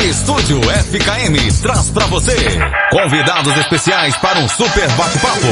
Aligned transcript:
A 0.00 0.04
Estúdio 0.04 0.58
FKM 0.62 1.60
traz 1.60 1.90
para 1.90 2.06
você 2.06 2.34
convidados 2.90 3.54
especiais 3.58 4.16
para 4.16 4.38
um 4.38 4.48
super 4.48 4.88
bate-papo. 4.92 5.46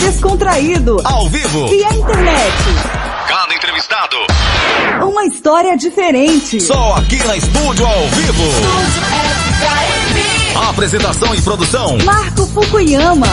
Descontraído. 0.00 0.98
Ao 1.02 1.30
vivo. 1.30 1.66
E 1.72 1.82
a 1.82 1.94
internet. 1.94 2.56
Cada 3.26 3.54
entrevistado. 3.54 4.16
Uma 5.02 5.24
história 5.24 5.78
diferente. 5.78 6.60
Só 6.60 6.96
aqui 6.96 7.16
na 7.26 7.38
Estúdio 7.38 7.86
ao 7.86 8.06
vivo. 8.08 8.44
Apresentação 10.68 11.34
e 11.34 11.40
produção. 11.40 11.96
Marco 12.04 12.46
Fukuyama. 12.48 13.28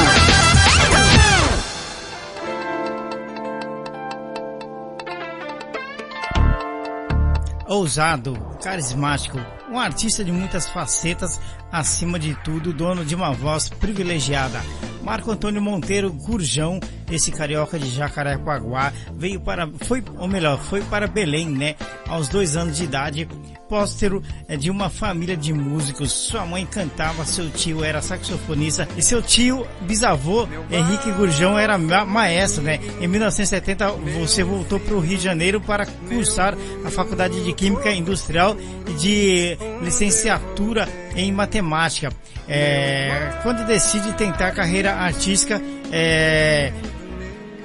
Ousado, 7.67 8.37
carismático, 8.63 9.39
um 9.69 9.79
artista 9.79 10.23
de 10.23 10.31
muitas 10.31 10.69
facetas, 10.69 11.39
acima 11.71 12.19
de 12.19 12.35
tudo, 12.43 12.73
dono 12.73 13.03
de 13.03 13.15
uma 13.15 13.31
voz 13.31 13.69
privilegiada. 13.69 14.61
Marco 15.05 15.31
Antônio 15.31 15.61
Monteiro 15.61 16.11
Gurjão, 16.11 16.79
esse 17.11 17.31
carioca 17.31 17.77
de 17.77 17.89
Jacarepaguá, 17.89 18.91
veio 19.15 19.39
para, 19.39 19.69
foi, 19.81 20.03
ou 20.17 20.27
melhor, 20.27 20.59
foi 20.59 20.81
para 20.81 21.05
Belém, 21.05 21.47
né? 21.47 21.75
Aos 22.07 22.27
dois 22.27 22.55
anos 22.55 22.77
de 22.77 22.85
idade, 22.85 23.27
póstero 23.69 24.23
é 24.47 24.57
de 24.57 24.71
uma 24.71 24.89
família 24.89 25.37
de 25.37 25.53
músicos. 25.53 26.11
Sua 26.11 26.45
mãe 26.45 26.65
cantava, 26.65 27.23
seu 27.23 27.49
tio 27.51 27.83
era 27.83 28.01
saxofonista 28.01 28.87
e 28.97 29.01
seu 29.01 29.21
tio, 29.21 29.67
bisavô, 29.81 30.47
Henrique 30.71 31.11
Gurjão, 31.11 31.57
era 31.57 31.77
ma 31.77 32.03
maestro, 32.03 32.63
né? 32.63 32.79
Em 32.99 33.07
1970 33.07 33.91
você 34.17 34.43
voltou 34.43 34.79
para 34.79 34.95
o 34.95 34.99
Rio 34.99 35.17
de 35.17 35.23
Janeiro 35.23 35.61
para 35.61 35.85
cursar 35.85 36.57
a 36.83 36.89
Faculdade 36.89 37.43
de 37.43 37.53
Química 37.53 37.91
Industrial 37.91 38.57
e 38.87 39.54
licenciatura 39.81 40.87
em 41.15 41.31
Matemática. 41.31 42.11
É, 42.47 43.39
quando 43.41 43.65
decide 43.65 44.13
tentar 44.13 44.51
carreira 44.51 44.93
artística, 44.93 45.61
é, 45.91 46.71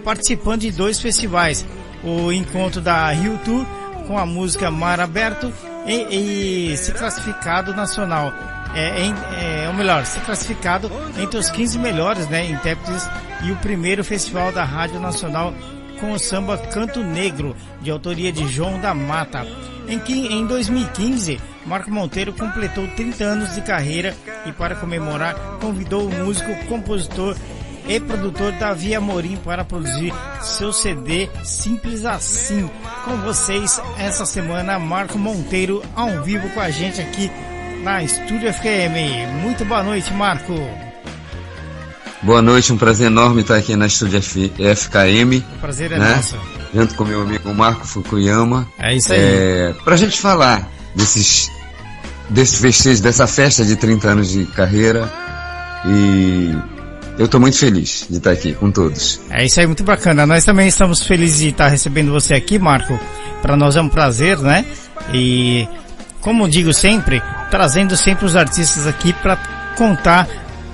participando 0.04 0.60
de 0.60 0.72
dois 0.72 1.00
festivais, 1.00 1.66
o 2.02 2.32
encontro 2.32 2.80
da 2.80 3.10
Rio 3.10 3.38
Tour 3.44 3.66
com 4.06 4.18
a 4.18 4.24
música 4.24 4.70
Mar 4.70 5.00
Aberto 5.00 5.52
e, 5.86 6.72
e 6.72 6.76
se 6.76 6.92
classificado 6.92 7.74
nacional. 7.74 8.32
É, 8.74 9.02
em, 9.02 9.12
é, 9.12 9.68
ou 9.68 9.74
melhor, 9.74 10.06
se 10.06 10.20
classificado 10.20 10.90
entre 11.18 11.38
os 11.38 11.50
15 11.50 11.78
melhores 11.78 12.28
né, 12.28 12.48
intérpretes 12.48 13.08
e 13.42 13.50
o 13.50 13.56
primeiro 13.56 14.04
festival 14.04 14.52
da 14.52 14.64
Rádio 14.64 15.00
Nacional 15.00 15.52
com 16.00 16.12
o 16.12 16.18
samba 16.18 16.56
Canto 16.56 17.00
Negro, 17.00 17.54
de 17.82 17.90
autoria 17.90 18.32
de 18.32 18.48
João 18.48 18.80
da 18.80 18.94
Mata. 18.94 19.46
Em, 19.90 19.98
que, 19.98 20.12
em 20.14 20.46
2015, 20.46 21.40
Marco 21.66 21.90
Monteiro 21.90 22.32
completou 22.32 22.86
30 22.94 23.24
anos 23.24 23.54
de 23.56 23.60
carreira 23.60 24.16
e 24.46 24.52
para 24.52 24.76
comemorar 24.76 25.34
convidou 25.60 26.06
o 26.06 26.14
músico, 26.14 26.54
compositor 26.66 27.36
e 27.88 27.98
produtor 27.98 28.52
Davi 28.52 28.94
Amorim 28.94 29.36
para 29.36 29.64
produzir 29.64 30.14
seu 30.42 30.72
CD 30.72 31.28
Simples 31.42 32.04
Assim. 32.04 32.70
Com 33.04 33.16
vocês 33.22 33.80
essa 33.98 34.24
semana, 34.24 34.78
Marco 34.78 35.18
Monteiro 35.18 35.82
ao 35.96 36.22
vivo 36.22 36.48
com 36.50 36.60
a 36.60 36.70
gente 36.70 37.00
aqui 37.00 37.28
na 37.82 38.00
Estúdio 38.00 38.52
FKM. 38.52 39.26
Muito 39.42 39.64
boa 39.64 39.82
noite, 39.82 40.12
Marco. 40.12 40.54
Boa 42.22 42.40
noite, 42.40 42.72
um 42.72 42.78
prazer 42.78 43.08
enorme 43.08 43.40
estar 43.40 43.56
aqui 43.56 43.74
na 43.74 43.86
Estúdio 43.86 44.20
FKM. 44.22 45.42
O 45.56 45.58
prazer 45.58 45.90
é 45.90 45.98
né? 45.98 46.14
nosso. 46.14 46.59
Junto 46.74 46.94
com 46.94 47.04
meu 47.04 47.22
amigo 47.22 47.52
Marco 47.54 47.86
Fukuyama. 47.86 48.68
É 48.78 48.94
isso 48.94 49.12
aí. 49.12 49.18
É, 49.20 49.74
pra 49.84 49.96
gente 49.96 50.20
falar 50.20 50.68
desses, 50.94 51.50
desse 52.28 52.58
festejo, 52.58 53.02
dessa 53.02 53.26
festa 53.26 53.64
de 53.64 53.76
30 53.76 54.08
anos 54.08 54.30
de 54.30 54.46
carreira. 54.46 55.10
E 55.86 56.54
eu 57.18 57.24
estou 57.24 57.40
muito 57.40 57.58
feliz 57.58 58.06
de 58.08 58.18
estar 58.18 58.30
aqui 58.30 58.52
com 58.54 58.70
todos. 58.70 59.20
É 59.30 59.44
isso 59.44 59.58
aí, 59.58 59.66
muito 59.66 59.82
bacana. 59.82 60.26
Nós 60.26 60.44
também 60.44 60.68
estamos 60.68 61.02
felizes 61.02 61.40
de 61.40 61.48
estar 61.48 61.68
recebendo 61.68 62.12
você 62.12 62.34
aqui, 62.34 62.58
Marco. 62.58 62.98
Para 63.42 63.56
nós 63.56 63.76
é 63.76 63.80
um 63.80 63.88
prazer, 63.88 64.38
né? 64.38 64.64
E 65.12 65.66
como 66.20 66.48
digo 66.48 66.72
sempre, 66.72 67.22
trazendo 67.50 67.96
sempre 67.96 68.26
os 68.26 68.36
artistas 68.36 68.86
aqui 68.86 69.12
para 69.12 69.36
contar 69.76 70.28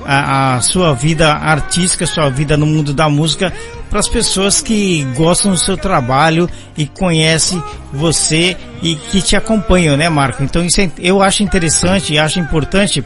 a, 0.04 0.56
a, 0.56 0.60
sua 0.60 0.92
vida 0.94 1.32
artística, 1.32 2.06
sua 2.06 2.28
vida 2.30 2.56
no 2.56 2.66
mundo 2.66 2.92
da 2.92 3.08
música 3.08 3.52
para 3.88 4.00
as 4.00 4.08
pessoas 4.08 4.60
que 4.60 5.04
gostam 5.14 5.52
do 5.52 5.58
seu 5.58 5.76
trabalho 5.76 6.48
e 6.76 6.86
conhecem 6.86 7.62
você 7.92 8.56
e 8.82 8.96
que 8.96 9.22
te 9.22 9.36
acompanham, 9.36 9.96
né, 9.96 10.08
Marco? 10.08 10.42
Então 10.42 10.64
isso 10.64 10.80
é, 10.80 10.90
eu 10.98 11.22
acho 11.22 11.42
interessante 11.42 12.14
e 12.14 12.18
acho 12.18 12.40
importante 12.40 13.04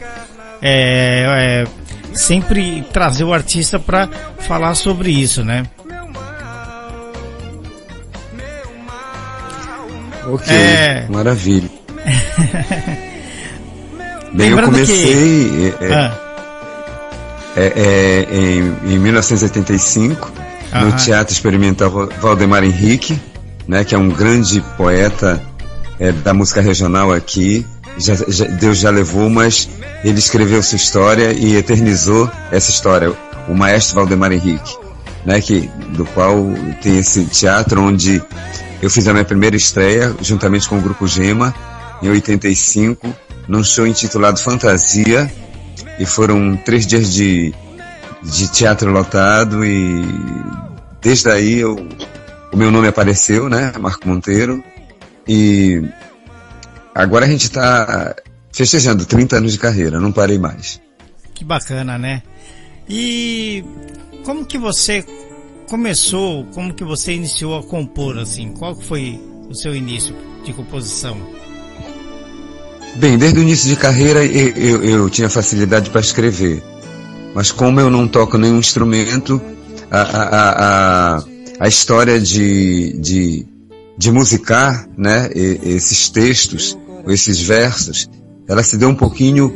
é, 0.61 1.65
é, 1.65 1.67
sempre 2.13 2.83
trazer 2.91 3.23
o 3.23 3.33
artista 3.33 3.79
para 3.79 4.09
falar 4.39 4.75
sobre 4.75 5.11
isso, 5.11 5.43
né? 5.43 5.65
Ok, 10.27 10.53
é... 10.55 11.07
maravilha. 11.09 11.69
Bem, 14.33 14.51
eu 14.51 14.61
comecei 14.63 15.73
que... 15.77 15.83
é, 15.83 15.93
ah. 15.93 16.17
é, 17.57 18.27
em, 18.31 18.93
em 18.93 18.99
1985 18.99 20.31
no 20.73 20.91
Teatro 20.93 21.33
Experimental 21.33 22.09
Valdemar 22.21 22.63
Henrique, 22.63 23.19
né, 23.67 23.83
que 23.83 23.93
é 23.93 23.97
um 23.97 24.09
grande 24.09 24.61
poeta 24.77 25.41
é, 25.99 26.11
da 26.11 26.33
música 26.33 26.61
regional 26.61 27.11
aqui. 27.11 27.65
Já, 27.97 28.15
já, 28.27 28.45
Deus 28.45 28.79
já 28.79 28.89
levou, 28.89 29.29
mas 29.29 29.69
ele 30.03 30.17
escreveu 30.17 30.63
sua 30.63 30.77
história 30.77 31.33
e 31.33 31.55
eternizou 31.55 32.29
essa 32.51 32.71
história. 32.71 33.13
O 33.47 33.53
maestro 33.53 33.95
Valdemar 33.95 34.31
Henrique, 34.31 34.77
né, 35.25 35.41
que, 35.41 35.69
do 35.89 36.05
qual 36.05 36.35
tem 36.81 36.99
esse 36.99 37.25
teatro 37.25 37.81
onde 37.81 38.21
eu 38.81 38.89
fiz 38.89 39.07
a 39.07 39.13
minha 39.13 39.25
primeira 39.25 39.55
estreia 39.55 40.15
juntamente 40.21 40.67
com 40.67 40.77
o 40.77 40.81
grupo 40.81 41.07
Gema 41.07 41.53
em 42.01 42.09
85 42.09 43.07
num 43.47 43.63
show 43.63 43.85
intitulado 43.85 44.39
Fantasia 44.39 45.31
e 45.99 46.05
foram 46.05 46.57
três 46.57 46.87
dias 46.87 47.13
de 47.13 47.53
de 48.23 48.51
teatro 48.51 48.91
lotado 48.91 49.65
e 49.65 50.03
desde 51.01 51.29
aí 51.29 51.59
eu, 51.59 51.75
o 52.51 52.57
meu 52.57 52.71
nome 52.71 52.87
apareceu, 52.87 53.49
né? 53.49 53.73
Marco 53.79 54.07
Monteiro. 54.07 54.63
E 55.27 55.83
agora 56.93 57.25
a 57.25 57.29
gente 57.29 57.43
está 57.43 58.15
festejando 58.53 59.05
30 59.05 59.37
anos 59.37 59.53
de 59.53 59.57
carreira, 59.57 59.99
não 59.99 60.11
parei 60.11 60.37
mais. 60.37 60.81
Que 61.33 61.43
bacana, 61.43 61.97
né? 61.97 62.21
E 62.87 63.63
como 64.23 64.45
que 64.45 64.57
você 64.57 65.05
começou, 65.69 66.45
como 66.53 66.73
que 66.73 66.83
você 66.83 67.13
iniciou 67.13 67.57
a 67.57 67.63
compor 67.63 68.17
assim? 68.19 68.51
Qual 68.53 68.75
foi 68.75 69.19
o 69.49 69.55
seu 69.55 69.75
início 69.75 70.15
de 70.43 70.53
composição? 70.53 71.17
Bem, 72.95 73.17
desde 73.17 73.39
o 73.39 73.41
início 73.41 73.69
de 73.69 73.75
carreira 73.77 74.23
eu, 74.25 74.49
eu, 74.49 74.83
eu 74.83 75.09
tinha 75.09 75.29
facilidade 75.29 75.89
para 75.89 76.01
escrever. 76.01 76.61
Mas 77.33 77.51
como 77.51 77.79
eu 77.79 77.89
não 77.89 78.07
toco 78.07 78.37
nenhum 78.37 78.59
instrumento, 78.59 79.41
a, 79.89 80.01
a, 80.01 81.15
a, 81.17 81.23
a 81.59 81.67
história 81.67 82.19
de, 82.19 82.93
de, 82.99 83.45
de 83.97 84.11
musicar 84.11 84.87
né, 84.97 85.29
esses 85.33 86.09
textos, 86.09 86.77
esses 87.07 87.41
versos, 87.41 88.09
ela 88.47 88.63
se 88.63 88.77
deu 88.77 88.89
um 88.89 88.95
pouquinho 88.95 89.53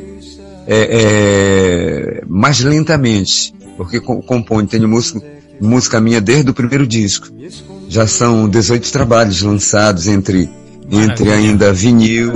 é, 0.68 2.22
é, 2.22 2.24
mais 2.28 2.62
lentamente, 2.62 3.54
porque 3.78 4.00
compõe, 4.00 4.66
tenho 4.66 4.88
música, 4.88 5.22
música 5.60 6.00
minha 6.00 6.22
desde 6.22 6.50
o 6.50 6.54
primeiro 6.54 6.88
disco. 6.88 7.28
Já 7.88 8.08
são 8.08 8.50
18 8.50 8.92
trabalhos 8.92 9.42
lançados 9.42 10.08
entre, 10.08 10.50
entre 10.90 11.32
ainda 11.32 11.74
vinil, 11.74 12.34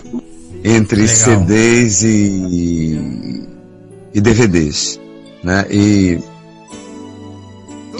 entre 0.63 1.01
Legal. 1.01 1.16
CDs 1.16 2.03
e, 2.03 3.47
e 4.13 4.21
DVDs 4.21 5.00
né? 5.44 5.65
E 5.69 6.19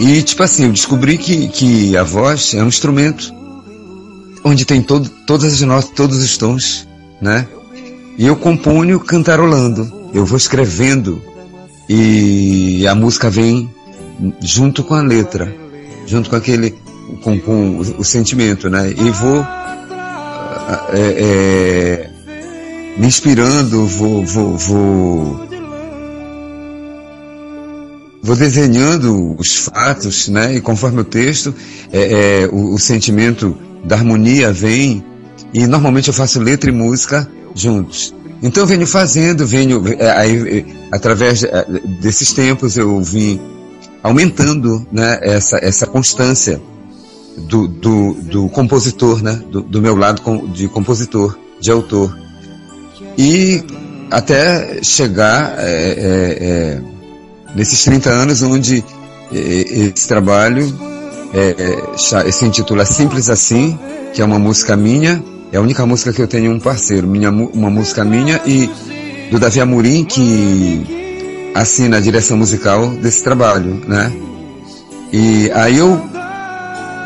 e 0.00 0.22
tipo 0.22 0.42
assim, 0.42 0.64
eu 0.64 0.72
descobri 0.72 1.18
que, 1.18 1.48
que 1.48 1.94
a 1.94 2.02
voz 2.02 2.54
é 2.54 2.62
um 2.62 2.68
instrumento 2.68 3.30
onde 4.42 4.64
tem 4.64 4.80
todo, 4.80 5.10
todas 5.26 5.52
as 5.52 5.60
notas, 5.60 5.90
todos 5.90 6.22
os 6.22 6.38
tons, 6.38 6.88
né? 7.20 7.46
E 8.16 8.26
eu 8.26 8.34
componho 8.34 8.98
cantarolando, 8.98 10.10
eu 10.14 10.24
vou 10.24 10.38
escrevendo 10.38 11.22
e 11.86 12.86
a 12.86 12.94
música 12.94 13.28
vem 13.28 13.70
junto 14.42 14.82
com 14.82 14.94
a 14.94 15.02
letra, 15.02 15.54
junto 16.06 16.30
com 16.30 16.36
aquele, 16.36 16.74
com, 17.22 17.38
com 17.38 17.78
o, 17.78 18.04
sentimento, 18.04 18.70
né? 18.70 18.90
E 18.90 19.10
vou 19.10 19.44
é, 20.92 20.96
é, 20.96 22.10
me 22.96 23.06
inspirando, 23.06 23.86
vou, 23.86 24.24
vou, 24.24 24.56
vou 24.56 25.49
vou 28.22 28.36
desenhando 28.36 29.34
os 29.38 29.56
fatos, 29.56 30.28
né? 30.28 30.56
E 30.56 30.60
conforme 30.60 31.00
o 31.00 31.04
texto, 31.04 31.54
é, 31.92 32.42
é, 32.42 32.48
o, 32.48 32.74
o, 32.74 32.78
sentimento 32.78 33.56
da 33.84 33.96
harmonia 33.96 34.52
vem. 34.52 35.04
E 35.52 35.66
normalmente 35.66 36.08
eu 36.08 36.14
faço 36.14 36.38
letra 36.40 36.70
e 36.70 36.72
música 36.72 37.28
juntos. 37.54 38.14
Então 38.42 38.62
eu 38.62 38.66
venho 38.66 38.86
fazendo, 38.86 39.46
venho 39.46 39.82
é, 39.98 40.10
aí 40.10 40.66
através 40.92 41.42
é, 41.42 41.66
desses 42.00 42.32
tempos 42.32 42.76
eu 42.76 43.00
vim 43.02 43.40
aumentando, 44.02 44.86
né, 44.90 45.18
essa 45.22 45.58
essa 45.58 45.86
constância 45.86 46.60
do, 47.36 47.68
do, 47.68 48.14
do 48.14 48.48
compositor, 48.48 49.22
né, 49.22 49.42
do, 49.50 49.60
do 49.60 49.82
meu 49.82 49.94
lado 49.96 50.22
de 50.48 50.68
compositor, 50.68 51.38
de 51.60 51.70
autor 51.70 52.16
e 53.18 53.62
até 54.10 54.82
chegar 54.82 55.54
é, 55.58 55.62
é, 55.62 56.38
é, 56.40 56.82
nesses 57.54 57.84
30 57.84 58.10
anos 58.10 58.42
onde 58.42 58.84
é, 59.32 59.38
esse 59.38 60.08
trabalho 60.08 60.72
é, 61.32 62.30
se 62.30 62.44
intitula 62.44 62.84
Simples 62.84 63.30
Assim, 63.30 63.78
que 64.12 64.20
é 64.20 64.24
uma 64.24 64.38
música 64.38 64.76
minha, 64.76 65.22
é 65.52 65.56
a 65.56 65.60
única 65.60 65.84
música 65.86 66.12
que 66.12 66.20
eu 66.20 66.28
tenho 66.28 66.52
um 66.52 66.60
parceiro, 66.60 67.06
minha, 67.06 67.30
uma 67.30 67.70
música 67.70 68.04
minha 68.04 68.40
e 68.46 68.68
do 69.30 69.38
Davi 69.38 69.60
Amorim, 69.60 70.04
que 70.04 71.52
assina 71.54 71.98
a 71.98 72.00
direção 72.00 72.36
musical 72.36 72.88
desse 72.88 73.22
trabalho, 73.22 73.82
né? 73.86 74.12
E 75.12 75.50
aí 75.52 75.76
eu 75.78 76.00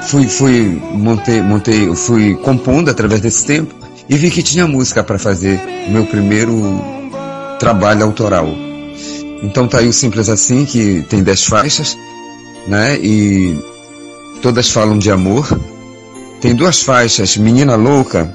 fui, 0.08 0.29
fui, 0.29 0.82
montei, 0.93 1.40
montei, 1.43 1.94
fui 1.94 2.35
compondo 2.37 2.90
através 2.90 3.20
desse 3.20 3.44
tempo 3.47 3.75
e 4.08 4.17
vi 4.17 4.31
que 4.31 4.43
tinha 4.43 4.67
música 4.67 5.02
para 5.02 5.19
fazer 5.19 5.61
o 5.88 5.90
meu 5.90 6.05
primeiro 6.05 6.82
trabalho 7.58 8.05
autoral. 8.05 8.49
Então 9.42 9.69
tá 9.69 9.78
aí 9.78 9.88
o 9.88 9.92
Simples 9.92 10.28
Assim, 10.28 10.64
que 10.64 11.02
tem 11.08 11.22
dez 11.22 11.44
faixas, 11.44 11.96
né? 12.66 12.96
E 12.98 13.58
todas 14.42 14.70
falam 14.70 14.98
de 14.98 15.10
amor. 15.10 15.46
Tem 16.40 16.54
duas 16.54 16.82
faixas, 16.82 17.36
Menina 17.36 17.75
Louca 17.75 18.32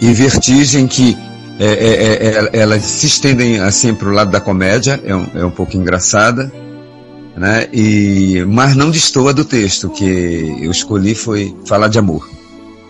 e 0.00 0.12
Vertigem, 0.12 0.86
que 0.86 1.16
é, 1.58 1.66
é, 1.66 1.70
é, 1.70 2.50
é 2.52 2.60
elas 2.60 2.82
se 2.82 3.06
estendem 3.06 3.58
assim 3.58 3.94
para 3.94 4.08
o 4.08 4.12
lado 4.12 4.30
da 4.30 4.40
comédia, 4.40 5.00
é 5.04 5.14
um, 5.14 5.26
é 5.34 5.44
um 5.44 5.50
pouco 5.50 5.76
engraçada, 5.76 6.52
né? 7.36 7.68
E, 7.72 8.44
mas 8.46 8.76
não 8.76 8.90
destoa 8.90 9.32
do 9.32 9.44
texto, 9.44 9.88
que 9.90 10.04
eu 10.60 10.70
escolhi 10.70 11.14
foi 11.14 11.54
falar 11.64 11.88
de 11.88 11.98
amor. 11.98 12.28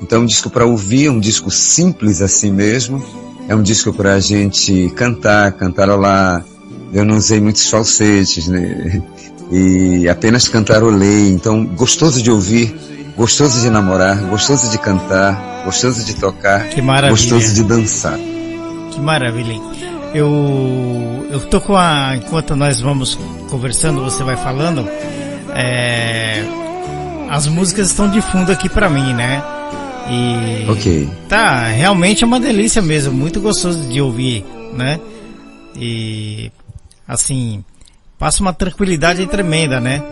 Então, 0.00 0.22
um 0.22 0.26
disco 0.26 0.48
para 0.48 0.64
ouvir, 0.64 1.10
um 1.10 1.18
disco 1.18 1.50
simples 1.50 2.20
assim 2.22 2.52
mesmo, 2.52 3.02
é 3.48 3.54
um 3.54 3.62
disco 3.62 3.92
para 3.92 4.14
a 4.14 4.20
gente 4.20 4.90
cantar, 4.94 5.52
cantarolar. 5.52 6.44
Eu 6.92 7.04
não 7.04 7.16
usei 7.16 7.40
muitos 7.40 7.68
falsetes, 7.68 8.48
né? 8.48 9.02
E 9.50 10.08
apenas 10.08 10.48
cantarolei. 10.48 11.28
Então, 11.28 11.64
gostoso 11.64 12.22
de 12.22 12.30
ouvir, 12.30 12.74
gostoso 13.16 13.60
de 13.60 13.70
namorar, 13.70 14.16
gostoso 14.28 14.70
de 14.70 14.78
cantar, 14.78 15.62
gostoso 15.64 16.04
de 16.04 16.14
tocar, 16.14 16.68
que 16.68 16.80
maravilha. 16.80 17.10
gostoso 17.10 17.54
de 17.54 17.62
dançar. 17.62 18.18
Que 18.90 19.00
maravilha. 19.00 19.60
Eu, 20.14 21.26
eu 21.30 21.40
tô 21.40 21.60
com 21.60 21.76
a. 21.76 22.16
Enquanto 22.16 22.56
nós 22.56 22.80
vamos 22.80 23.18
conversando, 23.50 24.02
você 24.02 24.22
vai 24.24 24.36
falando. 24.36 24.88
É, 25.54 26.44
as 27.30 27.46
músicas 27.46 27.88
estão 27.88 28.10
de 28.10 28.20
fundo 28.20 28.50
aqui 28.50 28.68
para 28.68 28.88
mim, 28.88 29.12
né? 29.12 29.42
E 30.10 30.70
ok. 30.70 31.10
Tá, 31.28 31.66
realmente 31.66 32.24
é 32.24 32.26
uma 32.26 32.40
delícia 32.40 32.80
mesmo, 32.80 33.12
muito 33.12 33.40
gostoso 33.40 33.86
de 33.88 34.00
ouvir, 34.00 34.44
né? 34.74 34.98
E 35.76 36.50
assim, 37.08 37.64
passa 38.18 38.42
uma 38.42 38.52
tranquilidade 38.52 39.26
tremenda, 39.26 39.80
né? 39.80 40.02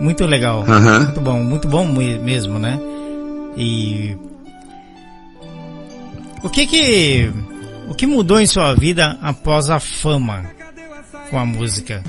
Muito 0.00 0.24
legal. 0.24 0.64
Uhum. 0.66 1.00
Muito 1.04 1.20
bom, 1.20 1.42
muito 1.42 1.68
bom 1.68 1.86
mesmo, 1.86 2.58
né? 2.58 2.78
E 3.56 4.16
o 6.42 6.48
que 6.48 6.66
que 6.66 7.30
o 7.88 7.94
que 7.94 8.06
mudou 8.06 8.40
em 8.40 8.46
sua 8.46 8.72
vida 8.74 9.18
após 9.20 9.68
a 9.68 9.80
fama 9.80 10.44
com 11.28 11.38
a 11.38 11.44
música? 11.44 12.02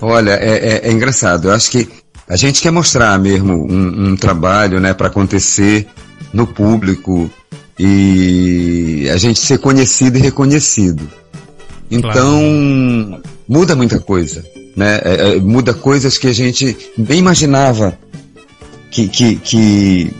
Olha, 0.00 0.32
é, 0.32 0.84
é, 0.84 0.88
é 0.88 0.92
engraçado. 0.92 1.48
Eu 1.48 1.52
acho 1.52 1.70
que 1.70 1.88
a 2.28 2.36
gente 2.36 2.62
quer 2.62 2.70
mostrar 2.70 3.18
mesmo 3.18 3.66
um, 3.70 4.10
um 4.10 4.16
trabalho, 4.16 4.80
né, 4.80 4.94
para 4.94 5.08
acontecer 5.08 5.86
no 6.32 6.46
público 6.46 7.30
e 7.78 9.08
a 9.12 9.16
gente 9.16 9.40
ser 9.40 9.58
conhecido 9.58 10.16
e 10.18 10.20
reconhecido. 10.20 11.08
Então 11.92 12.40
claro. 13.08 13.22
muda 13.46 13.76
muita 13.76 14.00
coisa, 14.00 14.42
né? 14.74 14.98
É, 15.04 15.34
é, 15.34 15.36
muda 15.36 15.74
coisas 15.74 16.16
que 16.16 16.26
a 16.26 16.32
gente 16.32 16.74
nem 16.96 17.18
imaginava 17.18 17.98
que 18.90 19.08
que 19.08 19.36
que, 19.36 20.10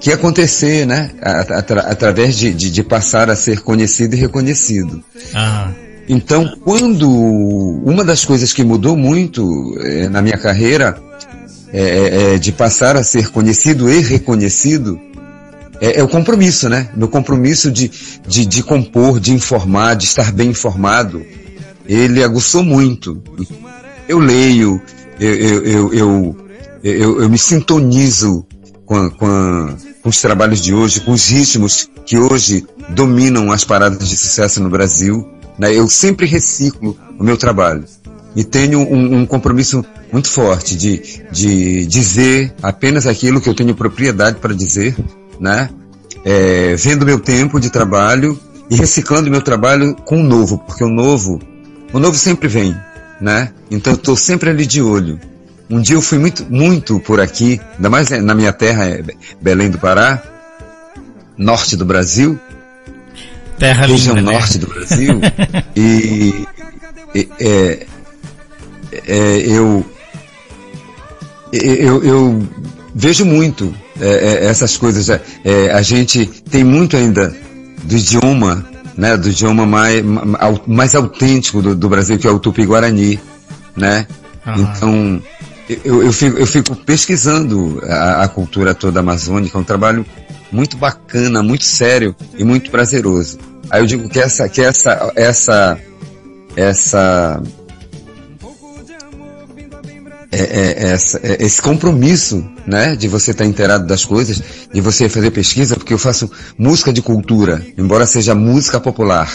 que 0.00 0.08
ia 0.08 0.14
acontecer, 0.14 0.86
né? 0.86 1.10
Atra, 1.20 1.80
através 1.82 2.36
de, 2.38 2.54
de, 2.54 2.70
de, 2.70 2.82
passar 2.82 3.28
a 3.28 3.36
ser 3.36 3.60
conhecido 3.60 4.16
e 4.16 4.18
reconhecido. 4.18 5.04
Ah. 5.34 5.70
Então, 6.08 6.56
quando 6.64 7.10
uma 7.10 8.02
das 8.02 8.24
coisas 8.24 8.52
que 8.52 8.64
mudou 8.64 8.96
muito 8.96 9.76
é, 9.80 10.08
na 10.08 10.22
minha 10.22 10.38
carreira 10.38 10.96
é, 11.72 11.80
é, 11.80 12.34
é, 12.34 12.38
de 12.38 12.52
passar 12.52 12.96
a 12.96 13.02
ser 13.02 13.28
conhecido 13.28 13.90
e 13.90 14.00
reconhecido 14.00 14.98
é, 15.80 16.00
é 16.00 16.02
o 16.02 16.08
compromisso, 16.08 16.68
né? 16.68 16.88
Meu 16.96 17.08
compromisso 17.08 17.70
de, 17.70 17.90
de, 18.26 18.46
de, 18.46 18.62
compor, 18.62 19.20
de 19.20 19.32
informar, 19.32 19.94
de 19.94 20.04
estar 20.04 20.32
bem 20.32 20.50
informado, 20.50 21.24
ele 21.86 22.22
aguçou 22.22 22.62
muito. 22.62 23.22
Eu 24.08 24.18
leio, 24.18 24.80
eu, 25.20 25.34
eu, 25.34 25.92
eu, 25.92 26.36
eu, 26.82 27.22
eu, 27.22 27.28
me 27.28 27.38
sintonizo 27.38 28.46
com, 28.84 28.96
a, 28.96 29.10
com, 29.10 29.26
a, 29.26 29.74
com 30.02 30.08
os 30.08 30.20
trabalhos 30.20 30.60
de 30.60 30.72
hoje, 30.72 31.00
com 31.00 31.12
os 31.12 31.28
ritmos 31.28 31.88
que 32.04 32.16
hoje 32.16 32.64
dominam 32.90 33.50
as 33.50 33.64
paradas 33.64 34.08
de 34.08 34.16
sucesso 34.16 34.62
no 34.62 34.70
Brasil. 34.70 35.28
Né? 35.58 35.74
Eu 35.74 35.88
sempre 35.88 36.26
reciclo 36.26 36.96
o 37.18 37.24
meu 37.24 37.36
trabalho 37.36 37.84
e 38.34 38.44
tenho 38.44 38.80
um, 38.80 39.20
um, 39.20 39.26
compromisso 39.26 39.84
muito 40.12 40.28
forte 40.28 40.76
de, 40.76 41.22
de 41.32 41.86
dizer 41.86 42.54
apenas 42.62 43.06
aquilo 43.06 43.40
que 43.40 43.48
eu 43.48 43.54
tenho 43.54 43.74
propriedade 43.74 44.38
para 44.38 44.54
dizer, 44.54 44.94
né? 45.40 45.70
É, 46.24 46.74
vendo 46.76 47.06
meu 47.06 47.20
tempo 47.20 47.60
de 47.60 47.70
trabalho 47.70 48.38
e 48.68 48.76
reciclando 48.76 49.30
meu 49.30 49.42
trabalho 49.42 49.94
com 49.94 50.20
o 50.20 50.22
novo, 50.22 50.58
porque 50.58 50.82
o 50.82 50.88
novo, 50.88 51.40
o 51.92 51.98
novo 51.98 52.16
sempre 52.16 52.48
vem, 52.48 52.76
né? 53.20 53.52
Então 53.70 53.92
eu 53.92 53.96
estou 53.96 54.16
sempre 54.16 54.50
ali 54.50 54.66
de 54.66 54.82
olho. 54.82 55.20
Um 55.68 55.80
dia 55.80 55.96
eu 55.96 56.02
fui 56.02 56.18
muito, 56.18 56.44
muito 56.48 57.00
por 57.00 57.20
aqui, 57.20 57.60
ainda 57.76 57.90
mais 57.90 58.10
na 58.10 58.34
minha 58.34 58.52
terra, 58.52 58.86
é 58.86 59.02
Belém 59.40 59.70
do 59.70 59.78
Pará, 59.78 60.22
norte 61.36 61.76
do 61.76 61.84
Brasil, 61.84 62.38
Terra 63.58 63.86
região 63.86 64.16
linda, 64.16 64.30
né? 64.30 64.38
norte 64.38 64.58
do 64.58 64.66
Brasil. 64.66 65.20
e, 65.74 66.46
e 67.14 67.28
é, 67.40 67.86
é, 69.06 69.38
eu, 69.46 69.84
eu, 71.52 72.04
eu 72.04 72.48
vejo 72.94 73.24
muito 73.24 73.74
é, 74.00 74.08
é 74.08 74.46
essas 74.46 74.76
coisas. 74.76 75.08
É, 75.08 75.20
é, 75.44 75.70
a 75.72 75.82
gente 75.82 76.26
tem 76.50 76.64
muito 76.64 76.96
ainda 76.96 77.34
do 77.84 77.96
idioma, 77.96 78.64
né, 78.96 79.16
do 79.16 79.28
idioma 79.28 79.66
mais, 79.66 80.02
mais 80.66 80.94
autêntico 80.94 81.62
do, 81.62 81.74
do 81.74 81.88
Brasil, 81.88 82.18
que 82.18 82.26
é 82.26 82.30
o 82.30 82.38
Tupi-Guarani, 82.38 83.20
né? 83.76 84.06
Uhum. 84.46 84.54
Então, 84.62 85.22
eu, 85.84 86.02
eu, 86.02 86.12
fico, 86.12 86.38
eu 86.38 86.46
fico 86.46 86.76
pesquisando 86.76 87.82
a, 87.84 88.24
a 88.24 88.28
cultura 88.28 88.74
toda 88.74 89.00
amazônica, 89.00 89.56
é 89.56 89.60
um 89.60 89.64
trabalho 89.64 90.06
muito 90.50 90.76
bacana, 90.76 91.42
muito 91.42 91.64
sério 91.64 92.14
e 92.38 92.44
muito 92.44 92.70
prazeroso. 92.70 93.38
Aí 93.68 93.82
eu 93.82 93.86
digo 93.86 94.08
que 94.08 94.20
essa, 94.20 94.48
que 94.48 94.60
essa, 94.60 95.12
essa, 95.16 95.78
essa, 96.54 97.42
é, 100.42 100.84
é, 100.88 100.92
essa, 100.92 101.20
é, 101.22 101.44
esse 101.44 101.60
compromisso, 101.60 102.44
né, 102.66 102.96
de 102.96 103.08
você 103.08 103.30
estar 103.30 103.44
inteirado 103.44 103.86
das 103.86 104.04
coisas, 104.04 104.42
de 104.72 104.80
você 104.80 105.08
fazer 105.08 105.30
pesquisa, 105.30 105.76
porque 105.76 105.94
eu 105.94 105.98
faço 105.98 106.30
música 106.58 106.92
de 106.92 107.02
cultura, 107.02 107.64
embora 107.76 108.06
seja 108.06 108.34
música 108.34 108.80
popular, 108.80 109.32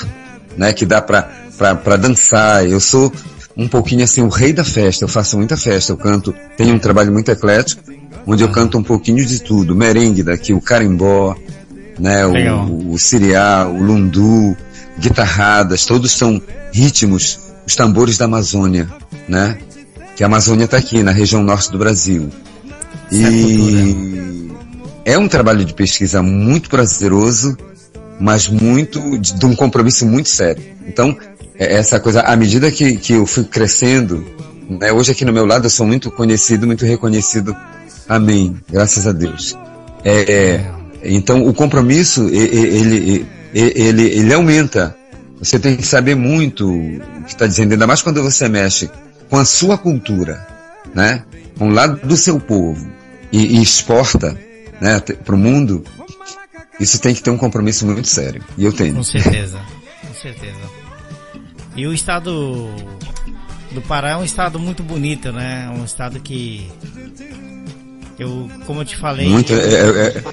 né, 0.57 0.73
que 0.73 0.85
dá 0.85 1.01
para 1.01 1.41
para 1.57 1.95
dançar. 1.95 2.67
Eu 2.67 2.79
sou 2.79 3.13
um 3.55 3.67
pouquinho 3.67 4.03
assim 4.03 4.23
o 4.23 4.29
rei 4.29 4.51
da 4.51 4.63
festa. 4.63 5.03
Eu 5.03 5.07
faço 5.07 5.37
muita 5.37 5.55
festa. 5.55 5.91
Eu 5.91 5.97
canto, 5.97 6.33
tenho 6.57 6.73
um 6.73 6.79
trabalho 6.79 7.11
muito 7.11 7.29
eclético 7.29 7.83
onde 8.25 8.43
eu 8.43 8.49
canto 8.49 8.77
um 8.77 8.83
pouquinho 8.83 9.25
de 9.25 9.41
tudo, 9.41 9.75
merengue 9.75 10.23
daqui, 10.23 10.53
o 10.53 10.61
carimbó, 10.61 11.35
né, 11.99 12.25
o, 12.25 12.91
o 12.91 12.99
siriá, 12.99 13.67
o 13.67 13.81
lundu, 13.81 14.55
guitarradas, 14.99 15.85
todos 15.85 16.11
são 16.11 16.41
ritmos, 16.71 17.39
os 17.65 17.75
tambores 17.75 18.17
da 18.17 18.25
Amazônia, 18.25 18.89
né? 19.27 19.57
Que 20.15 20.23
a 20.23 20.27
Amazônia 20.27 20.65
está 20.65 20.77
aqui, 20.77 21.03
na 21.03 21.11
região 21.11 21.43
norte 21.43 21.71
do 21.71 21.77
Brasil. 21.77 22.29
E 23.11 24.49
é 25.05 25.17
um 25.17 25.27
trabalho 25.27 25.65
de 25.65 25.73
pesquisa 25.73 26.21
muito 26.21 26.69
prazeroso, 26.69 27.57
mas 28.19 28.47
muito 28.47 29.17
de, 29.17 29.33
de 29.33 29.45
um 29.45 29.55
compromisso 29.55 30.05
muito 30.05 30.29
sério. 30.29 30.63
Então, 30.87 31.17
é 31.57 31.75
essa 31.75 31.99
coisa, 31.99 32.21
à 32.21 32.35
medida 32.35 32.71
que, 32.71 32.97
que 32.97 33.13
eu 33.13 33.25
fui 33.25 33.43
crescendo, 33.43 34.25
né, 34.69 34.91
hoje 34.91 35.11
aqui 35.11 35.25
no 35.25 35.33
meu 35.33 35.45
lado 35.45 35.65
eu 35.65 35.69
sou 35.69 35.85
muito 35.85 36.11
conhecido, 36.11 36.67
muito 36.67 36.85
reconhecido 36.85 37.55
Amém. 38.11 38.57
Graças 38.69 39.07
a 39.07 39.13
Deus. 39.13 39.57
É, 40.03 40.33
é, 40.33 40.71
Então 41.01 41.47
o 41.47 41.53
compromisso 41.53 42.27
ele, 42.27 42.57
ele, 42.57 43.27
ele, 43.53 44.03
ele 44.03 44.33
aumenta. 44.33 44.93
Você 45.39 45.57
tem 45.57 45.77
que 45.77 45.87
saber 45.87 46.13
muito 46.13 46.69
o 46.69 47.23
que 47.23 47.31
está 47.31 47.47
dizendo, 47.47 47.71
ainda 47.71 47.87
mais 47.87 48.01
quando 48.01 48.21
você 48.21 48.49
mexe 48.49 48.89
com 49.31 49.37
a 49.37 49.45
sua 49.45 49.77
cultura, 49.77 50.45
né? 50.93 51.23
Com 51.57 51.69
o 51.69 51.73
lado 51.73 52.05
do 52.05 52.17
seu 52.17 52.37
povo 52.37 52.91
e, 53.31 53.57
e 53.57 53.63
exporta 53.63 54.37
né, 54.81 54.99
para 54.99 55.33
o 55.33 55.37
mundo. 55.37 55.85
Isso 56.77 56.99
tem 56.99 57.15
que 57.15 57.23
ter 57.23 57.31
um 57.31 57.37
compromisso 57.37 57.85
muito 57.85 58.07
sério. 58.09 58.43
E 58.57 58.65
eu 58.65 58.73
tenho. 58.73 58.95
Com 58.95 59.03
certeza, 59.03 59.61
com 60.05 60.13
certeza. 60.13 60.59
E 61.77 61.87
o 61.87 61.93
estado 61.93 62.69
do 63.71 63.81
Pará 63.83 64.09
é 64.09 64.17
um 64.17 64.23
estado 64.25 64.59
muito 64.59 64.83
bonito, 64.83 65.31
né? 65.31 65.71
Um 65.77 65.85
estado 65.85 66.19
que 66.19 66.69
eu, 68.19 68.49
como 68.67 68.81
eu 68.81 68.85
te 68.85 68.97
falei, 68.97 69.29
muito, 69.29 69.53
é, 69.53 69.55
é, 69.55 70.07
é, 70.07 70.23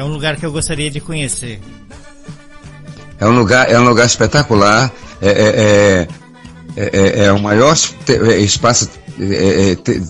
é 0.00 0.04
um 0.04 0.08
lugar 0.08 0.36
que 0.36 0.44
eu 0.44 0.52
gostaria 0.52 0.90
de 0.90 1.00
conhecer. 1.00 1.58
É 3.18 3.26
um 3.26 3.32
lugar, 3.38 3.70
é 3.70 3.78
um 3.80 3.84
lugar 3.84 4.04
espetacular. 4.04 4.92
É, 5.22 5.28
é, 5.28 5.32
é, 5.32 6.08
é 6.76 7.32
o 7.32 7.40
maior 7.40 7.74
espaço, 8.38 8.88
te, 9.84 10.02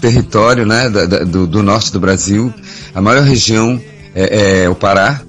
território, 0.00 0.66
né, 0.66 0.88
do, 0.90 1.46
do 1.46 1.62
norte 1.62 1.92
do 1.92 2.00
Brasil. 2.00 2.52
A 2.94 3.00
maior 3.00 3.22
região 3.22 3.80
é, 4.14 4.68
o 4.68 4.74
Pará, 4.74 5.22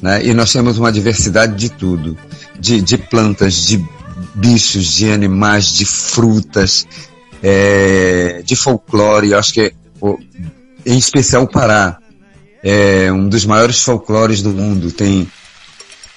né? 0.00 0.24
E 0.24 0.32
nós 0.32 0.52
temos 0.52 0.78
uma 0.78 0.90
diversidade 0.90 1.54
de 1.56 1.68
tudo, 1.68 2.16
de, 2.58 2.80
de 2.80 2.96
plantas, 2.96 3.66
de 3.66 3.84
bichos, 4.34 4.94
de 4.94 5.10
animais, 5.10 5.72
de 5.74 5.84
frutas, 5.84 6.86
é, 7.42 8.42
de 8.44 8.56
folclore. 8.56 9.30
Eu 9.30 9.38
acho 9.38 9.52
que, 9.52 9.72
em 10.86 10.98
especial 10.98 11.42
o 11.42 11.48
Pará, 11.48 11.98
é 12.62 13.12
um 13.12 13.28
dos 13.28 13.44
maiores 13.44 13.82
folclores 13.82 14.42
do 14.42 14.50
mundo. 14.50 14.90
Tem 14.90 15.30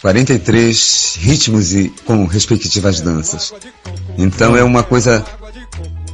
43 0.02 1.18
ritmos 1.20 1.74
e 1.74 1.90
com 2.06 2.26
respectivas 2.26 3.02
danças. 3.02 3.54
Então 4.18 4.56
é 4.56 4.64
uma 4.64 4.84
coisa 4.84 5.24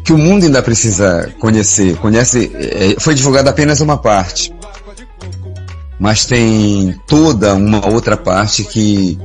que 0.04 0.14
o 0.14 0.18
mundo 0.18 0.46
ainda 0.46 0.62
precisa 0.62 1.32
conhecer. 1.40 1.96
Conhece, 1.98 2.52
é, 2.56 3.00
foi 3.00 3.14
divulgada 3.14 3.50
apenas 3.50 3.80
uma 3.80 3.98
parte, 3.98 4.54
mas 6.00 6.26
tem 6.26 7.00
toda 7.08 7.54
uma 7.54 7.88
outra 7.88 8.18
parte 8.18 8.64
que 8.64 9.20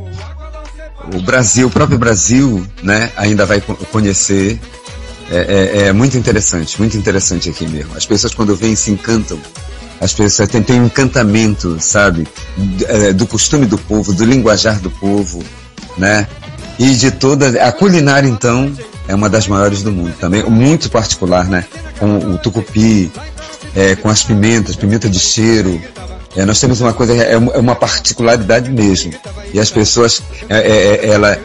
o 1.12 1.20
Brasil, 1.22 1.68
o 1.68 1.70
próprio 1.70 1.98
Brasil, 1.98 2.66
né, 2.82 3.10
ainda 3.16 3.46
vai 3.46 3.60
conhecer. 3.90 4.60
É, 5.30 5.36
é, 5.36 5.86
é, 5.86 5.92
muito 5.92 6.18
interessante, 6.18 6.78
muito 6.78 6.98
interessante 6.98 7.48
aqui 7.48 7.66
mesmo. 7.66 7.96
As 7.96 8.04
pessoas 8.04 8.34
quando 8.34 8.54
vêm 8.54 8.76
se 8.76 8.90
encantam. 8.90 9.38
As 9.98 10.12
pessoas 10.12 10.50
têm, 10.50 10.62
têm 10.62 10.80
um 10.82 10.84
encantamento, 10.84 11.78
sabe, 11.80 12.28
é, 12.88 13.10
do 13.12 13.26
costume 13.26 13.64
do 13.64 13.78
povo, 13.78 14.12
do 14.12 14.22
linguajar 14.22 14.78
do 14.80 14.90
povo, 14.90 15.42
né? 15.96 16.28
E 16.78 16.90
de 16.94 17.10
toda 17.10 17.48
a 17.62 17.72
culinária 17.72 18.28
então 18.28 18.72
é 19.06 19.14
uma 19.14 19.28
das 19.28 19.46
maiores 19.46 19.82
do 19.82 19.92
mundo 19.92 20.14
também, 20.18 20.42
muito 20.44 20.90
particular, 20.90 21.48
né? 21.48 21.64
Com 21.98 22.18
o 22.18 22.38
tucupi, 22.38 23.12
é, 23.74 23.94
com 23.96 24.08
as 24.08 24.22
pimentas, 24.22 24.76
pimenta 24.76 25.08
de 25.08 25.18
cheiro, 25.18 25.80
é, 26.36 26.44
nós 26.44 26.60
temos 26.60 26.80
uma 26.80 26.92
coisa, 26.92 27.14
é, 27.14 27.32
é 27.32 27.36
uma 27.36 27.76
particularidade 27.76 28.70
mesmo. 28.70 29.12
E 29.52 29.60
as 29.60 29.70
pessoas, 29.70 30.22
é, 30.48 30.58
é, 30.58 31.06
é 31.06 31.08
ela, 31.10 31.38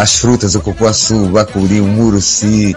as 0.00 0.18
frutas, 0.18 0.54
o 0.54 0.60
cupuaçu, 0.60 1.16
o 1.16 1.28
bacuri, 1.28 1.80
o 1.80 1.86
muruci, 1.86 2.76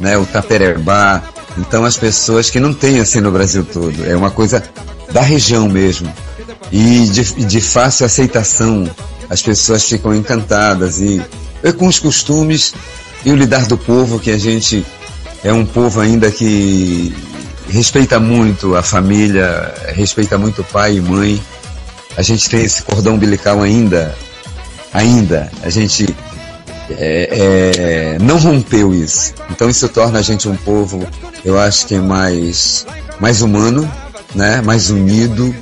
né, 0.00 0.18
o 0.18 0.26
taperebá. 0.26 1.22
Então 1.56 1.84
as 1.84 1.96
pessoas 1.96 2.50
que 2.50 2.60
não 2.60 2.74
têm 2.74 3.00
assim 3.00 3.20
no 3.20 3.30
Brasil 3.32 3.64
todo, 3.64 3.94
é 4.06 4.14
uma 4.14 4.30
coisa 4.30 4.62
da 5.10 5.22
região 5.22 5.68
mesmo. 5.68 6.12
E 6.70 7.06
de, 7.06 7.44
de 7.46 7.60
fácil 7.60 8.04
aceitação, 8.04 8.88
as 9.30 9.42
pessoas 9.42 9.84
ficam 9.84 10.14
encantadas 10.14 11.00
e, 11.00 11.22
e 11.62 11.72
com 11.72 11.86
os 11.86 11.98
costumes 11.98 12.74
e 13.24 13.30
o 13.30 13.36
lidar 13.36 13.66
do 13.66 13.76
povo, 13.76 14.18
que 14.18 14.30
a 14.30 14.38
gente 14.38 14.84
é 15.44 15.52
um 15.52 15.64
povo 15.64 16.00
ainda 16.00 16.30
que 16.30 17.14
respeita 17.68 18.18
muito 18.18 18.74
a 18.76 18.82
família, 18.82 19.74
respeita 19.88 20.38
muito 20.38 20.64
pai 20.64 20.96
e 20.96 21.00
mãe. 21.00 21.40
A 22.16 22.22
gente 22.22 22.48
tem 22.48 22.64
esse 22.64 22.82
cordão 22.82 23.14
umbilical 23.14 23.62
ainda, 23.62 24.14
ainda. 24.92 25.50
A 25.62 25.70
gente 25.70 26.06
é, 26.90 28.16
é, 28.16 28.18
não 28.18 28.38
rompeu 28.38 28.94
isso. 28.94 29.34
Então 29.50 29.68
isso 29.68 29.88
torna 29.88 30.18
a 30.18 30.22
gente 30.22 30.48
um 30.48 30.56
povo, 30.56 31.06
eu 31.44 31.58
acho 31.58 31.86
que 31.86 31.96
mais, 31.96 32.86
mais 33.20 33.42
humano, 33.42 33.90
né? 34.34 34.60
mais 34.62 34.90
unido, 34.90 35.54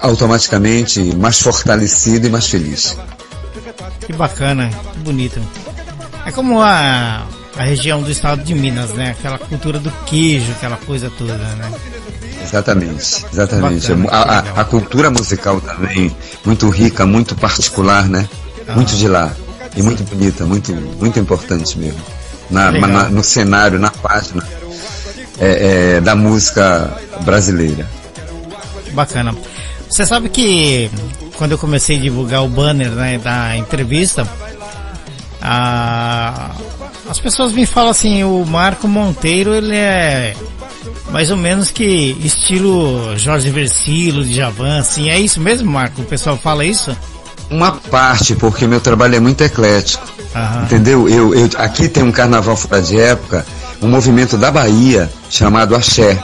automaticamente 0.00 1.00
mais 1.16 1.40
fortalecido 1.40 2.26
e 2.26 2.30
mais 2.30 2.46
feliz. 2.46 2.96
Que 4.06 4.12
bacana, 4.12 4.70
que 4.92 4.98
bonito. 5.00 5.40
É 6.26 6.32
como 6.32 6.60
a 6.60 7.26
a 7.58 7.64
região 7.64 8.00
do 8.00 8.10
estado 8.10 8.44
de 8.44 8.54
Minas, 8.54 8.90
né? 8.90 9.10
Aquela 9.10 9.36
cultura 9.36 9.80
do 9.80 9.90
queijo, 10.06 10.52
aquela 10.52 10.76
coisa 10.76 11.10
toda, 11.10 11.34
né? 11.36 11.72
Exatamente, 12.40 13.26
exatamente. 13.32 13.92
Bacana, 13.92 14.08
a, 14.10 14.38
a, 14.38 14.60
a, 14.60 14.64
cultura 14.64 15.10
musical 15.10 15.60
também 15.60 16.14
muito 16.44 16.68
rica, 16.70 17.04
muito 17.04 17.34
particular, 17.34 18.08
né? 18.08 18.28
Ah. 18.66 18.74
Muito 18.74 18.94
de 18.94 19.08
lá 19.08 19.34
e 19.76 19.82
muito 19.82 20.04
bonita, 20.04 20.46
muito, 20.46 20.72
muito 20.72 21.18
importante 21.18 21.76
mesmo. 21.76 22.00
Na, 22.48 22.70
na 22.70 23.08
no 23.10 23.24
cenário, 23.24 23.78
na 23.78 23.90
página 23.90 24.46
é, 25.40 25.96
é, 25.96 26.00
da 26.00 26.14
música 26.14 26.96
brasileira. 27.22 27.86
Bacana. 28.92 29.34
Você 29.88 30.04
sabe 30.04 30.28
que 30.28 30.90
quando 31.36 31.52
eu 31.52 31.58
comecei 31.58 31.96
a 31.96 32.00
divulgar 32.00 32.44
o 32.44 32.48
banner 32.48 32.90
né, 32.90 33.18
da 33.18 33.56
entrevista, 33.56 34.28
a, 35.40 36.50
as 37.08 37.18
pessoas 37.18 37.52
me 37.52 37.64
falam 37.64 37.90
assim, 37.90 38.22
o 38.24 38.44
Marco 38.44 38.86
Monteiro, 38.86 39.54
ele 39.54 39.74
é 39.74 40.34
mais 41.10 41.30
ou 41.30 41.36
menos 41.36 41.70
que 41.70 42.16
estilo 42.20 43.16
Jorge 43.16 43.50
Versilo, 43.50 44.22
de 44.22 44.34
Javan, 44.34 44.78
assim, 44.78 45.08
é 45.08 45.18
isso 45.18 45.40
mesmo, 45.40 45.70
Marco? 45.70 46.02
O 46.02 46.04
pessoal 46.04 46.36
fala 46.36 46.64
isso? 46.64 46.94
Uma 47.50 47.72
parte, 47.72 48.34
porque 48.34 48.66
meu 48.66 48.80
trabalho 48.80 49.16
é 49.16 49.20
muito 49.20 49.42
eclético. 49.42 50.06
Aham. 50.34 50.64
Entendeu? 50.64 51.08
Eu, 51.08 51.34
eu, 51.34 51.48
aqui 51.56 51.88
tem 51.88 52.02
um 52.02 52.12
carnaval 52.12 52.56
fora 52.56 52.82
de 52.82 53.00
época, 53.00 53.46
um 53.80 53.88
movimento 53.88 54.36
da 54.36 54.50
Bahia 54.50 55.10
chamado 55.30 55.74
Axé. 55.74 56.22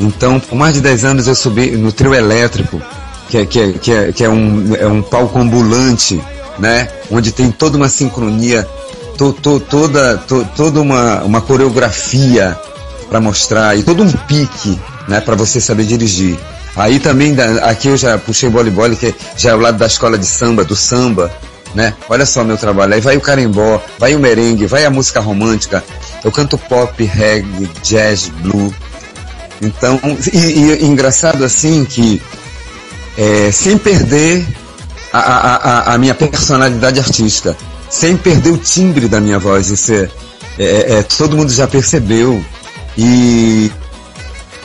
Então, 0.00 0.38
por 0.38 0.56
mais 0.56 0.74
de 0.74 0.80
10 0.80 1.04
anos 1.04 1.26
eu 1.26 1.34
subi 1.34 1.70
no 1.72 1.90
trio 1.90 2.14
elétrico, 2.14 2.80
que 3.28 3.38
é, 3.38 3.46
que 3.46 3.60
é, 3.60 3.72
que 3.72 3.92
é, 3.92 4.12
que 4.12 4.24
é, 4.24 4.28
um, 4.28 4.74
é 4.74 4.86
um 4.86 5.02
palco 5.02 5.38
ambulante, 5.38 6.22
né? 6.58 6.88
Onde 7.10 7.32
tem 7.32 7.50
toda 7.50 7.76
uma 7.76 7.88
sincronia 7.88 8.66
to, 9.16 9.32
to, 9.32 9.60
toda, 9.60 10.18
to, 10.18 10.46
toda 10.56 10.80
uma, 10.80 11.22
uma 11.22 11.40
coreografia 11.40 12.58
para 13.08 13.20
mostrar 13.20 13.76
e 13.76 13.82
todo 13.82 14.02
um 14.02 14.12
pique 14.12 14.78
né, 15.08 15.20
para 15.20 15.34
você 15.34 15.60
saber 15.60 15.84
dirigir. 15.84 16.36
Aí 16.76 17.00
também, 17.00 17.34
aqui 17.62 17.88
eu 17.88 17.96
já 17.96 18.18
puxei 18.18 18.50
voleibol, 18.50 18.90
que 18.90 19.14
já 19.36 19.50
é 19.50 19.54
o 19.54 19.58
lado 19.58 19.78
da 19.78 19.86
escola 19.86 20.18
de 20.18 20.26
samba, 20.26 20.62
do 20.62 20.76
samba, 20.76 21.32
né? 21.74 21.94
Olha 22.08 22.26
só 22.26 22.44
meu 22.44 22.58
trabalho. 22.58 22.94
Aí 22.94 23.00
vai 23.00 23.16
o 23.16 23.20
carimbó, 23.20 23.82
vai 23.98 24.14
o 24.14 24.18
merengue, 24.18 24.66
vai 24.66 24.84
a 24.84 24.90
música 24.90 25.20
romântica. 25.20 25.82
Eu 26.22 26.30
canto 26.30 26.58
pop, 26.58 27.02
reggae, 27.02 27.70
jazz, 27.82 28.28
blue. 28.40 28.74
Então, 29.60 30.00
e, 30.32 30.38
e 30.38 30.84
engraçado 30.84 31.44
assim 31.44 31.84
que 31.84 32.20
é, 33.16 33.50
sem 33.50 33.78
perder 33.78 34.46
a, 35.12 35.18
a, 35.18 35.94
a, 35.94 35.98
minha 35.98 36.14
personalidade 36.14 37.00
artística 37.00 37.56
sem 37.88 38.16
perder 38.16 38.50
o 38.50 38.58
timbre 38.58 39.08
da 39.08 39.20
minha 39.20 39.38
voz. 39.38 39.70
Isso 39.70 39.92
é, 39.92 40.10
é, 40.58 40.98
é 40.98 41.02
todo 41.02 41.36
mundo 41.36 41.52
já 41.52 41.66
percebeu. 41.66 42.44
E 42.96 43.70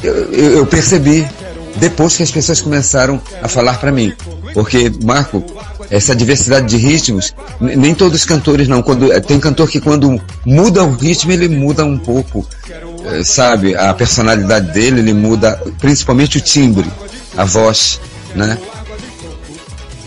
eu, 0.04 0.14
eu, 0.34 0.66
percebi 0.66 1.28
depois 1.76 2.16
que 2.16 2.24
as 2.24 2.32
pessoas 2.32 2.62
começaram 2.62 3.22
a 3.42 3.48
falar 3.48 3.80
para 3.80 3.92
mim. 3.92 4.14
Porque, 4.54 4.92
Marco, 5.04 5.44
essa 5.90 6.16
diversidade 6.16 6.68
de 6.68 6.78
ritmos, 6.78 7.34
nem 7.60 7.94
todos 7.94 8.20
os 8.20 8.26
cantores 8.26 8.68
não. 8.68 8.82
Quando, 8.82 9.10
tem 9.22 9.40
cantor 9.40 9.70
que 9.70 9.80
quando 9.80 10.22
muda 10.46 10.84
o 10.84 10.96
ritmo, 10.96 11.32
ele 11.32 11.48
muda 11.48 11.84
um 11.84 11.98
pouco, 11.98 12.48
sabe? 13.24 13.76
A 13.76 13.94
personalidade 13.94 14.72
dele, 14.72 15.00
ele 15.00 15.14
muda, 15.14 15.62
principalmente 15.80 16.38
o 16.38 16.42
timbre, 16.42 16.90
a 17.38 17.46
voz, 17.46 18.00
né? 18.36 18.58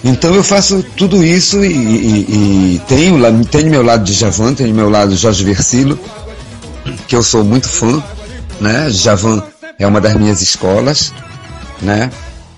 Então 0.04 0.34
eu 0.34 0.44
faço 0.44 0.84
tudo 0.96 1.24
isso 1.24 1.64
e, 1.64 1.72
e, 1.72 2.74
e 2.74 2.82
tenho, 2.86 3.44
tenho 3.46 3.70
meu 3.70 3.82
lado 3.82 4.04
de 4.04 4.12
Javan, 4.12 4.52
tenho 4.52 4.74
meu 4.74 4.90
lado 4.90 5.16
Jorge 5.16 5.42
Versilo, 5.42 5.98
que 7.08 7.16
eu 7.16 7.22
sou 7.22 7.42
muito 7.42 7.68
fã, 7.68 8.02
né? 8.60 8.90
Javan 8.90 9.42
é 9.78 9.86
uma 9.86 10.02
das 10.02 10.14
minhas 10.14 10.42
escolas, 10.42 11.12
né? 11.80 12.10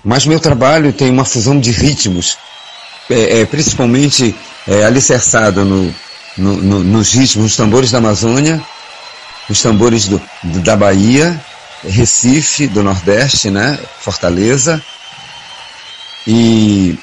Mas 0.04 0.26
meu 0.26 0.40
trabalho 0.40 0.92
tem 0.92 1.08
uma 1.10 1.24
fusão 1.24 1.58
de 1.58 1.70
ritmos, 1.70 2.36
é, 3.08 3.40
é 3.40 3.46
principalmente 3.46 4.34
é, 4.66 4.90
no, 5.64 5.94
no, 6.36 6.56
no, 6.56 6.84
nos 6.84 7.12
ritmos, 7.12 7.44
nos 7.44 7.56
tambores 7.56 7.92
da 7.92 7.98
Amazônia, 7.98 8.60
os 9.48 9.62
tambores 9.62 10.08
do, 10.08 10.20
da 10.42 10.76
Bahia, 10.76 11.40
Recife, 11.84 12.66
do 12.66 12.82
Nordeste, 12.82 13.50
né? 13.50 13.78
Fortaleza, 14.00 14.82
E, 16.26 16.98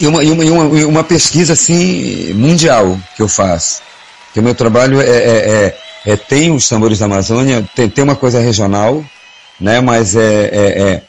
e, 0.00 0.06
uma, 0.06 0.24
e, 0.24 0.30
uma, 0.30 0.44
e 0.44 0.84
uma, 0.84 1.04
pesquisa 1.04 1.52
assim 1.52 2.32
mundial 2.32 2.98
que 3.14 3.22
eu 3.22 3.28
faço. 3.28 3.80
Que 4.32 4.40
o 4.40 4.42
meu 4.42 4.54
trabalho 4.54 5.00
é, 5.00 5.04
é, 5.04 5.76
é, 6.04 6.12
é 6.12 6.16
tem 6.16 6.50
os 6.50 6.68
tambores 6.68 6.98
da 6.98 7.04
Amazônia, 7.04 7.68
tem, 7.76 7.88
tem 7.88 8.02
uma 8.02 8.16
coisa 8.16 8.40
regional, 8.40 9.04
né, 9.60 9.80
mas 9.80 10.16
é, 10.16 10.20
é, 10.20 10.82
é, 10.82 11.02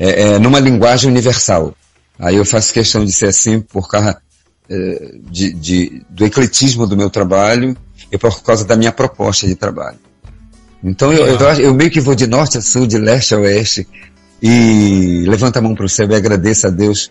é, 0.00 0.22
é 0.22 0.38
numa 0.40 0.58
linguagem 0.58 1.08
universal. 1.08 1.72
Aí 2.18 2.34
eu 2.34 2.44
faço 2.44 2.72
questão 2.72 3.04
de 3.04 3.12
ser 3.12 3.26
assim 3.26 3.60
por 3.60 3.88
causa 3.88 4.20
é, 4.68 5.12
de, 5.30 5.52
de, 5.52 6.02
do 6.10 6.24
ecletismo 6.24 6.88
do 6.88 6.96
meu 6.96 7.10
trabalho 7.10 7.76
e 8.14 8.18
por 8.18 8.42
causa 8.44 8.64
da 8.64 8.76
minha 8.76 8.92
proposta 8.92 9.44
de 9.44 9.56
trabalho. 9.56 9.98
Então 10.82 11.12
eu, 11.12 11.26
eu, 11.26 11.38
eu, 11.58 11.74
meio 11.74 11.90
que 11.90 12.00
vou 12.00 12.14
de 12.14 12.28
norte 12.28 12.58
a 12.58 12.62
sul, 12.62 12.86
de 12.86 12.96
leste 12.96 13.34
a 13.34 13.38
oeste, 13.38 13.88
e 14.40 15.24
levanto 15.26 15.56
a 15.56 15.60
mão 15.60 15.74
para 15.74 15.84
o 15.84 15.88
céu 15.88 16.08
e 16.08 16.14
agradeço 16.14 16.68
a 16.68 16.70
Deus 16.70 17.10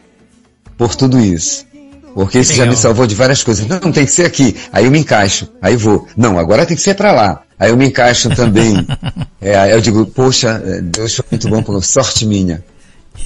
por 0.78 0.96
tudo 0.96 1.20
isso. 1.20 1.66
Porque 2.14 2.40
isso 2.40 2.54
já 2.54 2.66
me 2.66 2.76
salvou 2.76 3.06
de 3.06 3.16
várias 3.16 3.44
coisas. 3.44 3.68
Não, 3.68 3.92
tem 3.92 4.06
que 4.06 4.12
ser 4.12 4.26
aqui. 4.26 4.56
Aí 4.72 4.86
eu 4.86 4.92
me 4.92 5.00
encaixo. 5.00 5.50
Aí 5.60 5.76
vou. 5.76 6.08
Não, 6.16 6.38
agora 6.38 6.64
tem 6.64 6.78
que 6.78 6.84
ser 6.84 6.94
para 6.94 7.12
lá. 7.12 7.42
Aí 7.58 7.72
eu 7.72 7.76
me 7.76 7.88
encaixo 7.88 8.30
também. 8.30 8.86
é, 9.42 9.56
aí 9.56 9.72
eu 9.72 9.82
digo, 9.82 10.06
poxa, 10.06 10.62
Deus 10.84 11.16
foi 11.16 11.26
muito 11.32 11.50
bom, 11.50 11.64
por 11.64 11.84
sorte 11.84 12.26
minha. 12.26 12.64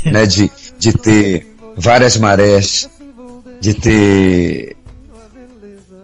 Né, 0.05 0.25
de, 0.25 0.49
de 0.79 0.93
ter 0.93 1.53
várias 1.75 2.15
marés, 2.15 2.89
de 3.59 3.73
ter 3.73 4.77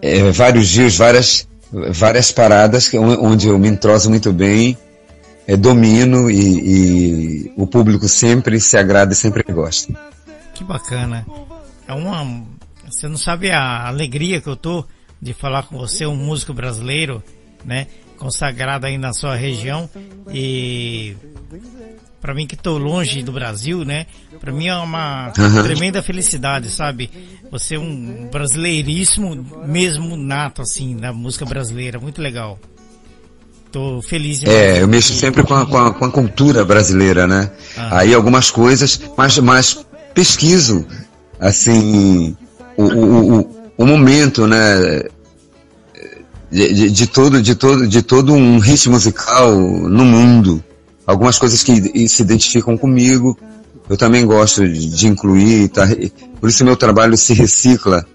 é, 0.02 0.30
vários 0.30 0.68
dias, 0.68 0.96
várias 0.96 1.48
várias 1.92 2.30
paradas 2.30 2.90
onde 2.94 3.48
eu 3.48 3.58
me 3.58 3.68
entroso 3.68 4.08
muito 4.08 4.32
bem, 4.32 4.76
é, 5.46 5.56
domino 5.56 6.30
e, 6.30 6.36
e, 7.46 7.52
o 7.56 7.66
público 7.66 8.08
sempre 8.08 8.60
se 8.60 8.76
agrada 8.76 9.12
e 9.12 9.16
sempre 9.16 9.42
gosta. 9.52 9.92
Que 10.54 10.64
bacana. 10.64 11.26
É 11.86 11.92
uma, 11.92 12.44
você 12.88 13.08
não 13.08 13.16
sabe 13.16 13.50
a 13.50 13.86
alegria 13.86 14.40
que 14.40 14.48
eu 14.48 14.56
tô 14.56 14.84
de 15.20 15.34
falar 15.34 15.64
com 15.64 15.76
você, 15.76 16.06
um 16.06 16.16
músico 16.16 16.54
brasileiro, 16.54 17.22
né, 17.64 17.86
consagrado 18.18 18.86
aí 18.86 18.96
na 18.96 19.12
sua 19.12 19.34
região 19.34 19.88
e 20.32 21.16
para 22.24 22.32
mim 22.32 22.46
que 22.46 22.54
estou 22.54 22.78
longe 22.78 23.22
do 23.22 23.32
Brasil, 23.32 23.84
né? 23.84 24.06
Para 24.40 24.50
mim 24.50 24.66
é 24.66 24.74
uma 24.76 25.30
uhum. 25.38 25.62
tremenda 25.62 26.02
felicidade, 26.02 26.70
sabe? 26.70 27.10
Você 27.52 27.74
é 27.74 27.78
um 27.78 28.30
brasileiríssimo 28.32 29.36
mesmo 29.66 30.16
nato 30.16 30.62
assim 30.62 30.96
da 30.96 31.12
música 31.12 31.44
brasileira, 31.44 32.00
muito 32.00 32.22
legal. 32.22 32.58
Tô 33.70 34.00
feliz 34.00 34.40
de 34.40 34.48
É, 34.48 34.80
eu 34.80 34.88
mexo 34.88 35.12
sempre 35.12 35.42
com 35.42 35.52
a, 35.52 35.66
com 35.66 35.76
a, 35.76 35.92
com 35.92 36.04
a 36.06 36.10
cultura 36.10 36.64
brasileira, 36.64 37.26
né? 37.26 37.50
Ah. 37.76 37.98
Aí 37.98 38.14
algumas 38.14 38.50
coisas, 38.50 38.98
mas, 39.18 39.38
mas 39.40 39.84
pesquiso, 40.14 40.86
assim, 41.38 42.34
o, 42.74 42.84
o, 42.84 43.40
o, 43.40 43.56
o 43.76 43.86
momento, 43.86 44.46
né? 44.46 45.02
De, 46.50 46.72
de, 46.72 46.90
de, 46.90 47.06
todo, 47.06 47.42
de 47.42 47.54
todo, 47.54 47.86
de 47.86 48.00
todo 48.00 48.32
um 48.32 48.58
ritmo 48.60 48.94
musical 48.94 49.54
no 49.54 50.06
mundo 50.06 50.64
algumas 51.06 51.38
coisas 51.38 51.62
que 51.62 52.08
se 52.08 52.22
identificam 52.22 52.76
comigo. 52.76 53.38
Eu 53.88 53.96
também 53.96 54.24
gosto 54.24 54.66
de 54.66 55.06
incluir, 55.06 55.68
tá? 55.68 55.86
por 56.40 56.48
isso 56.48 56.64
meu 56.64 56.76
trabalho 56.76 57.16
se 57.18 57.34
recicla, 57.34 58.06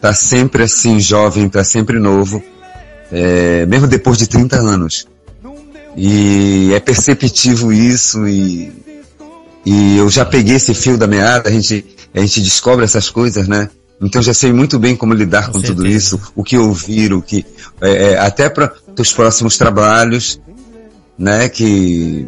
tá 0.00 0.14
sempre 0.14 0.62
assim 0.62 1.00
jovem, 1.00 1.48
tá 1.48 1.64
sempre 1.64 1.98
novo, 1.98 2.40
é, 3.10 3.66
mesmo 3.66 3.88
depois 3.88 4.18
de 4.18 4.28
30 4.28 4.56
anos. 4.56 5.06
E 5.96 6.72
é 6.74 6.78
perceptivo 6.78 7.72
isso 7.72 8.28
e, 8.28 8.72
e 9.64 9.96
eu 9.96 10.08
já 10.08 10.24
peguei 10.24 10.56
esse 10.56 10.74
fio 10.74 10.96
da 10.96 11.08
meada, 11.08 11.48
a 11.48 11.52
gente, 11.52 11.84
a 12.14 12.20
gente 12.20 12.40
descobre 12.42 12.84
essas 12.84 13.10
coisas, 13.10 13.48
né? 13.48 13.68
Então 14.00 14.22
já 14.22 14.34
sei 14.34 14.52
muito 14.52 14.78
bem 14.78 14.94
como 14.94 15.14
lidar 15.14 15.46
com, 15.46 15.54
com 15.54 15.62
tudo 15.62 15.86
isso, 15.86 16.20
o 16.36 16.44
que 16.44 16.56
ouvir, 16.56 17.12
o 17.14 17.22
que 17.22 17.44
é, 17.80 18.12
é, 18.12 18.18
até 18.18 18.48
para 18.48 18.72
os 18.96 19.12
próximos 19.12 19.56
trabalhos 19.56 20.38
né, 21.18 21.48
que 21.48 22.26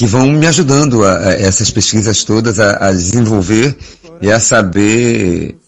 que 0.00 0.06
vão 0.06 0.32
me 0.32 0.46
ajudando 0.46 1.04
a, 1.04 1.18
a 1.18 1.32
essas 1.34 1.70
pesquisas 1.70 2.24
todas 2.24 2.58
a, 2.58 2.88
a, 2.88 2.90
desenvolver 2.90 3.76
e 4.22 4.32
a 4.32 4.40
saber 4.40 5.58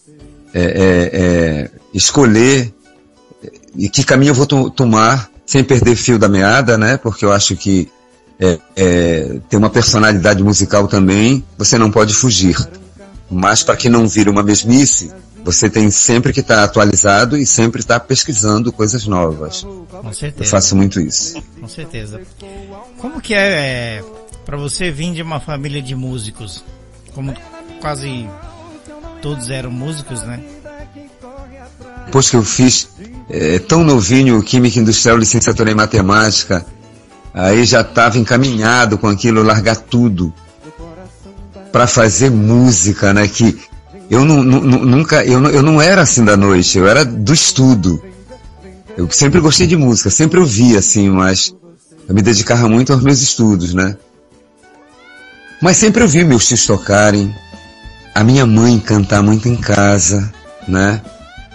é, 0.55 0.63
é, 0.63 1.11
é, 1.13 1.71
escolher 1.93 2.73
e 3.77 3.91
que 3.91 4.03
caminho 4.03 4.31
eu 4.31 4.35
vou 4.35 4.47
to 4.47 4.71
tomar 4.71 5.29
sem 5.45 5.63
perder 5.63 5.97
fio 5.97 6.19
da 6.19 6.31
meada, 6.31 6.79
né? 6.79 6.97
Porque 6.97 7.27
eu 7.27 7.31
acho 7.31 7.55
que 7.57 7.91
é, 8.41 8.59
é, 8.75 9.39
tem 9.51 9.59
uma 9.59 9.69
personalidade 9.69 10.43
musical 10.43 10.89
também, 10.89 11.45
você 11.59 11.77
não 11.77 11.91
pode 11.91 12.15
fugir. 12.15 12.57
Mas 13.31 13.63
para 13.63 13.77
que 13.77 13.91
não 13.91 14.09
vire 14.09 14.31
uma 14.31 14.43
mesmice, 14.43 15.13
você 15.45 15.69
tem 15.69 15.91
sempre 15.91 16.33
que 16.33 16.41
estar 16.41 16.57
tá 16.57 16.65
atualizado 16.65 17.37
e 17.37 17.45
sempre 17.45 17.83
estar 17.83 18.01
tá 18.01 18.07
pesquisando 18.07 18.73
coisas 18.73 19.07
novas. 19.07 19.63
Com 19.91 20.13
certeza. 20.15 20.43
Eu 20.43 20.47
faço 20.47 20.75
muito 20.75 20.99
isso. 21.01 21.35
Com 21.61 21.69
certeza. 21.69 22.19
Como 22.99 23.21
que 23.21 23.35
é, 23.35 23.99
é 23.99 24.03
para 24.45 24.57
você 24.57 24.91
vir 24.91 25.13
de 25.13 25.23
uma 25.23 25.41
família 25.41 25.81
de 25.83 25.95
músicos? 25.95 26.65
Como 27.15 27.35
quase 27.81 28.29
todos 29.21 29.51
eram 29.51 29.71
músicos, 29.71 30.23
né? 30.23 30.41
Depois 32.07 32.29
que 32.29 32.37
eu 32.37 32.43
fiz 32.43 32.89
é, 33.31 33.59
tão 33.59 33.85
novinho 33.85 34.43
Química 34.43 34.79
Industrial, 34.79 35.17
licenciatura 35.17 35.71
em 35.71 35.75
Matemática, 35.75 36.65
aí 37.33 37.65
já 37.65 37.81
estava 37.81 38.19
encaminhado 38.19 38.99
com 38.99 39.07
aquilo, 39.07 39.43
largar 39.43 39.77
tudo 39.77 40.33
para 41.71 41.87
fazer 41.87 42.31
música, 42.31 43.15
né? 43.15 43.27
Que 43.29 43.59
eu 44.11 44.25
não, 44.25 44.43
nunca, 44.43 45.25
eu 45.25 45.41
não, 45.41 45.51
eu 45.51 45.63
não 45.63 45.81
era 45.81 46.03
assim 46.03 46.25
da 46.25 46.37
noite, 46.37 46.77
eu 46.77 46.87
era 46.87 47.05
do 47.05 47.33
estudo. 47.33 48.03
Eu 48.95 49.11
sempre 49.11 49.41
gostei 49.41 49.67
de 49.67 49.77
música, 49.77 50.11
sempre 50.11 50.39
ouvia 50.39 50.81
assim, 50.81 51.09
mas 51.09 51.55
eu 52.07 52.15
me 52.15 52.21
dedicava 52.21 52.69
muito 52.69 52.93
aos 52.93 53.03
meus 53.03 53.23
estudos, 53.23 53.73
né? 53.73 53.97
Mas 55.63 55.77
sempre 55.77 56.03
ouvi 56.03 56.25
meus 56.25 56.49
tios 56.49 56.67
tocarem, 56.67 57.33
a 58.13 58.25
minha 58.25 58.45
mãe 58.45 58.81
cantar 58.81 59.23
muito 59.23 59.49
em 59.49 59.55
casa, 59.55 60.33
né? 60.67 61.01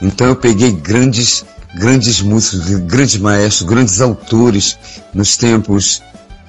Então 0.02 0.28
eu 0.28 0.36
peguei 0.38 0.72
grandes, 0.72 1.44
grandes 1.76 2.22
músicos, 2.22 2.70
grandes 2.86 3.18
maestros, 3.18 3.70
grandes 3.70 4.00
autores 4.00 4.78
nos 5.14 5.36
tempos. 5.36 6.02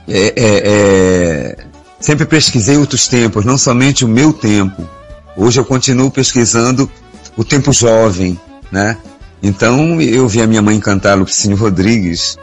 É, 0.07 0.33
é, 0.37 0.63
é, 0.65 1.57
sempre 1.99 2.25
pesquisei 2.27 2.77
outros 2.77 3.09
tempos, 3.09 3.45
não 3.45 3.59
somente 3.59 4.05
o 4.05 4.09
meu 4.09 4.33
tempo. 4.33 4.89
Hoje 5.37 5.59
eu 5.59 5.65
continuo 5.65 6.13
pesquisando 6.13 6.89
o 7.37 7.43
tempo 7.43 7.73
jovem, 7.73 8.39
né? 8.71 8.97
Então 9.43 10.01
eu 10.01 10.29
vi 10.29 10.41
a 10.41 10.47
minha 10.47 10.63
mãe 10.63 10.79
cantar 10.79 11.19
Lupicínio 11.19 11.57
Rodrigues, 11.57 12.39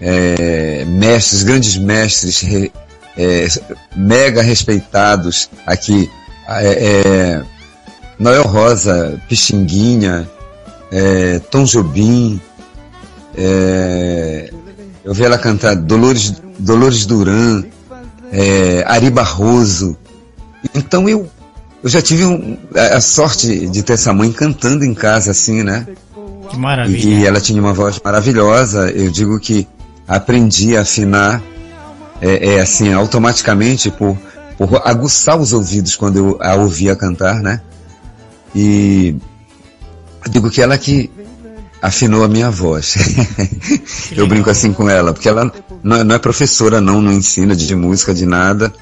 é, 0.00 0.86
mestres, 0.86 1.42
grandes 1.42 1.76
mestres, 1.76 2.42
é, 3.16 3.46
mega 3.96 4.42
respeitados 4.42 5.50
aqui. 5.66 6.10
É, 6.48 6.72
é, 6.72 7.42
Noel 8.18 8.44
Rosa, 8.44 9.20
Pixinguinha, 9.28 10.28
é, 10.92 11.38
Tom 11.50 11.64
Jobim, 11.64 12.40
é, 13.36 14.50
eu 15.04 15.12
vi 15.12 15.24
ela 15.24 15.38
cantar 15.38 15.74
Dolores, 15.74 16.34
Dolores 16.58 17.06
Duran, 17.06 17.64
Ari 18.86 19.10
Barroso. 19.10 19.96
Então 20.74 21.08
eu 21.08 21.28
eu 21.84 21.90
já 21.90 22.00
tive 22.00 22.24
um, 22.24 22.56
a, 22.74 22.98
sorte 22.98 23.66
de 23.66 23.82
ter 23.82 23.92
essa 23.92 24.10
mãe 24.14 24.32
cantando 24.32 24.86
em 24.86 24.94
casa, 24.94 25.32
assim, 25.32 25.62
né? 25.62 25.86
Que 26.48 26.56
maravilha. 26.56 26.96
E, 26.96 27.20
e 27.20 27.26
ela 27.26 27.42
tinha 27.42 27.60
uma 27.60 27.74
voz 27.74 28.00
maravilhosa. 28.02 28.90
Eu 28.90 29.10
digo 29.10 29.38
que 29.38 29.68
aprendi 30.08 30.78
a 30.78 30.80
afinar, 30.80 31.42
é, 32.20 32.54
é 32.54 32.60
assim, 32.60 32.92
automaticamente, 32.92 33.90
por, 33.90 34.16
por 34.56 34.82
aguçar 34.84 35.38
os 35.38 35.52
ouvidos 35.52 35.96
quando 35.96 36.16
eu 36.18 36.38
a 36.40 36.54
ouvia 36.54 36.96
cantar, 36.96 37.40
né? 37.40 37.60
E 38.54 39.16
digo 40.30 40.50
que 40.50 40.62
ela 40.62 40.78
que 40.78 41.10
afinou 41.82 42.24
a 42.24 42.28
minha 42.28 42.50
voz. 42.50 42.96
eu 44.16 44.26
brinco 44.26 44.48
assim 44.48 44.72
com 44.72 44.88
ela, 44.88 45.12
porque 45.12 45.28
ela 45.28 45.52
não, 45.82 46.02
não 46.02 46.14
é 46.14 46.18
professora, 46.18 46.80
não, 46.80 47.02
não 47.02 47.12
ensina 47.12 47.54
de 47.54 47.74
música, 47.74 48.14
de 48.14 48.24
nada. 48.24 48.72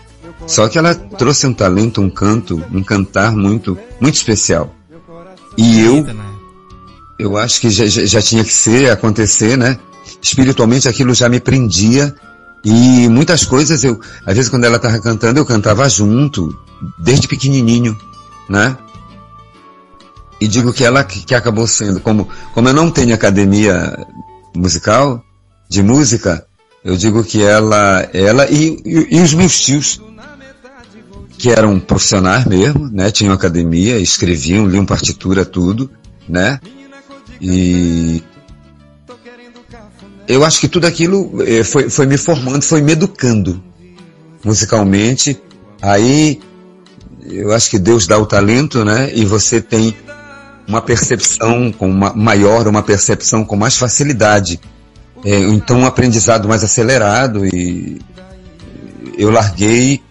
Só 0.46 0.68
que 0.68 0.78
ela 0.78 0.94
trouxe 0.94 1.46
um 1.46 1.54
talento, 1.54 2.00
um 2.00 2.10
canto, 2.10 2.62
um 2.72 2.82
cantar 2.82 3.32
muito, 3.32 3.78
muito 4.00 4.14
especial. 4.14 4.74
E 5.56 5.80
eu, 5.80 6.04
né? 6.04 6.14
eu 7.18 7.36
acho 7.36 7.60
que 7.60 7.70
já, 7.70 7.86
já 7.86 8.22
tinha 8.22 8.44
que 8.44 8.52
ser, 8.52 8.90
acontecer, 8.90 9.56
né? 9.56 9.78
Espiritualmente 10.20 10.88
aquilo 10.88 11.14
já 11.14 11.28
me 11.28 11.40
prendia 11.40 12.14
e 12.64 13.08
muitas 13.08 13.44
coisas 13.44 13.82
eu, 13.82 14.00
às 14.26 14.34
vezes 14.34 14.48
quando 14.48 14.64
ela 14.64 14.76
estava 14.76 14.98
cantando, 15.00 15.40
eu 15.40 15.46
cantava 15.46 15.88
junto, 15.88 16.56
desde 16.98 17.26
pequenininho, 17.26 17.96
né? 18.48 18.76
E 20.40 20.48
digo 20.48 20.72
que 20.72 20.84
ela 20.84 21.04
que, 21.04 21.24
que 21.24 21.34
acabou 21.34 21.66
sendo, 21.66 22.00
como, 22.00 22.28
como 22.52 22.68
eu 22.68 22.74
não 22.74 22.90
tenho 22.90 23.14
academia 23.14 23.96
musical, 24.54 25.24
de 25.68 25.82
música, 25.82 26.46
eu 26.84 26.96
digo 26.96 27.24
que 27.24 27.42
ela, 27.42 28.08
ela 28.12 28.50
e, 28.50 28.80
e, 28.84 29.16
e 29.16 29.20
os 29.20 29.32
meus 29.32 29.60
tios 29.60 30.00
que 31.38 31.50
eram 31.50 31.80
profissionais 31.80 32.44
mesmo, 32.44 32.88
né? 32.88 33.10
Tinham 33.10 33.32
academia, 33.32 33.98
escreviam, 33.98 34.66
liam 34.66 34.84
partitura, 34.84 35.44
tudo, 35.44 35.90
né? 36.28 36.60
E 37.40 38.22
eu 40.26 40.44
acho 40.44 40.60
que 40.60 40.68
tudo 40.68 40.86
aquilo 40.86 41.42
eh, 41.42 41.64
foi, 41.64 41.90
foi 41.90 42.06
me 42.06 42.16
formando, 42.16 42.62
foi 42.62 42.80
me 42.80 42.92
educando 42.92 43.62
musicalmente. 44.44 45.40
Aí 45.80 46.40
eu 47.24 47.52
acho 47.52 47.70
que 47.70 47.78
Deus 47.78 48.06
dá 48.06 48.18
o 48.18 48.26
talento, 48.26 48.84
né? 48.84 49.10
E 49.14 49.24
você 49.24 49.60
tem 49.60 49.94
uma 50.66 50.80
percepção 50.80 51.72
com 51.72 51.88
uma, 51.88 52.12
maior, 52.12 52.66
uma 52.68 52.82
percepção 52.82 53.44
com 53.44 53.56
mais 53.56 53.76
facilidade. 53.76 54.60
É, 55.24 55.38
então 55.38 55.80
um 55.80 55.86
aprendizado 55.86 56.48
mais 56.48 56.64
acelerado 56.64 57.46
e 57.46 58.00
eu 59.16 59.30
larguei, 59.30 60.02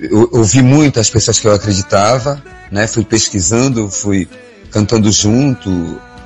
eu 0.00 0.28
ouvi 0.32 0.62
muito 0.62 1.00
as 1.00 1.10
pessoas 1.10 1.40
que 1.40 1.48
eu 1.48 1.52
acreditava, 1.52 2.42
né? 2.70 2.86
Fui 2.86 3.04
pesquisando, 3.04 3.90
fui 3.90 4.28
cantando 4.70 5.10
junto, 5.10 5.70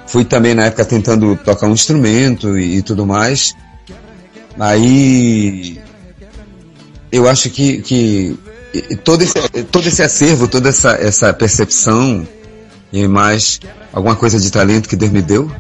fui 0.09 0.25
também 0.25 0.55
na 0.55 0.65
época 0.67 0.85
tentando 0.85 1.37
tocar 1.37 1.67
um 1.69 1.73
instrumento 1.73 2.59
e, 2.59 2.79
e 2.79 2.83
tudo 2.83 3.07
mais. 3.07 3.55
Aí 4.59 5.81
eu 7.13 7.29
acho 7.29 7.49
que, 7.51 7.81
que 7.83 8.39
todo, 9.05 9.23
esse, 9.23 9.35
todo 9.71 9.87
esse 9.87 10.03
acervo, 10.03 10.49
toda 10.49 10.71
essa, 10.71 10.93
essa 10.93 11.33
percepção 11.33 12.27
e 12.93 13.07
mais 13.07 13.61
alguma 13.93 14.17
coisa 14.17 14.39
de 14.39 14.51
talento 14.51 14.89
que 14.89 14.97
Deus 14.97 15.13
me 15.13 15.23
deu, 15.23 15.51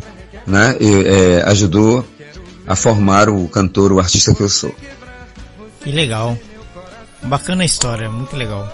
né, 0.47 0.77
e, 0.81 1.07
é, 1.07 1.43
ajudou 1.47 2.05
a 2.67 2.75
formar 2.75 3.29
o 3.29 3.49
cantor, 3.49 3.93
o 3.93 3.99
artista 3.99 4.35
que 4.35 4.43
eu 4.43 4.49
sou. 4.49 4.75
Que 5.83 5.93
legal. 5.93 6.39
Bacana 7.23 7.63
a 7.63 7.67
história, 7.67 8.11
muito 8.11 8.37
legal. 8.37 8.71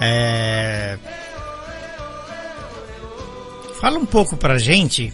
É... 0.00 0.96
Fala 3.80 3.98
um 3.98 4.06
pouco 4.06 4.36
pra 4.36 4.58
gente 4.58 5.12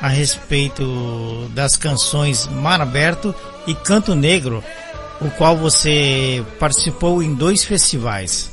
a 0.00 0.08
respeito 0.08 1.50
das 1.54 1.76
canções 1.76 2.46
Mar 2.46 2.80
Aberto 2.80 3.34
e 3.66 3.74
Canto 3.74 4.14
Negro, 4.14 4.62
o 5.20 5.28
qual 5.30 5.56
você 5.56 6.44
participou 6.58 7.22
em 7.22 7.34
dois 7.34 7.64
festivais. 7.64 8.50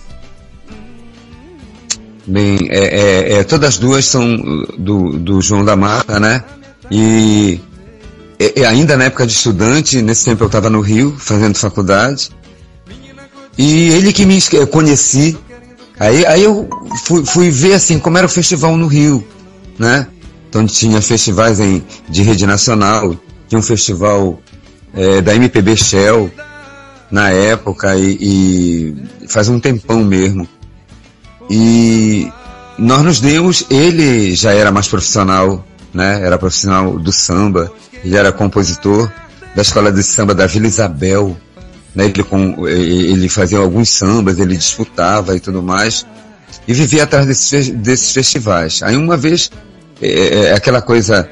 Bem, 2.25 2.57
é, 2.69 2.79
é, 2.79 3.33
é, 3.33 3.43
todas 3.43 3.77
duas 3.77 4.05
são 4.05 4.35
do, 4.77 5.19
do 5.19 5.39
João 5.41 5.63
da 5.63 5.75
Mata, 5.75 6.19
né? 6.19 6.43
E 6.89 7.61
é, 8.39 8.61
é 8.61 8.65
ainda 8.65 8.97
na 8.97 9.05
época 9.05 9.27
de 9.27 9.33
estudante, 9.33 10.01
nesse 10.01 10.25
tempo 10.25 10.43
eu 10.43 10.47
estava 10.47 10.69
no 10.69 10.81
Rio, 10.81 11.15
fazendo 11.19 11.55
faculdade. 11.57 12.31
E 13.57 13.89
ele 13.89 14.11
que 14.11 14.25
me 14.25 14.39
eu 14.53 14.67
conheci. 14.67 15.37
Aí, 15.99 16.25
aí 16.25 16.43
eu 16.43 16.67
fui, 17.05 17.25
fui 17.25 17.49
ver 17.49 17.73
assim 17.73 17.99
como 17.99 18.17
era 18.17 18.27
o 18.27 18.29
festival 18.29 18.75
no 18.75 18.87
Rio, 18.87 19.25
né? 19.79 20.07
Então 20.49 20.65
tinha 20.65 21.01
festivais 21.01 21.59
em, 21.59 21.83
de 22.09 22.23
rede 22.23 22.45
nacional, 22.45 23.15
tinha 23.47 23.59
um 23.59 23.63
festival 23.63 24.39
é, 24.93 25.21
da 25.21 25.35
MPB 25.35 25.75
Shell 25.75 26.31
na 27.11 27.29
época 27.29 27.95
e, 27.95 28.17
e, 29.23 29.27
faz 29.27 29.47
um 29.49 29.59
tempão 29.59 30.03
mesmo. 30.03 30.47
E 31.49 32.31
nós 32.77 33.03
nos 33.03 33.19
demos, 33.19 33.65
ele 33.69 34.35
já 34.35 34.53
era 34.53 34.71
mais 34.71 34.87
profissional, 34.87 35.65
né? 35.93 36.21
Era 36.21 36.37
profissional 36.37 36.97
do 36.97 37.11
samba, 37.11 37.71
ele 38.03 38.17
era 38.17 38.31
compositor 38.31 39.11
da 39.55 39.61
escola 39.61 39.91
de 39.91 40.03
samba 40.03 40.33
da 40.33 40.47
Vila 40.47 40.67
Isabel, 40.67 41.37
né? 41.95 42.05
Ele, 42.05 42.23
com, 42.23 42.67
ele 42.67 43.29
fazia 43.29 43.57
alguns 43.57 43.89
sambas, 43.89 44.37
ele 44.37 44.57
disputava 44.57 45.35
e 45.35 45.39
tudo 45.39 45.63
mais, 45.63 46.05
e 46.67 46.73
vivia 46.73 47.03
atrás 47.03 47.25
desses, 47.25 47.69
desses 47.69 48.11
festivais. 48.11 48.83
Aí 48.83 48.97
uma 48.97 49.15
vez, 49.15 49.49
é, 50.01 50.09
é, 50.09 50.45
é 50.47 50.53
aquela 50.53 50.81
coisa, 50.81 51.29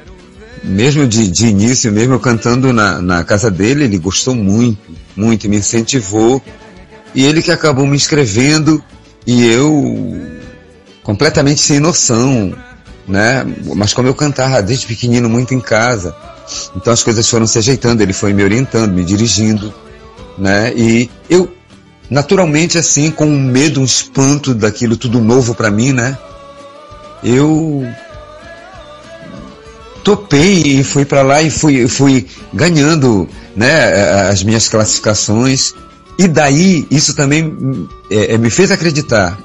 mesmo 0.62 1.06
de, 1.06 1.28
de 1.28 1.46
início, 1.46 1.92
mesmo 1.92 2.18
cantando 2.18 2.72
na, 2.72 3.00
na 3.00 3.22
casa 3.22 3.50
dele, 3.50 3.84
ele 3.84 3.98
gostou 3.98 4.34
muito, 4.34 4.80
muito, 5.14 5.48
me 5.48 5.58
incentivou, 5.58 6.42
e 7.14 7.24
ele 7.24 7.42
que 7.42 7.52
acabou 7.52 7.86
me 7.86 7.96
inscrevendo, 7.96 8.82
e 9.26 9.46
eu 9.46 10.20
completamente 11.02 11.60
sem 11.60 11.78
noção, 11.78 12.54
né? 13.06 13.44
Mas 13.76 13.92
como 13.92 14.08
eu 14.08 14.14
cantava 14.14 14.62
desde 14.62 14.86
pequenino 14.86 15.28
muito 15.28 15.52
em 15.52 15.60
casa, 15.60 16.16
então 16.74 16.92
as 16.92 17.02
coisas 17.02 17.28
foram 17.28 17.46
se 17.46 17.58
ajeitando, 17.58 18.02
ele 18.02 18.12
foi 18.12 18.32
me 18.32 18.42
orientando, 18.42 18.92
me 18.92 19.04
dirigindo, 19.04 19.72
né? 20.38 20.72
E 20.74 21.10
eu, 21.28 21.52
naturalmente, 22.10 22.78
assim, 22.78 23.10
com 23.10 23.26
um 23.26 23.40
medo, 23.40 23.80
um 23.80 23.84
espanto 23.84 24.54
daquilo 24.54 24.96
tudo 24.96 25.20
novo 25.20 25.54
para 25.54 25.70
mim, 25.70 25.92
né? 25.92 26.16
Eu 27.22 27.86
topei 30.04 30.62
e 30.62 30.84
fui 30.84 31.04
para 31.04 31.22
lá 31.22 31.42
e 31.42 31.50
fui, 31.50 31.88
fui 31.88 32.26
ganhando, 32.52 33.26
né, 33.56 34.28
as 34.28 34.44
minhas 34.44 34.68
classificações. 34.68 35.74
E 36.18 36.28
daí, 36.28 36.86
isso 36.90 37.16
também 37.16 37.88
é, 38.10 38.34
é 38.34 38.38
me 38.38 38.50
fez 38.50 38.70
acreditar 38.70 39.38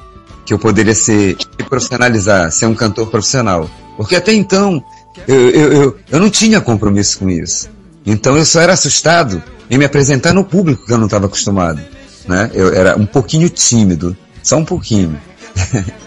que 0.45 0.53
eu 0.53 0.59
poderia 0.59 0.93
ser, 0.93 1.37
profissionalizar, 1.69 2.51
ser 2.51 2.65
um 2.65 2.75
cantor 2.75 3.07
profissional. 3.07 3.69
Porque 3.95 4.15
até 4.15 4.33
então, 4.33 4.83
eu, 5.27 5.49
eu, 5.49 5.73
eu, 5.73 5.97
eu 6.11 6.19
não 6.19 6.29
tinha 6.29 6.59
compromisso 6.59 7.19
com 7.19 7.29
isso. 7.29 7.69
Então 8.05 8.37
eu 8.37 8.45
só 8.45 8.61
era 8.61 8.73
assustado 8.73 9.41
em 9.69 9.77
me 9.77 9.85
apresentar 9.85 10.33
no 10.33 10.43
público 10.43 10.85
que 10.85 10.93
eu 10.93 10.97
não 10.97 11.05
estava 11.05 11.27
acostumado. 11.27 11.81
Né? 12.27 12.49
Eu 12.53 12.73
era 12.73 12.95
um 12.95 13.05
pouquinho 13.05 13.49
tímido, 13.49 14.15
só 14.43 14.57
um 14.57 14.65
pouquinho. 14.65 15.19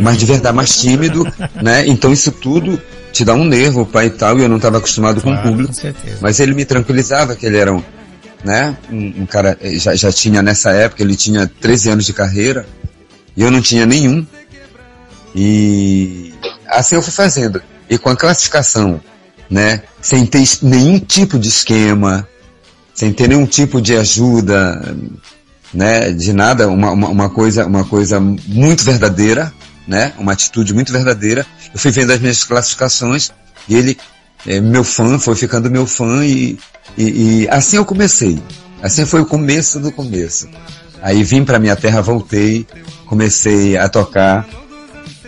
Mas 0.00 0.18
de 0.18 0.26
verdade 0.26 0.56
mais 0.56 0.80
tímido, 0.80 1.26
né? 1.62 1.86
Então 1.86 2.12
isso 2.12 2.30
tudo 2.32 2.80
te 3.12 3.24
dá 3.24 3.34
um 3.34 3.44
nervo, 3.44 3.84
pai 3.84 4.06
e 4.06 4.10
tal, 4.10 4.38
e 4.38 4.42
eu 4.42 4.48
não 4.48 4.56
estava 4.56 4.78
acostumado 4.78 5.20
claro, 5.20 5.42
com 5.42 5.48
o 5.48 5.50
público. 5.50 5.74
Com 5.74 5.92
mas 6.20 6.40
ele 6.40 6.54
me 6.54 6.64
tranquilizava 6.64 7.36
que 7.36 7.44
ele 7.44 7.58
era 7.58 7.72
um, 7.72 7.82
né? 8.44 8.76
Um, 8.90 9.22
um, 9.22 9.26
cara, 9.26 9.58
eh, 9.60 9.78
já, 9.78 9.94
já 9.94 10.12
tinha 10.12 10.42
nessa 10.42 10.70
época, 10.70 11.02
ele 11.02 11.16
tinha 11.16 11.50
13 11.60 11.90
anos 11.90 12.06
de 12.06 12.12
carreira, 12.12 12.66
e 13.36 13.42
eu 13.42 13.50
não 13.50 13.60
tinha 13.60 13.84
nenhum. 13.84 14.26
E 15.34 16.32
assim 16.68 16.94
eu 16.94 17.02
fui 17.02 17.12
fazendo. 17.12 17.60
E 17.88 17.98
com 17.98 18.08
a 18.08 18.16
classificação, 18.16 19.00
né? 19.50 19.82
Sem 20.00 20.26
ter 20.26 20.42
nenhum 20.62 20.98
tipo 20.98 21.38
de 21.38 21.48
esquema, 21.48 22.26
sem 22.94 23.12
ter 23.12 23.28
nenhum 23.28 23.46
tipo 23.46 23.80
de 23.80 23.96
ajuda, 23.96 24.96
né? 25.72 26.10
De 26.12 26.32
nada, 26.32 26.68
uma, 26.68 26.90
uma, 26.90 27.08
uma 27.08 27.30
coisa, 27.30 27.66
uma 27.66 27.84
coisa 27.84 28.20
muito 28.20 28.84
verdadeira, 28.84 29.52
né? 29.86 30.12
Uma 30.18 30.32
atitude 30.32 30.74
muito 30.74 30.92
verdadeira. 30.92 31.46
Eu 31.72 31.78
fui 31.78 31.90
vendo 31.90 32.12
as 32.12 32.20
minhas 32.20 32.44
classificações 32.44 33.30
e 33.68 33.74
ele, 33.74 33.98
é, 34.46 34.60
meu 34.60 34.84
fã, 34.84 35.18
foi 35.18 35.36
ficando 35.36 35.70
meu 35.70 35.86
fã 35.86 36.24
e, 36.24 36.58
e, 36.96 37.42
e 37.42 37.48
assim 37.48 37.76
eu 37.76 37.84
comecei. 37.84 38.40
Assim 38.82 39.04
foi 39.04 39.20
o 39.20 39.26
começo 39.26 39.80
do 39.80 39.90
começo. 39.92 40.48
Aí 41.02 41.22
vim 41.22 41.44
para 41.44 41.58
minha 41.58 41.76
terra, 41.76 42.00
voltei, 42.00 42.66
comecei 43.04 43.76
a 43.76 43.88
tocar 43.88 44.46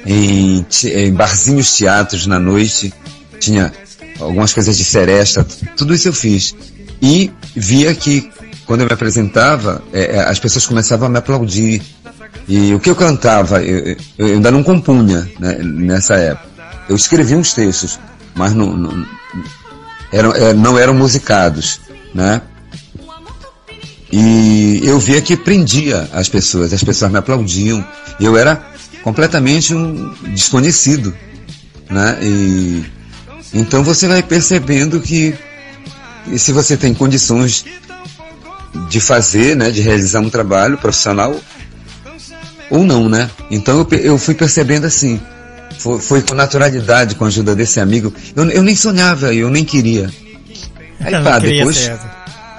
em, 0.07 0.65
em 0.85 1.13
barzinhos 1.13 1.77
teatros 1.77 2.27
na 2.27 2.39
noite, 2.39 2.93
tinha 3.39 3.73
algumas 4.21 4.53
coisas 4.53 4.77
de 4.77 4.85
seresta, 4.85 5.47
tudo 5.77 5.95
isso 5.95 6.09
eu 6.09 6.13
fiz. 6.13 6.55
E 7.01 7.31
via 7.55 7.95
que 7.95 8.31
quando 8.67 8.83
eu 8.83 8.87
me 8.87 8.93
apresentava, 8.93 9.83
é, 9.93 10.17
é, 10.17 10.21
as 10.21 10.39
pessoas 10.39 10.67
começavam 10.67 11.07
a 11.07 11.11
me 11.11 11.19
aplaudir. 11.19 11.81
E 12.47 12.75
o 12.75 12.81
que 12.81 12.91
eu 12.91 12.95
cantava, 12.95 13.63
eu, 13.63 13.97
eu 14.19 14.27
ainda 14.27 14.51
não 14.51 14.63
compunha 14.63 15.29
né, 15.39 15.59
nessa 15.63 16.17
época. 16.17 16.49
Eu 16.89 16.97
escrevia 16.97 17.37
uns 17.37 17.55
textos, 17.55 17.99
mas 18.35 18.53
não, 18.53 18.77
não, 18.77 19.07
eram, 20.13 20.33
é, 20.33 20.53
não 20.53 20.79
eram 20.79 20.95
musicados, 20.95 21.81
né? 22.15 22.43
E 24.11 24.81
eu 24.85 24.99
via 24.99 25.21
que 25.21 25.37
prendia 25.37 26.09
as 26.13 26.29
pessoas, 26.29 26.73
as 26.73 26.83
pessoas 26.83 27.11
me 27.11 27.19
aplaudiam. 27.19 27.85
Eu 28.19 28.37
era 28.37 28.63
completamente 29.03 29.75
um 29.75 30.13
desconhecido, 30.35 31.15
né? 31.91 32.19
E 32.23 32.85
então 33.53 33.83
você 33.83 34.07
vai 34.07 34.23
percebendo 34.23 35.01
que 35.01 35.35
se 36.37 36.53
você 36.53 36.77
tem 36.77 36.93
condições 36.93 37.65
de 38.89 39.01
fazer, 39.01 39.57
né, 39.57 39.71
de 39.71 39.81
realizar 39.81 40.21
um 40.21 40.31
trabalho 40.31 40.77
profissional 40.79 41.35
ou 42.71 42.85
não, 42.85 43.09
né? 43.09 43.31
Então 43.51 43.79
eu, 43.79 43.99
eu 43.99 44.19
fui 44.19 44.35
percebendo 44.35 44.87
assim, 44.87 45.21
foi, 45.79 46.01
foi, 46.01 46.23
com 46.23 46.35
naturalidade, 46.35 47.15
com 47.15 47.25
a 47.25 47.29
ajuda 47.29 47.55
desse 47.55 47.81
amigo. 47.81 48.13
Eu, 48.37 48.45
eu 48.51 48.63
nem 48.63 48.77
sonhava, 48.77 49.33
eu 49.33 49.49
nem 49.49 49.65
queria. 49.65 50.11
Aí 51.01 51.13
pá, 51.23 51.39
depois 51.39 51.91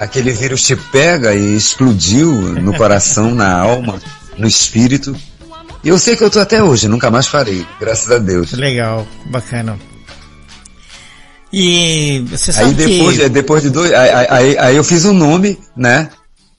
aquele 0.00 0.32
vírus 0.32 0.62
te 0.62 0.74
pega 0.74 1.34
e 1.34 1.56
explodiu 1.56 2.32
no 2.32 2.74
coração, 2.74 3.34
na 3.34 3.52
alma, 3.60 4.00
no 4.36 4.48
espírito. 4.48 5.14
E 5.84 5.88
eu 5.88 5.98
sei 5.98 6.16
que 6.16 6.24
eu 6.24 6.30
tô 6.30 6.40
até 6.40 6.62
hoje, 6.62 6.88
nunca 6.88 7.10
mais 7.10 7.26
farei, 7.26 7.64
graças 7.78 8.10
a 8.10 8.18
Deus. 8.18 8.52
Legal, 8.52 9.06
bacana. 9.26 9.78
E 11.52 12.24
você 12.28 12.52
sabe 12.52 12.68
aí 12.68 12.74
depois, 12.74 13.18
que... 13.18 13.28
depois 13.28 13.62
de 13.62 13.70
dois, 13.70 13.92
aí, 13.92 14.26
aí, 14.28 14.58
aí, 14.58 14.76
eu 14.76 14.84
fiz 14.84 15.04
um 15.04 15.12
nome, 15.12 15.58
né? 15.76 16.08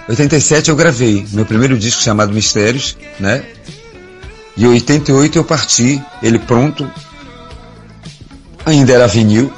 87 0.07 0.69
eu 0.69 0.75
gravei 0.77 1.27
meu 1.31 1.45
primeiro 1.45 1.77
disco 1.77 2.01
chamado 2.01 2.33
Mistérios, 2.33 2.97
né? 3.19 3.43
E 4.55 4.63
em 4.63 4.67
88 4.67 5.37
eu 5.37 5.43
parti, 5.43 6.01
ele 6.23 6.39
pronto, 6.39 6.89
ainda 8.65 8.93
era 8.93 9.07
vinil, 9.07 9.51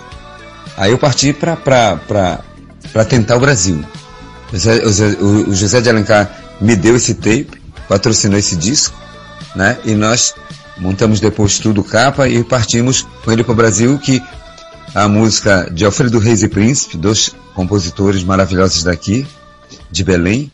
aí 0.76 0.90
eu 0.90 0.98
parti 0.98 1.32
para 1.32 2.42
tentar 3.08 3.36
o 3.36 3.40
Brasil. 3.40 3.86
O 5.48 5.54
José 5.54 5.80
de 5.80 5.90
Alencar 5.90 6.28
me 6.60 6.76
deu 6.76 6.96
esse 6.96 7.14
tape, 7.14 7.52
patrocinou 7.88 8.40
esse 8.40 8.56
disco, 8.56 9.00
né? 9.56 9.78
E 9.86 9.94
nós 9.94 10.34
montamos 10.80 11.20
depois 11.20 11.60
tudo 11.60 11.84
capa 11.84 12.28
e 12.28 12.44
partimos 12.44 13.06
com 13.24 13.32
ele 13.32 13.44
para 13.44 13.54
o 13.54 13.56
Brasil, 13.56 13.98
que 13.98 14.22
a 14.94 15.08
música 15.08 15.70
de 15.72 15.86
Alfredo 15.86 16.20
Reis 16.20 16.44
e 16.44 16.48
Príncipe, 16.48 16.98
dois 16.98 17.36
compositores 17.54 18.24
maravilhosos 18.24 18.84
daqui, 18.84 19.28
de 19.92 20.04
Belém, 20.04 20.52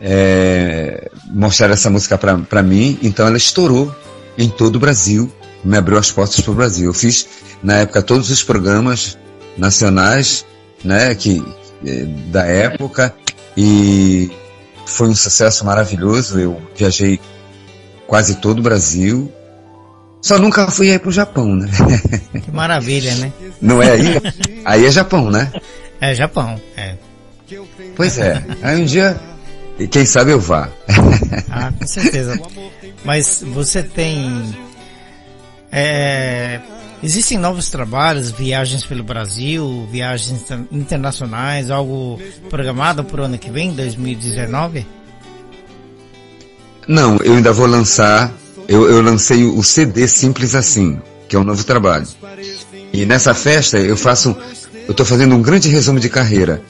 é, 0.00 1.10
mostraram 1.26 1.74
essa 1.74 1.90
música 1.90 2.16
para 2.16 2.62
mim, 2.62 2.98
então 3.02 3.26
ela 3.26 3.36
estourou 3.36 3.94
em 4.38 4.48
todo 4.48 4.76
o 4.76 4.80
Brasil, 4.80 5.30
me 5.62 5.76
abriu 5.76 5.98
as 5.98 6.10
portas 6.10 6.40
para 6.40 6.52
o 6.52 6.54
Brasil. 6.54 6.86
Eu 6.86 6.94
fiz, 6.94 7.26
na 7.62 7.78
época, 7.78 8.02
todos 8.02 8.30
os 8.30 8.42
programas 8.42 9.18
nacionais, 9.56 10.46
né, 10.82 11.14
que, 11.14 11.44
é, 11.84 12.04
da 12.30 12.44
época, 12.46 13.14
e 13.56 14.30
foi 14.86 15.08
um 15.08 15.14
sucesso 15.14 15.64
maravilhoso. 15.64 16.38
Eu 16.38 16.60
viajei 16.74 17.20
quase 18.10 18.34
todo 18.34 18.58
o 18.58 18.62
Brasil. 18.62 19.32
Só 20.20 20.36
nunca 20.36 20.68
fui 20.68 20.90
aí 20.90 20.98
pro 20.98 21.12
Japão, 21.12 21.54
né? 21.54 21.70
Que 22.42 22.50
maravilha, 22.50 23.14
né? 23.14 23.32
Não 23.62 23.82
é 23.82 23.92
aí? 23.92 24.20
Aí 24.64 24.84
é 24.84 24.90
Japão, 24.90 25.30
né? 25.30 25.50
É 26.00 26.14
Japão, 26.14 26.60
é. 26.76 26.96
Pois 27.96 28.18
é. 28.18 28.42
Aí 28.62 28.82
um 28.82 28.84
dia, 28.84 29.18
quem 29.90 30.04
sabe 30.04 30.32
eu 30.32 30.40
vá. 30.40 30.68
Ah, 31.52 31.72
com 31.72 31.86
certeza. 31.86 32.40
Mas 33.04 33.42
você 33.44 33.82
tem. 33.82 34.54
É, 35.72 36.60
existem 37.02 37.38
novos 37.38 37.68
trabalhos, 37.68 38.30
viagens 38.30 38.84
pelo 38.84 39.02
Brasil, 39.02 39.88
viagens 39.90 40.44
internacionais, 40.70 41.70
algo 41.70 42.20
programado 42.48 43.02
para 43.02 43.22
o 43.22 43.24
ano 43.24 43.36
que 43.36 43.50
vem, 43.50 43.72
2019? 43.72 44.86
Não, 46.90 47.18
eu 47.18 47.34
ainda 47.34 47.52
vou 47.52 47.66
lançar. 47.66 48.34
Eu, 48.66 48.90
eu 48.90 49.00
lancei 49.00 49.44
o 49.44 49.62
CD 49.62 50.08
Simples 50.08 50.56
Assim, 50.56 51.00
que 51.28 51.36
é 51.36 51.38
um 51.38 51.44
novo 51.44 51.62
trabalho. 51.62 52.04
E 52.92 53.06
nessa 53.06 53.32
festa 53.32 53.78
eu 53.78 53.96
faço. 53.96 54.36
Eu 54.88 54.90
estou 54.90 55.06
fazendo 55.06 55.36
um 55.36 55.40
grande 55.40 55.68
resumo 55.68 56.00
de 56.00 56.08
carreira. 56.08 56.60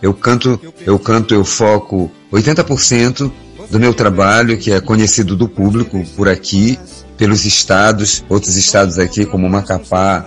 Eu 0.00 0.14
canto, 0.14 0.58
eu 0.80 0.98
canto, 0.98 1.34
eu 1.34 1.44
foco 1.44 2.10
80% 2.32 3.30
do 3.70 3.78
meu 3.78 3.92
trabalho, 3.92 4.56
que 4.56 4.72
é 4.72 4.80
conhecido 4.80 5.36
do 5.36 5.46
público 5.46 6.02
por 6.16 6.26
aqui, 6.26 6.78
pelos 7.18 7.44
estados, 7.44 8.24
outros 8.30 8.56
estados 8.56 8.98
aqui, 8.98 9.26
como 9.26 9.46
Macapá, 9.46 10.26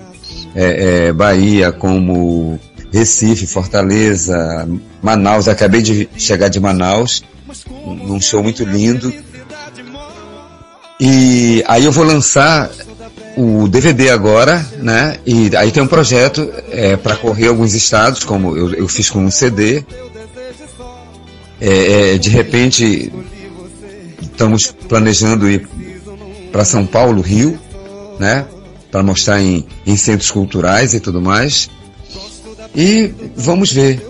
é, 0.54 1.08
é, 1.08 1.14
Bahia, 1.14 1.72
como 1.72 2.60
Recife, 2.94 3.48
Fortaleza, 3.48 4.70
Manaus. 5.02 5.48
Acabei 5.48 5.82
de 5.82 6.08
chegar 6.18 6.50
de 6.50 6.60
Manaus, 6.60 7.24
num 7.84 8.22
show 8.22 8.44
muito 8.44 8.64
lindo. 8.64 9.12
E 11.00 11.64
aí 11.66 11.86
eu 11.86 11.92
vou 11.92 12.04
lançar 12.04 12.70
o 13.38 13.70
DVD 13.70 14.10
agora, 14.10 14.66
né? 14.80 15.18
E 15.26 15.56
aí 15.56 15.72
tem 15.72 15.82
um 15.82 15.88
projeto 15.88 16.52
é, 16.72 16.98
para 16.98 17.16
correr 17.16 17.48
alguns 17.48 17.74
estados, 17.74 18.26
como 18.26 18.58
eu, 18.58 18.74
eu 18.74 18.88
fiz 18.88 19.10
com 19.10 19.20
um 19.24 19.32
CD. 19.32 19.86
É, 21.62 22.16
é, 22.16 22.18
de 22.18 22.30
repente 22.30 23.12
estamos 24.22 24.74
planejando 24.88 25.50
ir 25.50 25.68
para 26.52 26.66
São 26.66 26.86
Paulo, 26.86 27.22
Rio, 27.22 27.58
né? 28.20 28.46
Para 28.92 29.02
mostrar 29.02 29.42
em, 29.42 29.66
em, 29.86 29.96
centros 29.96 30.32
culturais 30.32 30.94
e 30.94 31.00
tudo 31.00 31.22
mais. 31.22 31.70
E 32.76 33.14
vamos 33.38 33.72
ver 33.72 34.06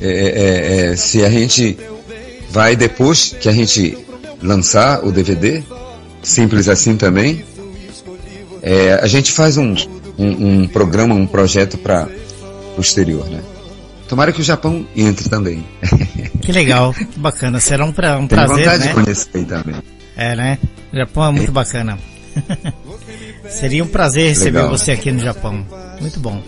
é, 0.00 0.08
é, 0.08 0.90
é, 0.92 0.96
se 0.96 1.24
a 1.24 1.30
gente 1.30 1.78
vai 2.50 2.74
depois 2.74 3.36
que 3.40 3.48
a 3.48 3.52
gente 3.52 3.96
lançar 4.42 5.04
o 5.04 5.12
DVD, 5.12 5.62
simples 6.24 6.68
assim 6.68 6.96
também 6.96 7.44
é, 8.66 8.94
a 8.94 9.06
gente 9.06 9.30
faz 9.30 9.58
um, 9.58 9.74
um, 10.18 10.62
um, 10.62 10.66
programa, 10.66 11.14
um 11.14 11.26
projeto 11.26 11.76
para 11.76 12.08
o 12.78 12.80
exterior, 12.80 13.28
né? 13.28 13.42
Tomara 14.08 14.32
que 14.32 14.40
o 14.40 14.44
Japão 14.44 14.86
entre 14.96 15.28
também. 15.28 15.62
Que 16.40 16.50
legal, 16.50 16.94
que 16.94 17.18
bacana. 17.18 17.60
Será 17.60 17.84
um, 17.84 17.92
pra, 17.92 18.18
um 18.18 18.26
Tenho 18.26 18.40
prazer, 18.40 18.56
vontade 18.64 18.84
né? 18.84 18.88
de 18.88 18.94
conhecer 18.94 19.28
aí 19.34 19.44
também. 19.44 19.76
É, 20.16 20.34
né? 20.34 20.58
O 20.92 20.96
Japão 20.96 21.26
é 21.26 21.30
muito 21.30 21.52
bacana. 21.52 21.98
Seria 23.50 23.84
um 23.84 23.86
prazer 23.86 24.30
receber 24.30 24.62
Legal. 24.62 24.70
você 24.70 24.92
aqui 24.92 25.12
no 25.12 25.20
Japão. 25.20 25.66
Muito 26.00 26.18
bom. 26.18 26.42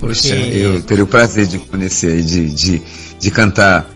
Poxa, 0.00 0.34
Porque- 0.34 0.56
eu 0.56 0.82
teria 0.82 1.04
o 1.04 1.06
prazer 1.06 1.46
de 1.46 1.58
conhecer 1.58 2.12
aí, 2.12 2.22
de, 2.22 2.48
de, 2.48 2.82
de 3.20 3.30
cantar 3.30 3.86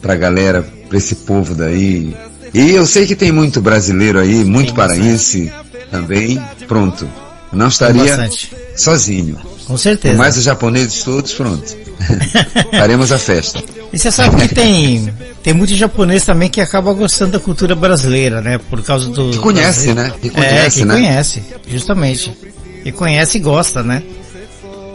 pra 0.00 0.16
galera, 0.16 0.62
pra 0.88 0.96
esse 0.96 1.14
povo 1.14 1.54
daí. 1.54 2.16
E 2.54 2.70
eu 2.72 2.86
sei 2.86 3.06
que 3.06 3.14
tem 3.16 3.30
muito 3.32 3.60
brasileiro 3.60 4.18
aí, 4.18 4.44
muito 4.44 4.74
paraense 4.74 5.52
também. 5.90 6.40
Pronto. 6.66 7.08
Eu 7.52 7.58
não 7.58 7.68
estaria 7.68 8.28
sozinho. 8.76 9.36
Com 9.66 9.76
certeza. 9.76 10.16
Mais 10.16 10.36
os 10.36 10.44
japoneses 10.44 11.02
todos, 11.02 11.32
pronto. 11.34 11.76
Faremos 12.72 13.12
a 13.12 13.18
festa. 13.18 13.62
E 13.92 13.98
você 13.98 14.10
sabe 14.10 14.36
que 14.48 14.54
tem, 14.54 15.12
tem 15.42 15.52
muito 15.54 15.74
japonês 15.74 16.24
também 16.24 16.48
que 16.48 16.60
acaba 16.60 16.92
gostando 16.92 17.32
da 17.32 17.40
cultura 17.40 17.74
brasileira, 17.74 18.40
né? 18.40 18.58
Por 18.58 18.82
causa 18.82 19.08
do. 19.10 19.30
Que 19.30 19.38
conhece, 19.38 19.92
né? 19.94 20.12
Que 20.20 20.28
é, 20.28 20.30
conhece, 20.30 20.78
que 20.80 20.84
né? 20.84 20.94
conhece, 20.94 21.42
justamente. 21.66 22.32
Que 22.82 22.92
conhece 22.92 23.38
e 23.38 23.40
gosta, 23.40 23.82
né? 23.82 24.02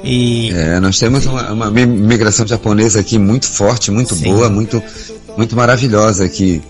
E 0.04 0.52
É, 0.52 0.80
nós 0.80 1.00
temos 1.00 1.26
uma, 1.26 1.52
uma 1.52 1.72
mi- 1.72 1.86
migração 1.86 2.46
japonesa 2.46 3.00
aqui 3.00 3.18
muito 3.18 3.48
forte, 3.48 3.90
muito 3.90 4.16
Sim. 4.16 4.26
boa, 4.26 4.50
muito, 4.50 4.82
muito 5.38 5.56
maravilhosa 5.56 6.28
que 6.28 6.62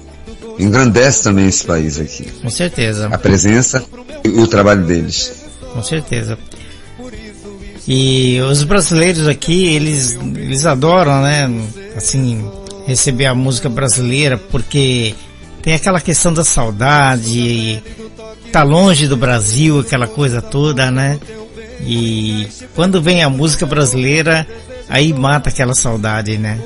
engrandece 0.59 1.23
também 1.23 1.47
esse 1.47 1.65
país 1.65 1.99
aqui. 1.99 2.25
com 2.41 2.49
certeza, 2.49 3.07
A 3.07 3.17
presença 3.17 3.83
e 4.23 4.29
o 4.29 4.47
trabalho 4.47 4.85
deles. 4.85 5.31
com 5.73 5.81
certeza. 5.83 6.37
E 7.87 8.39
os 8.41 8.63
brasileiros 8.63 9.27
aqui, 9.27 9.65
eles, 9.75 10.17
eles 10.35 10.65
adoram, 10.65 11.21
né? 11.21 11.51
Assim, 11.97 12.49
receber 12.87 13.25
a 13.25 13.35
música 13.35 13.67
brasileira, 13.67 14.37
porque 14.37 15.13
tem 15.61 15.73
aquela 15.73 15.99
questão 15.99 16.33
da 16.33 16.43
saudade, 16.45 17.83
tá 18.51 18.63
longe 18.63 19.07
do 19.07 19.17
Brasil, 19.17 19.79
aquela 19.79 20.07
coisa 20.07 20.41
toda, 20.41 20.89
né? 20.89 21.19
E 21.85 22.47
quando 22.73 23.01
vem 23.01 23.21
a 23.21 23.29
música 23.29 23.65
brasileira, 23.65 24.47
aí 24.87 25.11
mata 25.11 25.49
aquela 25.49 25.73
saudade, 25.73 26.37
né? 26.37 26.57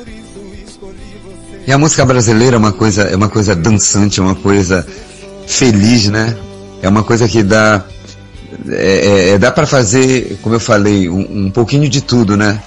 E 1.67 1.71
a 1.73 1.77
música 1.77 2.05
brasileira 2.05 2.55
é 2.55 2.57
uma 2.57 2.71
coisa, 2.71 3.03
é 3.03 3.15
uma 3.15 3.27
coisa 3.27 3.53
dançante, 3.53 4.21
é 4.21 4.23
uma 4.23 4.35
coisa 4.35 4.87
feliz, 5.45 6.07
né? 6.07 6.37
É 6.81 6.87
uma 6.87 7.03
coisa 7.03 7.27
que 7.27 7.43
dá, 7.43 7.83
é, 8.69 8.73
é- 8.73 9.29
é- 9.31 9.37
dá 9.37 9.51
para 9.51 9.67
fazer, 9.67 10.39
como 10.41 10.55
eu 10.55 10.61
falei, 10.61 11.09
um, 11.09 11.47
um 11.47 11.51
pouquinho 11.51 11.89
de 11.89 12.01
tudo, 12.01 12.37
né? 12.37 12.63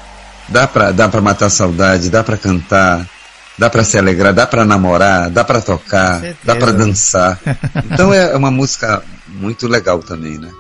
Dá 0.51 0.67
para 0.67 0.93
dá 0.93 1.09
para 1.09 1.23
matar 1.23 1.47
a 1.47 1.51
saudade, 1.51 2.11
dá 2.11 2.23
para 2.23 2.37
cantar, 2.37 3.09
dá 3.57 3.71
para 3.71 3.85
se 3.85 3.97
alegrar, 3.97 4.35
dá 4.35 4.47
para 4.47 4.67
namorar, 4.67 5.31
dá 5.31 5.45
para 5.45 5.63
tocar, 5.63 6.21
dá 6.45 6.55
para 6.55 6.71
dançar. 6.73 7.41
Então 7.91 8.13
é 8.13 8.37
uma 8.37 8.51
música 8.51 9.03
muito 9.29 9.67
legal 9.67 10.01
também, 10.01 10.37
né? 10.37 10.51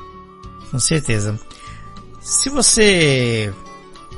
Com 0.70 0.78
certeza. 0.78 1.38
Se 2.22 2.48
você 2.48 3.52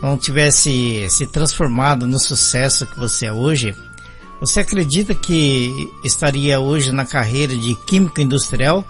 não 0.00 0.16
tivesse 0.16 1.08
se 1.10 1.26
transformado 1.26 2.06
no 2.06 2.20
sucesso 2.20 2.86
que 2.86 3.00
você 3.00 3.26
é 3.26 3.32
hoje, 3.32 3.74
você 4.42 4.58
acredita 4.58 5.14
que 5.14 5.88
estaria 6.02 6.58
hoje 6.58 6.90
na 6.90 7.06
carreira 7.06 7.56
de 7.56 7.76
químico 7.86 8.20
industrial? 8.20 8.84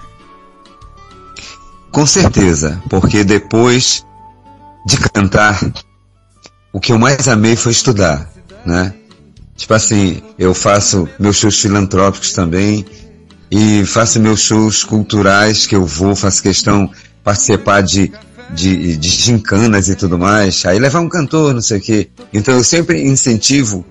Com 1.91 2.07
certeza, 2.07 2.83
porque 2.89 3.23
depois 3.23 4.03
de 4.87 4.97
cantar, 4.97 5.61
o 6.73 6.81
que 6.81 6.91
eu 6.91 6.99
mais 6.99 7.29
amei 7.29 7.55
foi 7.55 7.71
estudar, 7.71 8.33
né? 8.65 8.95
Tipo 9.55 9.75
assim, 9.75 10.23
eu 10.39 10.55
faço 10.55 11.07
meus 11.19 11.37
shows 11.37 11.61
filantrópicos 11.61 12.33
também 12.33 12.87
e 13.51 13.85
faço 13.85 14.19
meus 14.19 14.41
shows 14.41 14.83
culturais 14.83 15.67
que 15.67 15.77
eu 15.77 15.85
vou, 15.85 16.17
faço 16.17 16.43
questão 16.43 16.91
participar 17.23 17.83
de, 17.83 18.11
de, 18.49 18.97
de 18.97 19.09
gincanas 19.11 19.91
e 19.91 19.95
tudo 19.95 20.19
mais, 20.19 20.65
aí 20.65 20.79
levar 20.79 21.01
um 21.01 21.11
cantor, 21.11 21.53
não 21.53 21.61
sei 21.61 21.77
o 21.77 21.83
quê. 21.83 22.09
Então 22.33 22.55
eu 22.55 22.65
sempre 22.65 23.03
incentivo 23.03 23.85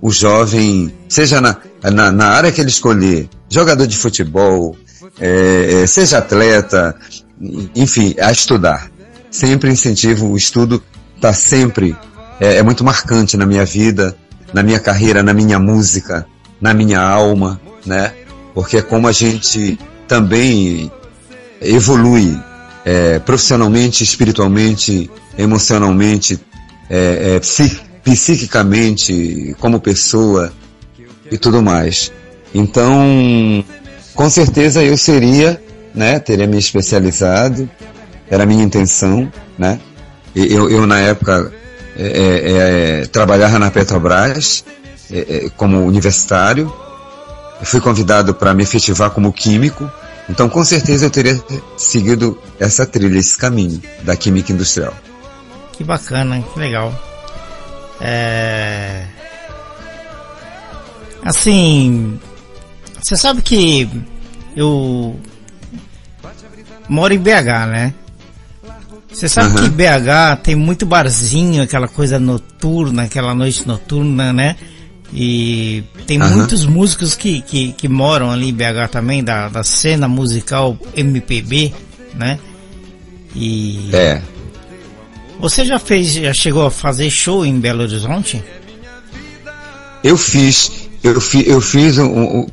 o 0.00 0.10
jovem, 0.10 0.92
seja 1.08 1.40
na, 1.40 1.56
na, 1.82 2.12
na 2.12 2.28
área 2.28 2.52
que 2.52 2.60
ele 2.60 2.70
escolher, 2.70 3.28
jogador 3.48 3.86
de 3.86 3.96
futebol, 3.96 4.76
é, 5.20 5.84
seja 5.86 6.18
atleta, 6.18 6.94
enfim, 7.74 8.14
a 8.20 8.30
estudar. 8.30 8.90
Sempre 9.30 9.70
incentivo 9.70 10.28
o 10.28 10.36
estudo, 10.36 10.82
está 11.16 11.32
sempre, 11.32 11.96
é, 12.40 12.56
é 12.56 12.62
muito 12.62 12.84
marcante 12.84 13.36
na 13.36 13.44
minha 13.46 13.64
vida, 13.64 14.16
na 14.52 14.62
minha 14.62 14.80
carreira, 14.80 15.22
na 15.22 15.34
minha 15.34 15.58
música, 15.58 16.26
na 16.60 16.72
minha 16.72 17.00
alma, 17.00 17.60
né? 17.84 18.12
Porque 18.54 18.78
é 18.78 18.82
como 18.82 19.06
a 19.06 19.12
gente 19.12 19.78
também 20.06 20.90
evolui 21.60 22.38
é, 22.84 23.18
profissionalmente, 23.18 24.02
espiritualmente, 24.02 25.10
emocionalmente, 25.36 26.40
é, 26.88 27.36
é, 27.36 27.40
psiquicamente, 28.14 29.54
como 29.60 29.80
pessoa 29.80 30.52
e 31.30 31.38
tudo 31.38 31.62
mais. 31.62 32.12
Então, 32.54 33.64
com 34.14 34.30
certeza 34.30 34.82
eu 34.82 34.96
seria, 34.96 35.62
né, 35.94 36.18
teria 36.18 36.46
me 36.46 36.58
especializado, 36.58 37.68
era 38.30 38.42
a 38.42 38.46
minha 38.46 38.64
intenção, 38.64 39.30
né? 39.58 39.80
Eu, 40.34 40.70
eu 40.70 40.86
na 40.86 41.00
época 41.00 41.52
é, 41.96 42.06
é, 42.06 43.02
é 43.02 43.06
trabalhava 43.06 43.58
na 43.58 43.70
Petrobras 43.70 44.64
é, 45.10 45.18
é, 45.18 45.50
como 45.56 45.84
universitário, 45.84 46.72
fui 47.62 47.80
convidado 47.80 48.34
para 48.34 48.54
me 48.54 48.62
efetivar 48.62 49.10
como 49.10 49.32
químico, 49.32 49.90
então 50.28 50.48
com 50.48 50.64
certeza 50.64 51.06
eu 51.06 51.10
teria 51.10 51.40
seguido 51.76 52.38
essa 52.60 52.86
trilha, 52.86 53.18
esse 53.18 53.36
caminho 53.36 53.82
da 54.02 54.14
química 54.14 54.52
industrial. 54.52 54.94
Que 55.72 55.82
bacana, 55.82 56.42
que 56.52 56.58
legal. 56.58 56.92
É... 58.00 59.04
Assim, 61.24 62.18
você 63.00 63.16
sabe 63.16 63.42
que 63.42 63.88
eu 64.56 65.18
moro 66.88 67.12
em 67.12 67.18
BH, 67.18 67.66
né? 67.68 67.94
Você 69.10 69.28
sabe 69.28 69.56
uhum. 69.58 69.64
que 69.64 69.70
BH 69.70 70.42
tem 70.42 70.54
muito 70.54 70.86
barzinho, 70.86 71.62
aquela 71.62 71.88
coisa 71.88 72.18
noturna, 72.18 73.04
aquela 73.04 73.34
noite 73.34 73.66
noturna, 73.66 74.32
né? 74.32 74.56
E 75.12 75.82
tem 76.06 76.20
uhum. 76.20 76.36
muitos 76.36 76.66
músicos 76.66 77.14
que, 77.14 77.40
que, 77.40 77.72
que, 77.72 77.88
moram 77.88 78.30
ali 78.30 78.50
em 78.50 78.54
BH 78.54 78.90
também, 78.90 79.24
da, 79.24 79.48
da 79.48 79.64
cena 79.64 80.06
musical 80.06 80.78
MPB, 80.94 81.72
né? 82.14 82.38
E. 83.34 83.88
É. 83.92 84.20
Você 85.40 85.64
já 85.64 85.78
fez, 85.78 86.12
já 86.12 86.32
chegou 86.32 86.66
a 86.66 86.70
fazer 86.70 87.08
show 87.10 87.46
em 87.46 87.58
Belo 87.60 87.82
Horizonte? 87.82 88.42
Eu 90.02 90.16
fiz, 90.16 90.88
eu, 91.02 91.20
fi, 91.20 91.48
eu 91.48 91.60
fiz 91.60 91.98
um, 91.98 92.06
um, 92.06 92.46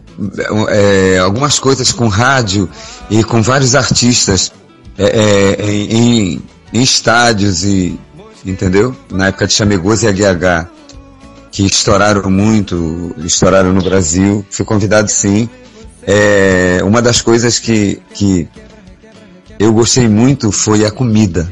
um, 0.52 0.70
é, 0.70 1.18
algumas 1.20 1.58
coisas 1.58 1.92
com 1.92 2.08
rádio 2.08 2.70
e 3.10 3.24
com 3.24 3.42
vários 3.42 3.76
artistas 3.76 4.52
é, 4.98 5.06
é, 5.06 5.66
em, 5.66 6.42
em, 6.74 6.82
estádios 6.82 7.64
e 7.64 8.00
entendeu? 8.46 8.96
Na 9.12 9.28
época 9.28 9.48
de 9.48 9.54
Chamegoso 9.54 10.06
e 10.06 10.08
AGH, 10.08 10.68
que 11.52 11.66
estouraram 11.66 12.30
muito, 12.30 13.16
estouraram 13.18 13.74
no 13.74 13.82
Brasil. 13.82 14.46
Fui 14.52 14.64
convidado 14.64 15.10
sim. 15.10 15.50
É, 16.04 16.80
uma 16.84 17.02
das 17.02 17.22
coisas 17.22 17.58
que, 17.58 18.00
que 18.14 18.48
eu 19.58 19.74
gostei 19.74 20.08
muito 20.08 20.52
foi 20.52 20.86
a 20.86 20.92
comida. 20.92 21.52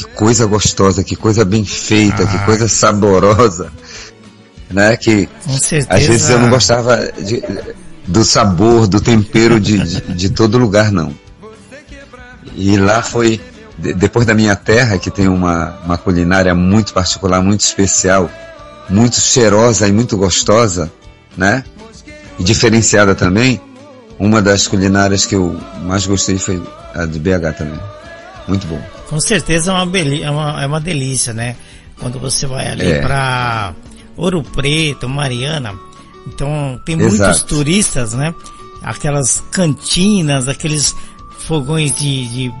Que 0.00 0.14
coisa 0.14 0.46
gostosa, 0.46 1.04
que 1.04 1.14
coisa 1.14 1.44
bem 1.44 1.62
feita, 1.62 2.22
ah. 2.22 2.26
que 2.26 2.38
coisa 2.46 2.66
saborosa. 2.68 3.70
Né? 4.70 4.96
Que 4.96 5.28
às 5.88 6.06
vezes 6.06 6.30
eu 6.30 6.38
não 6.38 6.48
gostava 6.48 6.96
de, 7.18 7.42
do 8.06 8.24
sabor, 8.24 8.86
do 8.86 9.00
tempero 9.00 9.60
de, 9.60 9.78
de, 9.78 10.00
de, 10.14 10.30
todo 10.30 10.56
lugar, 10.56 10.90
não. 10.90 11.14
E 12.54 12.78
lá 12.78 13.02
foi, 13.02 13.40
de, 13.76 13.92
depois 13.92 14.24
da 14.24 14.34
minha 14.34 14.56
terra, 14.56 14.98
que 14.98 15.10
tem 15.10 15.28
uma, 15.28 15.78
uma 15.84 15.98
culinária 15.98 16.54
muito 16.54 16.94
particular, 16.94 17.42
muito 17.42 17.60
especial, 17.60 18.30
muito 18.88 19.20
cheirosa 19.20 19.86
e 19.86 19.92
muito 19.92 20.16
gostosa, 20.16 20.90
né? 21.36 21.62
E 22.38 22.44
diferenciada 22.44 23.14
também. 23.14 23.60
Uma 24.18 24.40
das 24.40 24.66
culinárias 24.66 25.26
que 25.26 25.34
eu 25.34 25.58
mais 25.82 26.06
gostei 26.06 26.38
foi 26.38 26.62
a 26.94 27.04
de 27.06 27.18
BH 27.18 27.56
também. 27.58 27.80
Muito 28.46 28.66
bom. 28.66 28.99
Com 29.10 29.18
certeza 29.18 29.72
é 29.72 29.74
uma, 29.74 29.98
é 29.98 30.30
uma, 30.30 30.62
é 30.62 30.66
uma 30.66 30.80
delícia, 30.80 31.32
né? 31.34 31.56
Quando 31.98 32.20
você 32.20 32.46
vai 32.46 32.68
ali 32.68 32.92
é. 32.92 33.00
para 33.00 33.74
Ouro 34.16 34.40
Preto, 34.40 35.08
Mariana, 35.08 35.74
então 36.28 36.80
tem 36.86 36.96
Exato. 36.96 37.16
muitos 37.16 37.42
turistas, 37.42 38.14
né? 38.14 38.32
Aquelas 38.80 39.42
cantinas, 39.50 40.46
aqueles 40.46 40.94
fogões 41.40 41.92
de, 41.96 42.28
de, 42.28 42.54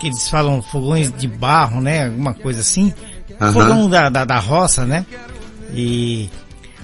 que 0.00 0.08
eles 0.08 0.28
falam 0.28 0.60
fogões 0.60 1.12
de 1.16 1.28
barro, 1.28 1.80
né? 1.80 2.06
Alguma 2.06 2.34
coisa 2.34 2.62
assim. 2.62 2.92
Uhum. 3.40 3.52
Fogão 3.52 3.88
da, 3.88 4.08
da, 4.08 4.24
da 4.24 4.38
roça, 4.40 4.84
né? 4.84 5.06
E 5.72 6.28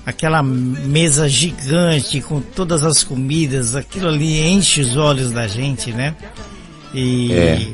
aquela 0.06 0.44
mesa 0.44 1.28
gigante 1.28 2.20
com 2.20 2.40
todas 2.40 2.84
as 2.84 3.02
comidas, 3.02 3.74
aquilo 3.74 4.06
ali 4.06 4.40
enche 4.40 4.80
os 4.80 4.96
olhos 4.96 5.32
da 5.32 5.48
gente, 5.48 5.92
né? 5.92 6.14
E 6.94 7.32
é. 7.32 7.66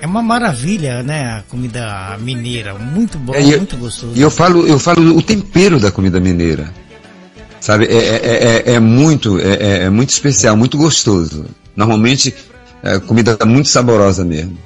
É 0.00 0.06
uma 0.06 0.22
maravilha, 0.22 1.02
né? 1.02 1.38
A 1.38 1.42
comida 1.48 2.16
mineira, 2.20 2.74
muito 2.74 3.18
bom, 3.18 3.34
é, 3.34 3.40
muito 3.40 3.76
gostoso. 3.76 4.12
E 4.14 4.20
eu 4.20 4.30
falo, 4.30 4.66
eu 4.66 4.78
falo 4.78 5.16
o 5.16 5.22
tempero 5.22 5.80
da 5.80 5.90
comida 5.90 6.20
mineira, 6.20 6.72
sabe? 7.60 7.86
É, 7.86 7.96
é, 7.96 8.62
é, 8.66 8.74
é 8.74 8.80
muito, 8.80 9.38
é, 9.40 9.84
é, 9.84 9.90
muito 9.90 10.10
especial, 10.10 10.56
muito 10.56 10.76
gostoso. 10.76 11.46
Normalmente, 11.74 12.34
é 12.82 12.98
comida 12.98 13.38
muito 13.44 13.68
saborosa 13.68 14.24
mesmo. 14.24 14.56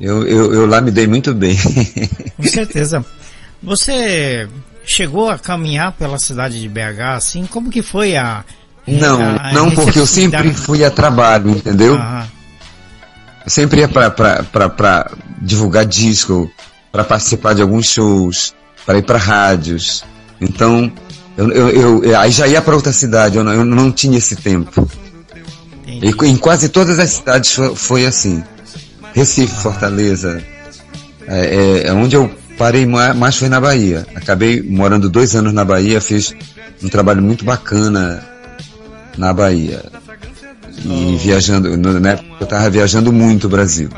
Eu, 0.00 0.26
eu, 0.26 0.54
eu 0.54 0.66
lá 0.66 0.80
me 0.80 0.90
dei 0.90 1.06
muito 1.06 1.34
bem. 1.34 1.56
Com 2.36 2.42
certeza. 2.44 3.04
Você 3.62 4.48
chegou 4.84 5.28
a 5.28 5.38
caminhar 5.38 5.92
pela 5.92 6.18
cidade 6.18 6.58
de 6.58 6.68
BH, 6.68 7.16
assim? 7.16 7.44
Como 7.44 7.70
que 7.70 7.82
foi 7.82 8.16
a... 8.16 8.44
Não, 8.86 9.18
não, 9.52 9.70
porque 9.70 9.98
eu 9.98 10.06
sempre 10.06 10.54
fui 10.54 10.82
a 10.82 10.90
trabalho, 10.90 11.50
entendeu? 11.50 11.94
Aham 11.94 12.39
sempre 13.46 13.80
ia 13.80 13.88
para 13.88 15.10
divulgar 15.40 15.84
disco, 15.84 16.50
para 16.92 17.04
participar 17.04 17.54
de 17.54 17.62
alguns 17.62 17.86
shows, 17.86 18.54
para 18.84 18.98
ir 18.98 19.02
para 19.02 19.18
rádios. 19.18 20.04
Então, 20.40 20.92
eu, 21.36 21.50
eu, 21.50 22.04
eu, 22.04 22.18
aí 22.18 22.30
já 22.30 22.46
ia 22.46 22.60
para 22.60 22.74
outra 22.74 22.92
cidade, 22.92 23.36
eu 23.36 23.44
não, 23.44 23.52
eu 23.52 23.64
não 23.64 23.92
tinha 23.92 24.18
esse 24.18 24.36
tempo. 24.36 24.88
E 25.86 26.08
em 26.26 26.36
quase 26.36 26.68
todas 26.68 26.98
as 26.98 27.10
cidades 27.10 27.52
foi, 27.52 27.74
foi 27.74 28.06
assim. 28.06 28.42
Recife, 29.12 29.54
Fortaleza. 29.60 30.42
É, 31.26 31.38
é, 31.38 31.86
é, 31.88 31.92
onde 31.92 32.16
eu 32.16 32.30
parei 32.56 32.86
mais 32.86 33.36
foi 33.36 33.48
na 33.48 33.60
Bahia. 33.60 34.06
Acabei 34.14 34.62
morando 34.62 35.08
dois 35.08 35.34
anos 35.34 35.52
na 35.52 35.64
Bahia, 35.64 36.00
fiz 36.00 36.34
um 36.82 36.88
trabalho 36.88 37.22
muito 37.22 37.44
bacana 37.44 38.24
na 39.16 39.32
Bahia 39.32 39.82
e 40.84 41.16
viajando, 41.16 41.76
na 41.76 42.10
época 42.10 42.28
eu 42.40 42.44
estava 42.44 42.70
viajando 42.70 43.12
muito 43.12 43.46
o 43.46 43.50
Brasil. 43.50 43.90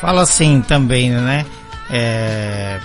Fala 0.00 0.22
assim 0.22 0.62
também, 0.66 1.10
né? 1.10 1.46
É, 1.90 2.78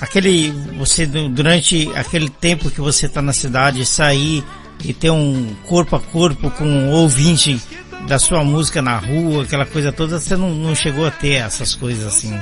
aquele, 0.00 0.50
você 0.78 1.06
durante 1.06 1.90
aquele 1.94 2.28
tempo 2.28 2.70
que 2.70 2.80
você 2.80 3.06
está 3.06 3.20
na 3.20 3.32
cidade, 3.32 3.84
sair 3.84 4.44
e 4.84 4.92
ter 4.92 5.10
um 5.10 5.54
corpo 5.66 5.96
a 5.96 6.00
corpo 6.00 6.50
com 6.50 6.64
um 6.64 6.90
ouvinte 6.90 7.60
da 8.08 8.18
sua 8.18 8.42
música 8.42 8.80
na 8.80 8.96
rua, 8.96 9.44
aquela 9.44 9.66
coisa 9.66 9.92
toda, 9.92 10.18
você 10.18 10.36
não, 10.36 10.50
não 10.50 10.74
chegou 10.74 11.06
a 11.06 11.10
ter 11.10 11.34
essas 11.34 11.74
coisas 11.74 12.06
assim. 12.06 12.34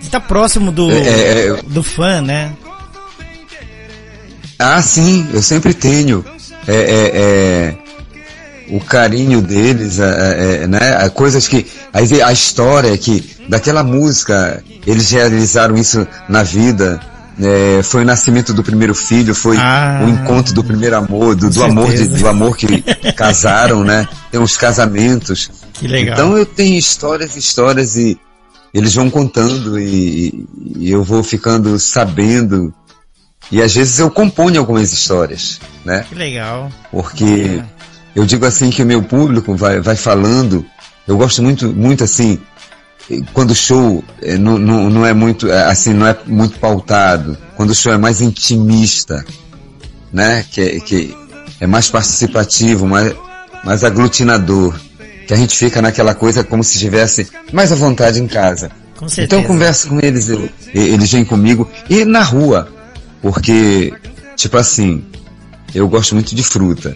Está 0.00 0.20
próximo 0.20 0.70
do, 0.70 0.90
é, 0.90 0.96
é, 0.96 1.46
é, 1.48 1.62
do 1.62 1.82
fã, 1.82 2.20
né? 2.20 2.52
Ah, 4.58 4.80
sim, 4.80 5.28
eu 5.32 5.42
sempre 5.42 5.74
tenho. 5.74 6.24
É, 6.66 6.74
é, 6.74 7.10
é 7.14 7.74
o 8.72 8.80
carinho 8.80 9.42
deles, 9.42 9.98
é, 9.98 10.62
é, 10.62 10.66
né? 10.66 11.08
Coisas 11.10 11.46
que. 11.46 11.66
Aí 11.92 12.22
a 12.22 12.32
história 12.32 12.96
que 12.96 13.36
daquela 13.48 13.84
música, 13.84 14.62
eles 14.86 15.10
realizaram 15.10 15.76
isso 15.76 16.06
na 16.28 16.42
vida. 16.42 17.00
É, 17.40 17.82
foi 17.82 18.02
o 18.02 18.04
nascimento 18.04 18.52
do 18.52 18.62
primeiro 18.62 18.94
filho, 18.94 19.34
foi 19.34 19.56
ah, 19.58 20.02
o 20.04 20.08
encontro 20.08 20.52
do 20.54 20.62
primeiro 20.62 20.96
amor, 20.96 21.34
do, 21.34 21.48
do 21.48 21.64
amor 21.64 21.90
de, 21.92 22.06
do 22.06 22.28
amor 22.28 22.56
que 22.56 22.82
casaram, 23.16 23.82
né? 23.82 24.06
Tem 24.30 24.38
uns 24.38 24.56
casamentos. 24.56 25.50
Que 25.72 25.88
legal. 25.88 26.14
Então 26.14 26.36
eu 26.36 26.44
tenho 26.44 26.76
histórias, 26.76 27.34
histórias 27.34 27.96
e 27.96 28.18
eles 28.72 28.94
vão 28.94 29.10
contando 29.10 29.78
e, 29.78 30.46
e 30.76 30.90
eu 30.90 31.02
vou 31.02 31.22
ficando 31.22 31.78
sabendo 31.78 32.72
e 33.50 33.60
às 33.60 33.74
vezes 33.74 33.98
eu 33.98 34.10
componho 34.10 34.58
algumas 34.58 34.92
histórias, 34.92 35.60
né? 35.84 36.04
Que 36.08 36.14
legal. 36.14 36.70
Porque 36.90 37.60
é. 37.60 37.64
eu 38.14 38.24
digo 38.24 38.46
assim 38.46 38.70
que 38.70 38.82
o 38.82 38.86
meu 38.86 39.02
público 39.02 39.54
vai, 39.54 39.80
vai 39.80 39.96
falando, 39.96 40.64
eu 41.06 41.16
gosto 41.16 41.42
muito, 41.42 41.72
muito 41.72 42.04
assim, 42.04 42.38
quando 43.32 43.50
o 43.50 43.54
show 43.54 44.02
é, 44.22 44.38
não, 44.38 44.58
não, 44.58 44.90
não 44.90 45.06
é 45.06 45.12
muito, 45.12 45.50
é, 45.50 45.64
assim, 45.64 45.92
não 45.92 46.06
é 46.06 46.16
muito 46.26 46.58
pautado, 46.58 47.36
quando 47.56 47.70
o 47.70 47.74
show 47.74 47.92
é 47.92 47.98
mais 47.98 48.20
intimista, 48.20 49.24
né? 50.12 50.44
Que, 50.50 50.80
que 50.80 51.16
é 51.60 51.66
mais 51.66 51.88
participativo, 51.88 52.86
mais, 52.86 53.14
mais 53.64 53.84
aglutinador, 53.84 54.74
que 55.26 55.34
a 55.34 55.36
gente 55.36 55.56
fica 55.56 55.82
naquela 55.82 56.14
coisa 56.14 56.42
como 56.42 56.62
se 56.64 56.74
estivesse 56.74 57.28
mais 57.52 57.72
à 57.72 57.74
vontade 57.74 58.20
em 58.20 58.26
casa. 58.26 58.70
Então 59.18 59.40
eu 59.40 59.46
converso 59.46 59.88
com 59.88 59.98
eles, 60.00 60.28
eu, 60.28 60.48
eles 60.72 61.10
vêm 61.10 61.24
comigo, 61.24 61.68
e 61.90 62.04
na 62.04 62.22
rua, 62.22 62.68
porque, 63.22 63.94
tipo 64.36 64.56
assim, 64.58 65.04
eu 65.74 65.88
gosto 65.88 66.14
muito 66.14 66.34
de 66.34 66.42
fruta. 66.42 66.94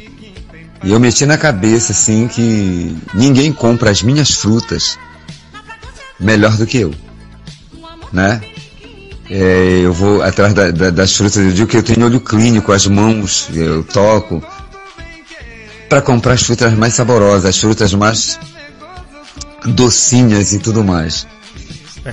E 0.85 0.91
eu 0.91 1.01
meti 1.01 1.25
na 1.25 1.39
cabeça, 1.39 1.93
assim, 1.93 2.29
que 2.29 2.95
ninguém 3.15 3.53
compra 3.53 3.91
as 3.91 4.03
minhas 4.03 4.33
frutas 4.33 4.99
melhor 6.21 6.57
do 6.57 6.67
que 6.67 6.79
eu. 6.79 6.93
Né? 8.13 8.41
É, 9.31 9.81
eu 9.83 9.93
vou 9.93 10.23
atrás 10.23 10.53
da, 10.53 10.71
da, 10.71 10.91
das 10.91 11.17
frutas, 11.17 11.37
eu 11.37 11.53
digo 11.53 11.69
que 11.69 11.77
eu 11.77 11.83
tenho 11.83 12.07
olho 12.07 12.21
clínico, 12.21 12.73
as 12.73 12.87
mãos, 12.87 13.49
eu 13.53 13.83
toco, 13.83 14.43
para 15.89 16.03
comprar 16.03 16.35
as 16.35 16.43
frutas 16.43 16.73
mais 16.75 16.95
saborosas, 16.95 17.47
as 17.47 17.59
frutas 17.59 17.95
mais 17.95 18.39
docinhas 19.65 20.53
e 20.53 20.59
tudo 20.59 20.85
mais. 20.85 21.27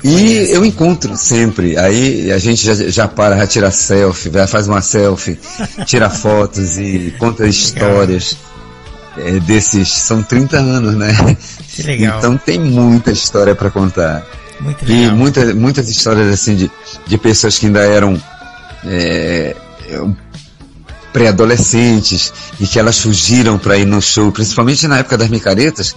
E 0.04 0.52
eu 0.52 0.66
encontro 0.66 1.16
sempre. 1.18 1.78
Aí 1.78 2.32
a 2.32 2.38
gente 2.38 2.66
já, 2.66 2.74
já 2.90 3.08
para, 3.08 3.38
já 3.38 3.48
tira 3.48 3.72
selfie, 3.72 4.32
já 4.32 4.48
faz 4.48 4.68
uma 4.68 4.82
selfie, 4.82 5.38
tira 5.86 6.10
fotos 6.10 6.78
e 6.78 7.14
conta 7.20 7.46
histórias 7.46 8.38
é, 9.18 9.40
desses. 9.40 9.90
São 9.90 10.24
30 10.24 10.58
anos, 10.58 10.96
né? 10.96 11.38
Que 11.70 11.84
legal. 11.84 12.20
Então 12.20 12.38
tem 12.38 12.60
muita 12.60 13.12
história 13.12 13.56
para 13.56 13.70
contar. 13.70 14.26
Muito 14.60 14.86
legal. 14.86 15.04
E 15.04 15.12
muita, 15.12 15.54
muitas 15.54 15.90
histórias 15.90 16.32
assim 16.34 16.56
de, 16.56 16.72
de 17.06 17.18
pessoas 17.18 17.60
que 17.60 17.66
ainda 17.66 17.82
eram 17.82 18.22
é, 18.86 19.56
pré-adolescentes 21.12 22.34
e 22.60 22.66
que 22.66 22.80
elas 22.80 23.00
fugiram 23.00 23.58
para 23.58 23.78
ir 23.78 23.86
no 23.86 24.02
show, 24.02 24.32
principalmente 24.32 24.88
na 24.88 24.98
época 24.98 25.18
das 25.18 25.30
micaretas, 25.30 25.96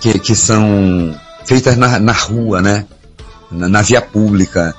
que, 0.00 0.18
que 0.18 0.34
são 0.34 1.18
feitas 1.44 1.76
na, 1.76 1.98
na 1.98 2.12
rua, 2.12 2.60
né? 2.60 2.84
Na, 3.50 3.68
na 3.68 3.82
via 3.82 4.00
pública. 4.00 4.74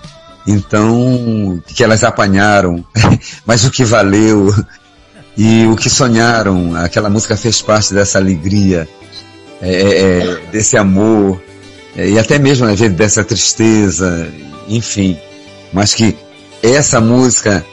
Então, 0.48 1.62
que 1.68 1.84
elas 1.84 2.04
apanharam, 2.04 2.84
mas 3.46 3.66
o 3.66 3.72
que 3.72 3.84
valeu 3.84 4.54
e 5.38 5.66
o 5.68 5.76
que 5.76 5.90
sonharam, 5.90 6.76
aquela 6.76 7.10
música 7.10 7.38
fez 7.38 7.62
parte 7.62 7.94
dessa 7.94 8.18
alegria, 8.18 8.88
é, 9.62 9.72
é, 9.72 9.90
é 9.92 10.42
desse 10.52 10.76
amor, 10.76 11.42
é, 11.96 12.10
e 12.10 12.20
até 12.20 12.40
mesmo 12.40 12.66
às 12.66 12.80
vezes 12.80 12.96
dessa 12.96 13.24
tristeza, 13.24 14.28
enfim. 14.68 15.18
Mas 15.72 15.94
que 15.94 16.18
essa 16.64 17.00
música 17.00 17.64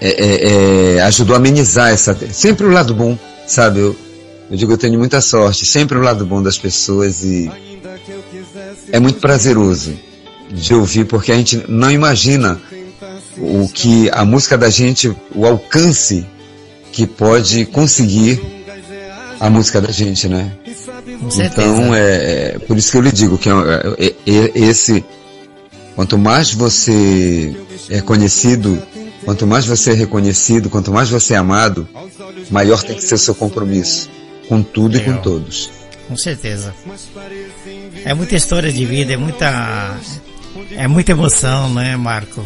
é, 0.00 0.96
é, 0.96 1.02
ajudou 1.02 1.34
a 1.34 1.38
amenizar 1.38 1.90
essa. 1.90 2.16
Sempre 2.30 2.66
o 2.66 2.70
lado 2.70 2.94
bom, 2.94 3.18
sabe? 3.46 3.80
Eu, 3.80 3.96
eu 4.50 4.56
digo, 4.56 4.72
eu 4.72 4.78
tenho 4.78 4.98
muita 4.98 5.20
sorte, 5.20 5.64
sempre 5.64 5.96
o 5.96 6.02
lado 6.02 6.26
bom 6.26 6.42
das 6.42 6.58
pessoas 6.58 7.22
e 7.22 7.50
é 8.92 8.98
muito 8.98 9.18
prazeroso 9.18 10.07
de 10.50 10.74
ouvir, 10.74 11.04
porque 11.04 11.32
a 11.32 11.36
gente 11.36 11.64
não 11.68 11.90
imagina 11.90 12.60
o 13.36 13.68
que 13.68 14.10
a 14.12 14.24
música 14.24 14.58
da 14.58 14.70
gente, 14.70 15.14
o 15.34 15.46
alcance 15.46 16.26
que 16.92 17.06
pode 17.06 17.66
conseguir 17.66 18.40
a 19.38 19.48
música 19.48 19.80
da 19.80 19.92
gente, 19.92 20.28
né? 20.28 20.52
Então 21.38 21.94
é, 21.94 22.54
é, 22.54 22.58
por 22.58 22.76
isso 22.76 22.90
que 22.90 22.96
eu 22.96 23.02
lhe 23.02 23.12
digo 23.12 23.38
que 23.38 23.48
é, 23.48 23.52
é, 23.98 24.14
é, 24.26 24.58
esse 24.58 25.04
quanto 25.94 26.18
mais 26.18 26.52
você 26.52 27.54
é 27.88 28.00
conhecido, 28.00 28.80
quanto 29.24 29.46
mais 29.46 29.66
você 29.66 29.90
é 29.90 29.94
reconhecido, 29.94 30.70
quanto 30.70 30.92
mais 30.92 31.08
você 31.08 31.34
é 31.34 31.36
amado, 31.36 31.88
maior 32.50 32.82
tem 32.82 32.96
que 32.96 33.02
ser 33.02 33.14
o 33.14 33.18
seu 33.18 33.34
compromisso 33.34 34.10
com 34.48 34.62
tudo 34.62 34.96
Legal. 34.96 35.14
e 35.14 35.16
com 35.16 35.22
todos. 35.22 35.70
Com 36.08 36.16
certeza. 36.16 36.74
É 38.04 38.14
muita 38.14 38.34
história 38.34 38.72
de 38.72 38.84
vida, 38.84 39.12
é 39.12 39.16
muita 39.16 39.98
é 40.70 40.88
muita 40.88 41.12
emoção, 41.12 41.72
né, 41.72 41.96
Marco? 41.96 42.44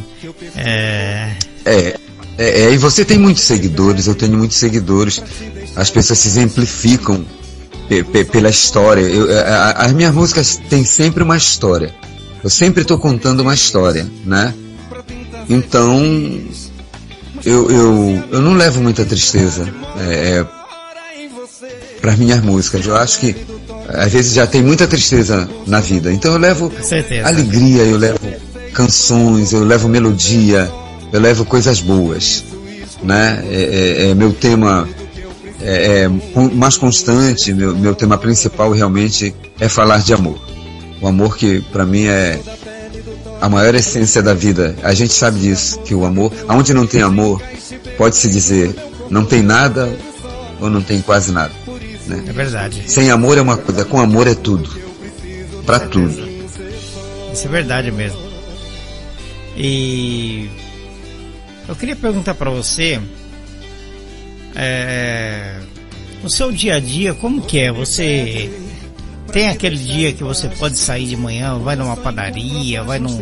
É... 0.57 1.35
é... 1.65 1.97
É, 2.39 2.63
é, 2.63 2.73
e 2.73 2.79
você 2.79 3.05
tem 3.05 3.19
muitos 3.19 3.43
seguidores, 3.43 4.07
eu 4.07 4.15
tenho 4.15 4.37
muitos 4.39 4.57
seguidores. 4.57 5.23
As 5.77 5.91
pessoas 5.91 6.19
se 6.19 6.29
exemplificam 6.29 7.27
pela 8.31 8.49
história. 8.49 9.03
Eu, 9.03 9.29
a, 9.39 9.73
as 9.73 9.93
minhas 9.93 10.15
músicas 10.15 10.57
têm 10.69 10.85
sempre 10.85 11.23
uma 11.23 11.37
história. 11.37 11.95
Eu 12.43 12.49
sempre 12.49 12.83
estou 12.83 12.99
contando 12.99 13.41
uma 13.41 13.55
história, 13.55 14.11
né? 14.25 14.55
Então, 15.49 16.03
eu, 17.45 17.71
eu, 17.71 18.25
eu 18.31 18.41
não 18.41 18.55
levo 18.55 18.81
muita 18.81 19.05
tristeza 19.05 19.73
é, 19.99 20.39
é 20.39 20.47
para 22.01 22.13
as 22.13 22.19
minhas 22.19 22.43
músicas. 22.43 22.85
Eu 22.87 22.97
acho 22.97 23.21
que 23.21 23.37
às 23.89 24.13
vezes 24.13 24.33
já 24.33 24.47
tem 24.47 24.63
muita 24.63 24.87
tristeza 24.87 25.49
na 25.67 25.81
vida. 25.81 26.13
Então 26.13 26.33
eu 26.33 26.39
levo 26.39 26.73
alegria, 27.25 27.83
eu 27.83 27.97
levo 27.97 28.19
canções, 28.73 29.53
eu 29.53 29.65
levo 29.65 29.89
melodia, 29.89 30.71
eu 31.13 31.21
levo 31.21 31.45
coisas 31.45 31.81
boas. 31.81 32.45
Né? 33.03 33.45
É, 33.51 34.07
é, 34.07 34.11
é 34.11 34.15
meu 34.15 34.33
tema 34.33 34.89
é, 35.61 36.05
é, 36.05 36.09
mais 36.55 36.77
constante, 36.77 37.53
meu, 37.53 37.75
meu 37.77 37.95
tema 37.95 38.19
principal 38.19 38.71
realmente 38.73 39.35
é 39.61 39.69
falar 39.69 39.99
de 39.99 40.13
amor. 40.13 40.39
O 41.01 41.07
amor 41.07 41.37
que 41.37 41.61
para 41.73 41.85
mim 41.85 42.07
é 42.07 42.41
a 43.41 43.49
maior 43.49 43.75
essência 43.75 44.23
da 44.23 44.35
vida. 44.35 44.77
A 44.83 44.95
gente 44.95 45.13
sabe 45.13 45.41
disso, 45.41 45.81
que 45.81 45.95
o 45.95 46.05
amor, 46.05 46.33
aonde 46.49 46.73
não 46.73 46.87
tem 46.87 47.03
amor, 47.03 47.43
pode-se 47.97 48.29
dizer, 48.29 48.75
não 49.11 49.25
tem 49.25 49.43
nada 49.43 49.93
ou 50.61 50.71
não 50.71 50.81
tem 50.81 51.01
quase 51.01 51.33
nada. 51.33 51.53
Né? 52.07 52.25
É 52.27 52.33
verdade. 52.33 52.85
Sem 52.87 53.11
amor 53.11 53.39
é 53.39 53.41
uma 53.41 53.57
coisa, 53.57 53.85
com 53.85 54.01
amor 54.01 54.27
é 54.27 54.35
tudo. 54.35 54.71
Para 55.65 55.81
tudo. 55.81 56.29
Isso 57.33 57.47
é 57.47 57.49
verdade 57.49 57.91
mesmo. 57.91 58.21
E 59.57 60.51
eu 61.69 61.77
queria 61.77 61.97
perguntar 61.97 62.35
para 62.35 62.51
você, 62.51 63.01
é, 64.55 65.59
o 66.23 66.29
seu 66.29 66.51
dia 66.51 66.77
a 66.77 66.81
dia, 66.81 67.15
como 67.15 67.43
que 67.43 67.59
é? 67.59 67.73
Você 67.73 68.51
tem 69.33 69.49
aquele 69.49 69.77
dia 69.77 70.13
que 70.13 70.23
você 70.23 70.49
pode 70.49 70.77
sair 70.77 71.07
de 71.07 71.17
manhã, 71.17 71.59
vai 71.59 71.75
numa 71.75 71.97
padaria, 71.97 72.83
vai 72.85 72.99
num 72.99 73.21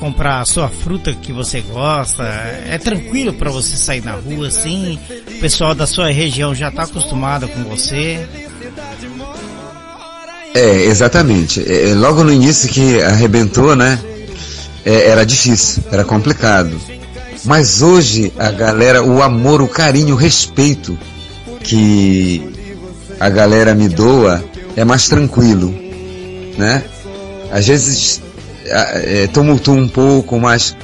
comprar 0.00 0.40
a 0.40 0.44
sua 0.44 0.68
fruta 0.68 1.12
que 1.12 1.32
você 1.32 1.60
gosta? 1.60 2.22
É 2.22 2.78
tranquilo 2.78 3.32
para 3.34 3.50
você 3.50 3.76
sair 3.76 4.02
na 4.02 4.12
rua 4.12 4.48
assim? 4.48 4.98
O 5.28 5.40
pessoal 5.40 5.74
da 5.74 5.86
sua 5.86 6.10
região 6.10 6.54
já 6.54 6.68
está 6.68 6.84
acostumado 6.84 7.46
com 7.48 7.64
você? 7.64 8.26
É, 10.54 10.84
exatamente. 10.84 11.60
É, 11.60 11.90
é, 11.90 11.94
logo 11.94 12.24
no 12.24 12.32
início 12.32 12.68
que 12.68 13.02
arrebentou, 13.02 13.76
né? 13.76 13.98
É, 14.84 15.08
era 15.08 15.24
difícil, 15.24 15.82
era 15.92 16.04
complicado. 16.04 16.80
Mas 17.44 17.82
hoje 17.82 18.32
a 18.38 18.50
galera, 18.50 19.02
o 19.02 19.22
amor, 19.22 19.60
o 19.60 19.68
carinho, 19.68 20.14
o 20.14 20.18
respeito 20.18 20.98
que 21.62 22.42
a 23.20 23.28
galera 23.28 23.74
me 23.74 23.88
doa 23.88 24.42
é 24.76 24.84
mais 24.84 25.08
tranquilo, 25.08 25.74
né? 26.58 26.82
Às 27.50 27.66
vezes 27.66 28.22
é, 28.66 29.26
tumultua 29.28 29.74
um 29.74 29.88
pouco, 29.88 30.38
mas 30.38 30.76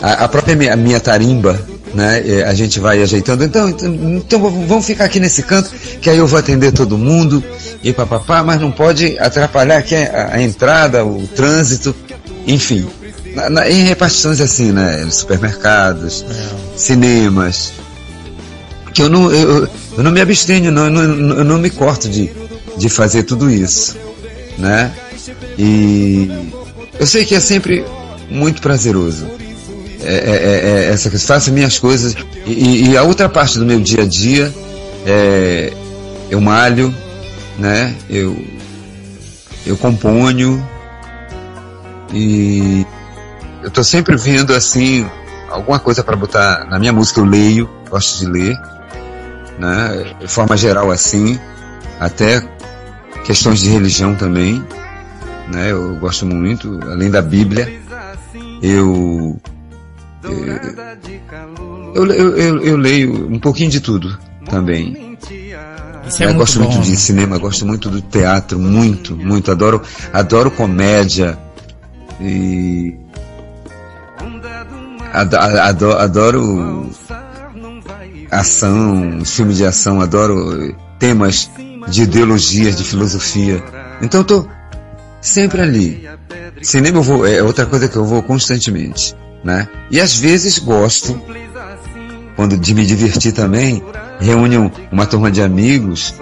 a, 0.00 0.24
a 0.24 0.28
própria 0.28 0.54
minha, 0.54 0.76
minha, 0.76 1.00
tarimba, 1.00 1.60
né? 1.94 2.22
É, 2.26 2.44
a 2.44 2.54
gente 2.54 2.78
vai 2.78 3.02
ajeitando. 3.02 3.44
Então, 3.44 3.68
então, 3.68 3.94
então, 4.16 4.66
vamos 4.66 4.84
ficar 4.84 5.04
aqui 5.04 5.18
nesse 5.18 5.42
canto, 5.42 5.70
que 6.00 6.10
aí 6.10 6.18
eu 6.18 6.26
vou 6.26 6.38
atender 6.38 6.72
todo 6.72 6.98
mundo 6.98 7.42
e 7.82 7.92
papapá, 7.92 8.42
mas 8.42 8.60
não 8.60 8.70
pode 8.70 9.16
atrapalhar 9.18 9.78
aqui 9.78 9.94
a, 9.94 10.30
a 10.34 10.42
entrada, 10.42 11.04
o 11.04 11.26
trânsito, 11.26 11.94
enfim. 12.46 12.86
Na, 13.34 13.50
na, 13.50 13.70
em 13.70 13.82
repartições 13.84 14.40
assim, 14.40 14.72
né? 14.72 15.06
Supermercados, 15.10 16.24
cinemas. 16.76 17.72
Que 18.92 19.02
eu 19.02 19.08
não, 19.08 19.32
eu, 19.32 19.68
eu 19.96 20.04
não 20.04 20.12
me 20.12 20.20
abstenho, 20.20 20.70
não, 20.70 20.84
eu 20.84 20.90
não, 20.90 21.38
eu 21.38 21.44
não 21.44 21.58
me 21.58 21.68
corto 21.68 22.08
de, 22.08 22.30
de 22.76 22.88
fazer 22.88 23.24
tudo 23.24 23.50
isso, 23.50 23.96
né? 24.58 24.92
E 25.58 26.28
eu 26.98 27.06
sei 27.06 27.24
que 27.24 27.34
é 27.34 27.40
sempre 27.40 27.84
muito 28.30 28.60
prazeroso. 28.60 29.26
É, 30.02 30.14
é, 30.14 30.30
é, 30.30 30.84
é 30.86 30.92
essa 30.92 31.08
que 31.08 31.18
faço 31.18 31.50
minhas 31.50 31.78
coisas 31.78 32.14
e, 32.44 32.90
e, 32.90 32.96
a 32.96 33.02
outra 33.02 33.26
parte 33.26 33.58
do 33.58 33.64
meu 33.64 33.80
dia 33.80 34.02
a 34.02 34.06
dia 34.06 34.52
é 35.06 35.72
eu 36.28 36.40
malho, 36.42 36.94
né? 37.58 37.94
Eu 38.10 38.36
eu 39.64 39.78
componho 39.78 40.62
e 42.12 42.86
eu 43.62 43.70
tô 43.70 43.82
sempre 43.82 44.14
vendo 44.16 44.52
assim 44.52 45.08
alguma 45.48 45.78
coisa 45.78 46.04
para 46.04 46.16
botar 46.16 46.66
na 46.66 46.78
minha 46.78 46.92
música 46.92 47.20
eu 47.20 47.24
leio, 47.24 47.70
gosto 47.88 48.18
de 48.18 48.26
ler, 48.26 48.60
né? 49.58 50.14
De 50.20 50.28
forma 50.28 50.54
geral 50.54 50.90
assim, 50.90 51.40
até 52.04 52.42
questões 53.24 53.60
de 53.60 53.70
religião 53.70 54.14
também, 54.14 54.64
né? 55.50 55.72
Eu 55.72 55.96
gosto 55.96 56.26
muito, 56.26 56.80
além 56.84 57.10
da 57.10 57.22
Bíblia, 57.22 57.80
eu 58.62 59.40
eu, 61.94 62.06
eu, 62.06 62.36
eu, 62.36 62.62
eu 62.62 62.76
leio 62.76 63.30
um 63.30 63.38
pouquinho 63.38 63.70
de 63.70 63.80
tudo 63.80 64.18
também. 64.48 65.16
É 66.20 66.24
eu 66.24 66.34
gosto 66.34 66.58
bom. 66.58 66.70
muito 66.70 66.82
de 66.82 66.96
cinema, 66.96 67.38
gosto 67.38 67.66
muito 67.66 67.88
do 67.88 68.02
teatro, 68.02 68.58
muito, 68.58 69.16
muito. 69.16 69.50
Adoro, 69.50 69.82
adoro 70.12 70.50
comédia 70.50 71.38
e 72.20 72.94
adoro, 75.12 75.98
adoro 75.98 76.90
ação, 78.30 79.24
filmes 79.24 79.56
de 79.56 79.64
ação, 79.64 80.00
adoro 80.00 80.74
temas 80.98 81.50
de 81.88 82.02
ideologias, 82.02 82.76
de 82.76 82.84
filosofia. 82.84 83.62
Então 84.00 84.20
eu 84.20 84.24
tô 84.24 84.48
sempre 85.20 85.60
ali. 85.60 86.08
Cinema 86.62 86.98
eu 86.98 87.02
vou, 87.02 87.26
é 87.26 87.42
outra 87.42 87.66
coisa 87.66 87.88
que 87.88 87.96
eu 87.96 88.04
vou 88.04 88.22
constantemente, 88.22 89.14
né? 89.42 89.68
E 89.90 90.00
às 90.00 90.16
vezes 90.16 90.58
gosto, 90.58 91.20
quando 92.36 92.56
de 92.56 92.74
me 92.74 92.86
divertir 92.86 93.32
também, 93.32 93.82
reúne 94.20 94.70
uma 94.90 95.06
turma 95.06 95.30
de 95.30 95.42
amigos, 95.42 96.14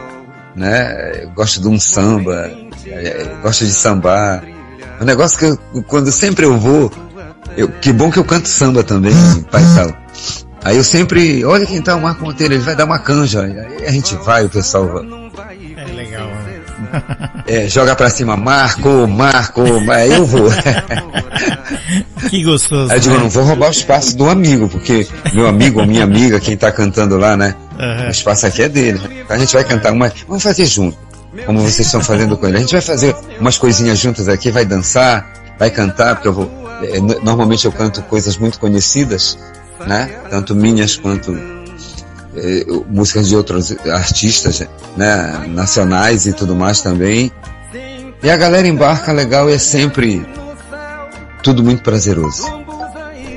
né? 0.54 1.26
Gosto 1.34 1.60
de 1.60 1.68
um 1.68 1.78
samba, 1.78 2.50
é, 2.86 3.36
gosto 3.42 3.64
de 3.64 3.72
sambar. 3.72 4.44
Um 5.00 5.04
negócio 5.04 5.38
que 5.38 5.44
eu, 5.44 5.82
quando 5.84 6.10
sempre 6.10 6.46
eu 6.46 6.58
vou, 6.58 6.90
eu, 7.56 7.68
que 7.68 7.92
bom 7.92 8.10
que 8.10 8.18
eu 8.18 8.24
canto 8.24 8.48
samba 8.48 8.82
também, 8.82 9.14
pai 9.50 9.62
tal. 9.74 10.02
Aí 10.64 10.76
eu 10.76 10.84
sempre, 10.84 11.44
olha 11.44 11.66
quem 11.66 11.82
tá 11.82 11.96
o 11.96 12.00
Marco 12.00 12.24
Monteiro, 12.24 12.54
ele 12.54 12.62
vai 12.62 12.76
dar 12.76 12.84
uma 12.84 12.98
canja. 12.98 13.42
Aí 13.42 13.86
a 13.86 13.90
gente 13.90 14.14
vai, 14.16 14.44
o 14.44 14.48
pessoal 14.48 14.86
vai. 14.86 15.21
É? 17.46 17.64
É, 17.64 17.68
joga 17.68 17.94
pra 17.94 18.10
cima, 18.10 18.36
Marco, 18.36 19.06
Marco, 19.08 19.62
aí 19.90 20.12
eu 20.12 20.26
vou. 20.26 20.48
Que 22.30 22.42
gostoso. 22.44 22.90
Aí 22.90 22.98
eu 22.98 23.00
digo, 23.00 23.14
né? 23.16 23.22
não 23.22 23.28
vou 23.28 23.42
roubar 23.42 23.68
o 23.68 23.72
espaço 23.72 24.16
do 24.16 24.28
amigo, 24.28 24.68
porque 24.68 25.06
meu 25.32 25.46
amigo 25.46 25.80
ou 25.80 25.86
minha 25.86 26.04
amiga, 26.04 26.38
quem 26.40 26.56
tá 26.56 26.70
cantando 26.70 27.16
lá, 27.16 27.36
né? 27.36 27.54
Uhum. 27.78 28.06
O 28.06 28.10
espaço 28.10 28.46
aqui 28.46 28.62
é 28.62 28.68
dele. 28.68 29.00
A 29.28 29.36
gente 29.36 29.52
vai 29.52 29.64
cantar 29.64 29.92
uma, 29.92 30.10
vamos 30.26 30.42
fazer 30.42 30.66
junto, 30.66 30.96
como 31.44 31.60
vocês 31.60 31.86
estão 31.86 32.00
fazendo 32.00 32.36
com 32.36 32.46
ele. 32.46 32.58
A 32.58 32.60
gente 32.60 32.72
vai 32.72 32.80
fazer 32.80 33.14
umas 33.40 33.58
coisinhas 33.58 33.98
juntas 33.98 34.28
aqui, 34.28 34.50
vai 34.50 34.64
dançar, 34.64 35.30
vai 35.58 35.70
cantar, 35.70 36.14
porque 36.14 36.28
eu 36.28 36.32
vou, 36.32 36.50
é, 36.82 37.00
normalmente 37.22 37.64
eu 37.64 37.72
canto 37.72 38.02
coisas 38.02 38.36
muito 38.36 38.58
conhecidas, 38.58 39.36
né? 39.86 40.10
Tanto 40.30 40.54
minhas 40.54 40.96
quanto 40.96 41.36
é, 41.36 41.61
músicas 42.88 43.28
de 43.28 43.36
outros 43.36 43.74
artistas, 43.86 44.66
né? 44.96 45.44
Nacionais 45.48 46.26
e 46.26 46.32
tudo 46.32 46.54
mais 46.54 46.80
também. 46.80 47.30
E 48.22 48.30
a 48.30 48.36
galera 48.36 48.66
embarca 48.66 49.12
legal 49.12 49.50
e 49.50 49.54
é 49.54 49.58
sempre 49.58 50.24
tudo 51.42 51.62
muito 51.62 51.82
prazeroso. 51.82 52.44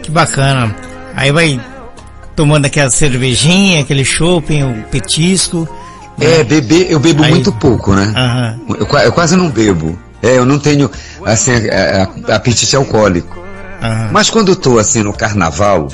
Que 0.03 0.11
bacana. 0.11 0.75
Aí 1.15 1.31
vai 1.31 1.59
tomando 2.35 2.65
aquela 2.65 2.91
cervejinha, 2.91 3.81
aquele 3.81 4.05
shopping, 4.05 4.63
o 4.63 4.83
petisco. 4.91 5.67
Né? 6.17 6.39
É, 6.39 6.43
beber, 6.43 6.91
eu 6.91 6.99
bebo 6.99 7.23
Aí... 7.23 7.31
muito 7.31 7.51
pouco, 7.53 7.93
né? 7.93 8.13
Uhum. 8.67 8.75
Eu, 8.75 8.99
eu, 8.99 9.11
quase 9.11 9.35
não 9.35 9.49
bebo. 9.49 9.97
É, 10.21 10.37
eu 10.37 10.45
não 10.45 10.59
tenho, 10.59 10.89
assim, 11.25 11.51
a, 11.69 12.03
a, 12.31 12.35
apetite 12.35 12.75
alcoólico. 12.75 13.37
Uhum. 13.37 14.09
Mas 14.11 14.29
quando 14.29 14.49
eu 14.49 14.55
tô, 14.55 14.79
assim, 14.79 15.03
no 15.03 15.13
carnaval, 15.13 15.87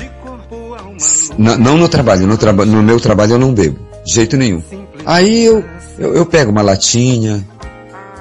não 1.38 1.76
no 1.76 1.88
trabalho, 1.88 2.26
no, 2.26 2.36
traba 2.36 2.64
no 2.64 2.82
meu 2.82 3.00
trabalho 3.00 3.32
eu 3.32 3.38
não 3.38 3.52
bebo, 3.52 3.78
de 4.04 4.12
jeito 4.12 4.36
nenhum. 4.36 4.62
Aí 5.04 5.44
eu, 5.44 5.64
eu, 5.98 6.14
eu 6.14 6.26
pego 6.26 6.50
uma 6.50 6.62
latinha, 6.62 7.46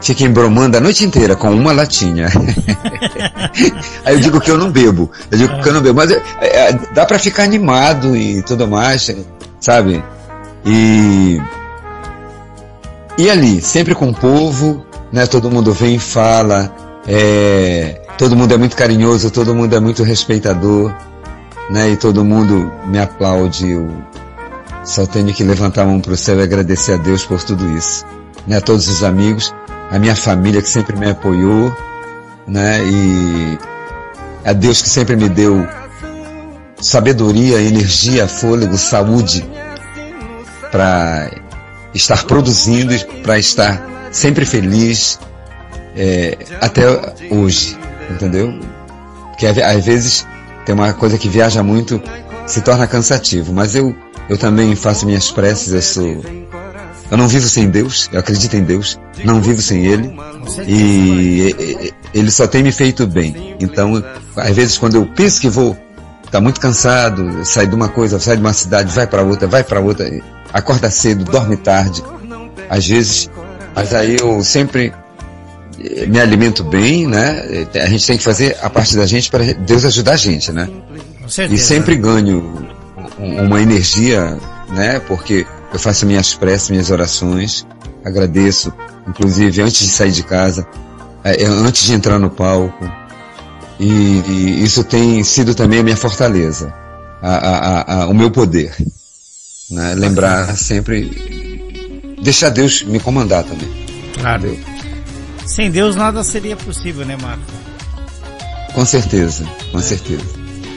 fico 0.02 0.24
embromando 0.24 0.78
a 0.78 0.80
noite 0.80 1.06
inteira 1.06 1.36
com 1.36 1.52
uma 1.52 1.72
latinha. 1.72 2.28
Aí 4.06 4.16
eu 4.16 4.20
digo 4.20 4.40
que 4.40 4.50
eu 4.50 4.58
não 4.58 4.72
bebo, 4.72 5.12
eu 5.30 5.38
digo 5.38 5.62
que 5.62 5.70
eu 5.70 5.74
não 5.74 5.82
bebo, 5.82 5.98
mas 5.98 6.12
é, 6.12 6.22
é, 6.42 6.74
dá 6.94 7.06
para 7.06 7.20
ficar 7.20 7.44
animado 7.44 8.16
e 8.16 8.42
tudo 8.44 8.68
mais, 8.68 9.14
sabe? 9.60 10.04
E 10.66 11.40
e 13.18 13.30
ali, 13.30 13.62
sempre 13.62 13.94
com 13.94 14.10
o 14.10 14.14
povo, 14.14 14.86
né? 15.12 15.28
Todo 15.28 15.52
mundo 15.52 15.74
vem 15.74 15.96
e 15.96 16.00
fala, 16.00 16.74
é, 17.08 18.02
todo 18.18 18.36
mundo 18.36 18.54
é 18.54 18.58
muito 18.58 18.76
carinhoso, 18.76 19.30
todo 19.30 19.54
mundo 19.54 19.76
é 19.76 19.80
muito 19.80 20.02
respeitador 20.04 20.94
né? 21.70 21.90
E 21.92 21.98
todo 21.98 22.24
mundo 22.26 22.72
me 22.86 23.00
aplaude. 23.00 23.70
Eu 23.72 23.90
só 24.84 25.06
tenho 25.06 25.34
que 25.34 25.44
levantar 25.44 25.84
a 25.84 25.86
mão 25.86 26.00
para 26.00 26.14
o 26.14 26.18
céu 26.18 26.40
e 26.40 26.44
agradecer 26.44 26.94
a 26.94 26.98
Deus 26.98 27.26
por 27.26 27.42
tudo 27.44 27.70
isso, 27.78 28.06
né? 28.48 28.58
A 28.58 28.62
todos 28.62 28.88
os 28.88 29.04
amigos, 29.04 29.54
a 29.92 30.00
minha 30.00 30.16
família 30.16 30.62
que 30.62 30.70
sempre 30.70 30.98
me 30.98 31.10
apoiou, 31.10 31.76
né? 32.48 32.84
E 32.84 33.58
a 34.44 34.54
Deus 34.54 34.82
que 34.82 34.90
sempre 34.90 35.16
me 35.16 35.30
deu 35.30 35.68
sabedoria, 36.80 37.62
energia, 37.62 38.28
fôlego, 38.28 38.78
saúde 38.78 39.48
para 40.72 41.30
estar 41.94 42.24
produzindo, 42.24 42.94
para 43.22 43.38
estar 43.38 43.86
sempre 44.12 44.46
feliz 44.46 45.20
é, 45.96 46.38
até 46.60 46.84
hoje, 47.30 47.78
entendeu? 48.10 48.60
Porque 49.28 49.46
às 49.46 49.86
vezes 49.86 50.26
tem 50.66 50.76
uma 50.76 50.94
coisa 50.94 51.18
que 51.18 51.28
viaja 51.30 51.64
muito, 51.64 52.02
se 52.46 52.62
torna 52.62 52.88
cansativo. 52.88 53.54
Mas 53.54 53.76
eu, 53.76 53.96
eu 54.30 54.38
também 54.38 54.76
faço 54.76 55.06
minhas 55.06 55.32
preces, 55.32 55.74
eu 55.74 55.82
sou. 55.82 56.26
Eu 57.10 57.18
não 57.18 57.28
vivo 57.28 57.48
sem 57.48 57.70
Deus, 57.70 58.10
eu 58.14 58.20
acredito 58.20 58.56
em 58.56 58.64
Deus, 58.64 58.98
não 59.26 59.42
vivo 59.42 59.62
sem 59.62 59.86
Ele. 59.86 60.16
E 60.66 61.94
Ele 62.14 62.32
só 62.32 62.48
tem 62.48 62.64
me 62.64 62.72
feito 62.72 63.06
bem. 63.06 63.56
Então, 63.60 64.02
às 64.36 64.56
vezes, 64.56 64.78
quando 64.78 64.96
eu 64.96 65.06
penso 65.06 65.42
que 65.42 65.50
vou 65.50 65.78
tá 66.32 66.40
muito 66.40 66.62
cansado, 66.62 67.44
sai 67.44 67.68
de 67.68 67.76
uma 67.76 67.90
coisa, 67.90 68.18
sai 68.18 68.38
de 68.38 68.42
uma 68.42 68.54
cidade, 68.54 68.94
vai 68.94 69.06
para 69.06 69.22
outra, 69.22 69.48
vai 69.48 69.64
para 69.66 69.82
outra, 69.82 70.10
acorda 70.54 70.90
cedo, 70.90 71.26
dorme 71.26 71.58
tarde. 71.58 72.02
Às 72.70 72.88
vezes, 72.88 73.30
mas 73.76 73.94
aí 73.94 74.16
eu 74.18 74.42
sempre 74.42 74.94
me 76.08 76.20
alimento 76.20 76.64
bem, 76.64 77.08
né? 77.08 77.68
A 77.76 77.88
gente 77.88 78.06
tem 78.06 78.18
que 78.18 78.24
fazer 78.24 78.58
a 78.62 78.70
parte 78.70 78.96
da 78.96 79.06
gente 79.06 79.30
para 79.30 79.54
Deus 79.54 79.86
ajudar 79.86 80.14
a 80.14 80.18
gente, 80.18 80.52
né? 80.52 80.70
E 81.50 81.58
sempre 81.58 81.96
ganho 81.96 82.68
uma 83.18 83.62
energia, 83.62 84.38
né? 84.70 85.00
Porque 85.00 85.46
eu 85.74 85.80
faço 85.80 86.06
minhas 86.06 86.34
preces, 86.34 86.70
minhas 86.70 86.90
orações, 86.90 87.66
agradeço, 88.04 88.74
inclusive 89.08 89.62
antes 89.62 89.80
de 89.80 89.92
sair 89.92 90.12
de 90.12 90.24
casa, 90.24 90.68
é, 91.24 91.46
antes 91.46 91.86
de 91.86 91.94
entrar 91.94 92.20
no 92.20 92.30
palco. 92.30 92.90
E, 93.80 93.88
e, 93.88 94.64
isso 94.64 94.84
tem 94.84 95.24
sido 95.24 95.56
também 95.56 95.80
a 95.80 95.84
minha 95.84 95.98
fortaleza, 95.98 96.74
a, 97.22 97.36
a, 97.36 98.04
a, 98.04 98.08
o 98.08 98.14
meu 98.14 98.30
poder. 98.30 98.76
Né? 99.72 99.96
Lembrar 99.96 100.56
sempre, 100.58 102.16
deixar 102.22 102.50
Deus 102.50 102.84
me 102.84 103.00
comandar 103.00 103.44
também. 103.44 103.70
Claro. 104.14 104.48
Entendeu? 104.48 104.71
Sem 105.52 105.70
Deus 105.70 105.98
nada 105.98 106.24
seria 106.24 106.56
possível, 106.56 107.06
né, 107.06 107.18
Marco? 107.22 107.44
Com 108.74 108.86
certeza, 108.86 109.44
com 109.74 109.80
é. 109.80 109.82
certeza. 109.82 110.24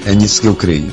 É 0.05 0.13
nisso 0.17 0.41
que 0.41 0.49
eu 0.49 0.57
creio. 0.57 0.91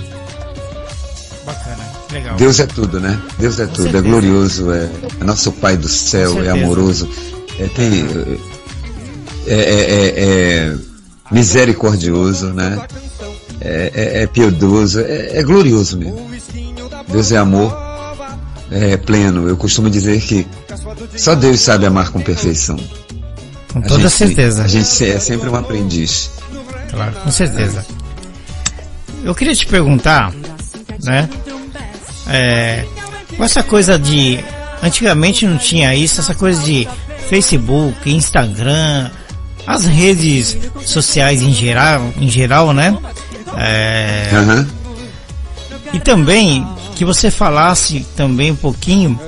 Bacana, 1.44 1.84
legal. 2.12 2.36
Deus 2.36 2.60
é 2.60 2.68
tudo, 2.68 3.00
né? 3.00 3.20
Deus 3.40 3.60
é 3.60 3.66
com 3.66 3.74
tudo, 3.74 3.88
é 3.88 3.92
certeza. 3.92 4.08
é 4.08 4.10
glorioso, 4.12 4.72
é, 4.72 4.88
é, 5.20 5.24
nosso 5.24 5.52
Pai 5.54 5.78
do 5.78 5.90
céu, 5.90 6.44
é 6.44 6.50
amoroso, 6.50 7.10
é, 7.60 7.68
tem, 7.70 8.06
é, 9.48 9.56
é, 9.56 10.14
é 10.20 10.78
misericordioso, 11.32 12.54
né? 12.54 12.80
É, 13.60 14.28
piedoso, 14.28 15.00
é 15.00 15.42
glorioso 15.42 15.98
mesmo. 15.98 16.30
Deus 17.08 17.32
é 17.32 17.38
amor, 17.38 17.76
é 18.70 18.96
pleno. 18.96 19.50
Eu 19.50 19.58
costumo 19.58 19.90
dizer 19.90 20.22
que 20.22 20.46
só 21.18 21.34
Deus 21.34 21.62
sabe 21.62 21.88
amar 21.88 22.12
com 22.12 22.22
perfeição. 22.22 22.78
Com 23.72 23.82
toda 23.82 24.10
gente, 24.10 24.12
certeza. 24.12 24.64
A 24.64 24.68
gente 24.68 25.06
é 25.06 25.20
sempre 25.20 25.50
um 25.50 25.56
aprendiz. 25.56 26.32
Claro, 26.90 27.14
com 27.24 27.32
certeza. 27.32 27.86
Eu 29.24 29.34
queria 29.34 29.56
te 29.56 29.66
perguntar, 29.66 30.34
né? 31.04 31.30
É, 32.28 32.86
com 33.38 33.44
essa 33.44 33.64
coisa 33.64 33.98
de 33.98 34.40
antigamente 34.82 35.46
não 35.46 35.58
tinha 35.58 35.96
isso, 35.96 36.20
essa 36.20 36.34
coisa 36.36 36.62
de 36.64 36.88
Facebook, 37.30 38.10
Instagram, 38.10 39.10
as 39.66 39.86
redes 39.86 40.58
sociais 40.86 41.42
em 41.42 41.54
geral, 41.54 42.12
em 42.18 42.30
geral, 42.30 42.74
né? 42.74 42.98
É, 43.58 44.30
Aham. 44.34 44.68
e 45.94 46.00
também 46.00 46.66
que 46.96 47.06
você 47.06 47.30
falasse 47.30 48.06
também 48.16 48.52
um 48.52 48.56
pouquinho 48.56 49.20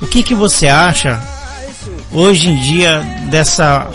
o 0.00 0.06
que 0.06 0.22
que 0.22 0.34
você 0.34 0.66
acha 0.66 1.20
hoje 2.14 2.48
em 2.50 2.56
dia 2.60 3.00
dessa 3.30 3.88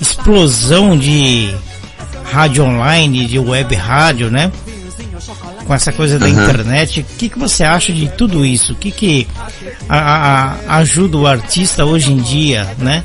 explosão 0.00 0.96
de 0.98 1.54
rádio 2.24 2.64
online, 2.64 3.26
de 3.26 3.38
web 3.38 3.74
rádio, 3.74 4.30
né? 4.30 4.50
Com 5.66 5.74
essa 5.74 5.92
coisa 5.92 6.18
da 6.18 6.26
Aham. 6.26 6.42
internet, 6.42 7.00
o 7.00 7.04
que 7.16 7.28
que 7.28 7.38
você 7.38 7.62
acha 7.62 7.92
de 7.92 8.08
tudo 8.08 8.44
isso? 8.44 8.72
O 8.72 8.76
que 8.76 8.90
que 8.90 9.28
a- 9.88 10.56
a- 10.66 10.76
ajuda 10.78 11.16
o 11.16 11.26
artista 11.26 11.84
hoje 11.84 12.12
em 12.12 12.16
dia, 12.16 12.68
né? 12.78 13.04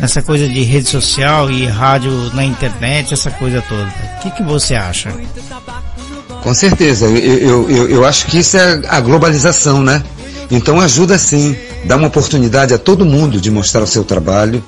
Nessa 0.00 0.22
coisa 0.22 0.48
de 0.48 0.62
rede 0.62 0.88
social 0.88 1.50
e 1.50 1.66
rádio 1.66 2.10
na 2.34 2.44
internet, 2.44 3.12
essa 3.12 3.30
coisa 3.30 3.62
toda. 3.68 3.84
O 3.84 4.22
que 4.22 4.30
que 4.30 4.42
você 4.42 4.74
acha? 4.74 5.12
Com 6.42 6.54
certeza, 6.54 7.06
eu, 7.06 7.16
eu, 7.38 7.70
eu, 7.70 7.88
eu 7.90 8.04
acho 8.06 8.26
que 8.26 8.38
isso 8.38 8.56
é 8.56 8.80
a 8.88 9.00
globalização, 9.00 9.82
né? 9.82 10.02
Então 10.50 10.80
ajuda 10.80 11.18
sim, 11.18 11.56
dá 11.84 11.96
uma 11.96 12.08
oportunidade 12.08 12.74
a 12.74 12.78
todo 12.78 13.04
mundo 13.04 13.40
de 13.40 13.50
mostrar 13.50 13.82
o 13.82 13.86
seu 13.86 14.04
trabalho, 14.04 14.62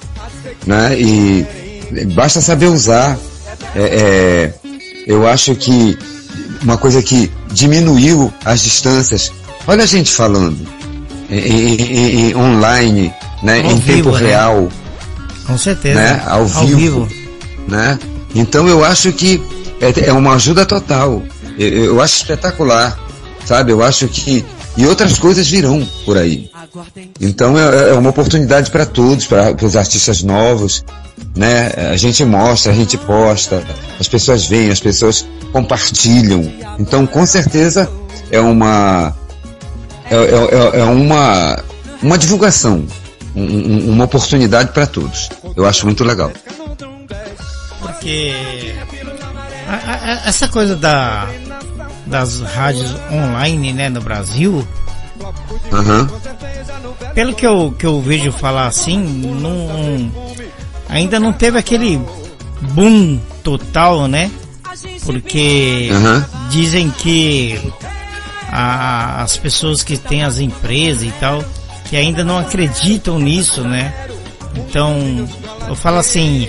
né? 0.67 0.99
E 0.99 1.47
basta 2.15 2.41
saber 2.41 2.67
usar. 2.67 3.19
É, 3.75 3.83
é, 3.83 4.55
eu 5.07 5.27
acho 5.27 5.55
que 5.55 5.99
uma 6.63 6.77
coisa 6.77 7.03
que 7.03 7.31
diminuiu 7.53 8.33
as 8.45 8.63
distâncias. 8.63 9.33
Olha 9.67 9.85
a 9.85 9.87
gente 9.87 10.11
falando 10.11 10.67
online, 12.37 13.13
né? 13.43 13.61
Ao 13.61 13.71
em 13.71 13.79
vivo, 13.79 14.11
tempo 14.11 14.11
né? 14.13 14.29
real. 14.29 14.69
Com 15.47 15.59
certeza. 15.59 16.01
Né? 16.01 16.23
Ao 16.27 16.47
vivo. 16.47 17.09
né? 17.69 17.99
Então 18.35 18.69
eu 18.69 18.85
acho 18.85 19.13
que 19.13 19.43
é, 19.81 20.09
é 20.09 20.13
uma 20.13 20.35
ajuda 20.35 20.65
total. 20.65 21.23
Eu, 21.59 21.69
eu 21.69 22.01
acho 22.01 22.17
espetacular, 22.17 22.99
sabe? 23.45 23.73
Eu 23.73 23.83
acho 23.83 24.09
que 24.09 24.45
e 24.77 24.87
outras 24.87 25.19
coisas 25.19 25.49
virão 25.49 25.87
por 26.05 26.17
aí. 26.19 26.51
Então 27.21 27.59
é, 27.59 27.91
é 27.91 27.93
uma 27.95 28.11
oportunidade 28.11 28.71
para 28.71 28.85
todos, 28.87 29.27
para 29.27 29.55
os 29.65 29.77
artistas 29.77 30.23
novos, 30.23 30.85
né? 31.37 31.73
A 31.93 31.97
gente 31.97 32.25
mostra, 32.25 32.73
a 32.73 32.75
gente 32.75 32.97
posta, 32.99 33.63
as 34.01 34.09
pessoas 34.09 34.47
veem, 34.47 34.71
as 34.71 34.81
pessoas 34.81 35.25
compartilham. 35.53 36.53
Então 36.79 37.07
com 37.07 37.25
certeza 37.27 37.91
é 38.31 38.41
uma 38.41 39.15
é, 40.11 40.17
é- 40.17 40.79
é- 40.79 40.81
é 40.81 40.85
uma 40.85 41.63
uma 42.03 42.19
divulgação, 42.19 42.85
um- 43.35 43.43
um- 43.43 43.91
uma 43.91 44.05
oportunidade 44.05 44.73
para 44.73 44.87
todos. 44.87 45.31
Eu 45.57 45.65
acho 45.65 45.87
muito 45.87 46.05
legal. 46.05 46.31
Porque 47.81 48.35
a- 49.69 50.23
a- 50.25 50.29
essa 50.29 50.49
coisa 50.49 50.77
da 50.77 51.27
das 52.07 52.41
rádios 52.41 52.95
online, 53.11 53.73
né, 53.73 53.89
no 53.89 54.01
Brasil, 54.01 54.67
Aham. 55.73 56.09
pelo 57.15 57.35
que 57.35 57.47
eu, 57.47 57.75
que 57.79 57.87
eu 57.87 58.01
vejo 58.03 58.31
falar 58.33 58.67
assim, 58.67 58.99
não, 58.99 60.11
ainda 60.89 61.19
não 61.19 61.33
teve 61.33 61.59
aquele 61.59 62.01
boom 62.73 63.19
total, 63.43 64.07
né? 64.09 64.31
Porque 65.05 65.89
Aham. 65.93 66.27
dizem 66.51 66.91
que 66.91 67.73
a- 68.51 69.23
as 69.23 69.37
pessoas 69.37 69.83
que 69.83 69.97
têm 69.97 70.25
as 70.25 70.39
empresas 70.39 71.03
e 71.05 71.13
tal, 71.21 71.45
que 71.89 71.97
ainda 71.97 72.25
não 72.25 72.39
acreditam 72.39 73.19
nisso, 73.19 73.63
né? 73.63 73.95
Então, 74.57 74.97
eu 75.69 75.75
falo 75.75 75.99
assim, 75.99 76.49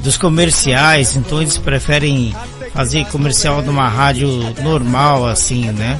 dos 0.00 0.16
comerciais, 0.16 1.16
então 1.16 1.40
eles 1.40 1.58
preferem 1.58 2.34
fazer 2.74 3.04
comercial 3.06 3.62
numa 3.62 3.88
rádio 3.88 4.28
normal, 4.62 5.26
assim, 5.26 5.66
né? 5.72 5.98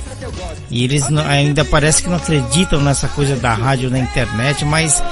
E 0.71 0.85
eles 0.85 1.05
ainda 1.29 1.65
parece 1.65 2.03
que 2.03 2.09
não 2.09 2.17
acreditam 2.17 2.81
nessa 2.81 3.09
coisa 3.09 3.37
da 3.37 3.53
rádio 3.55 3.91
na 3.91 3.99
internet, 3.99 4.65
mas 4.65 5.03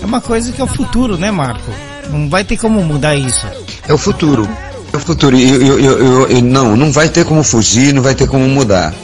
é 0.00 0.04
uma 0.06 0.20
coisa 0.20 0.52
que 0.52 0.60
é 0.60 0.64
o 0.64 0.68
futuro, 0.68 1.16
né, 1.16 1.30
Marco? 1.30 1.70
Não 2.10 2.28
vai 2.28 2.44
ter 2.44 2.56
como 2.56 2.82
mudar 2.82 3.16
isso. 3.16 3.46
É 3.86 3.92
o 3.92 3.98
futuro. 3.98 4.48
É 4.92 4.96
o 4.96 5.00
futuro. 5.00 5.36
Eu, 5.36 5.60
eu, 5.62 5.80
eu, 5.80 6.28
eu- 6.28 6.42
não, 6.42 6.76
não 6.76 6.90
vai 6.92 7.08
ter 7.08 7.24
como 7.24 7.42
fugir, 7.42 7.92
não 7.92 8.02
vai 8.02 8.14
ter 8.14 8.26
como 8.26 8.48
mudar. 8.48 8.94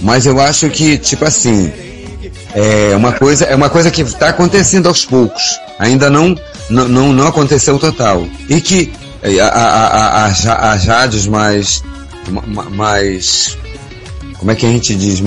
Mas 0.00 0.24
eu 0.26 0.40
acho 0.40 0.68
que, 0.70 0.96
tipo 0.98 1.24
assim, 1.24 1.70
é 2.54 2.96
uma 2.96 3.12
coisa, 3.12 3.44
é 3.44 3.54
uma 3.54 3.68
coisa 3.68 3.90
que 3.90 4.00
está 4.02 4.30
acontecendo 4.30 4.88
aos 4.88 5.04
poucos. 5.04 5.60
Ainda 5.78 6.10
não, 6.10 6.34
não, 6.68 7.12
não, 7.12 7.26
aconteceu 7.26 7.78
total. 7.78 8.26
E 8.48 8.60
que 8.60 8.92
as 9.22 10.44
ra- 10.44 10.72
as 10.72 10.84
rádios 10.86 11.26
mais, 11.26 11.82
ma- 12.28 12.42
ma- 12.46 12.70
mais, 12.70 13.56
como 14.38 14.50
é 14.50 14.54
que 14.54 14.66
a 14.66 14.70
gente 14.70 14.94
diz, 14.94 15.20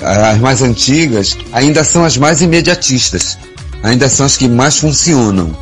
as 0.00 0.38
mais 0.38 0.62
antigas, 0.62 1.36
ainda 1.52 1.84
são 1.84 2.04
as 2.04 2.16
mais 2.16 2.40
imediatistas. 2.42 3.38
Ainda 3.82 4.08
são 4.08 4.26
as 4.26 4.36
que 4.36 4.48
mais 4.48 4.78
funcionam. 4.78 5.56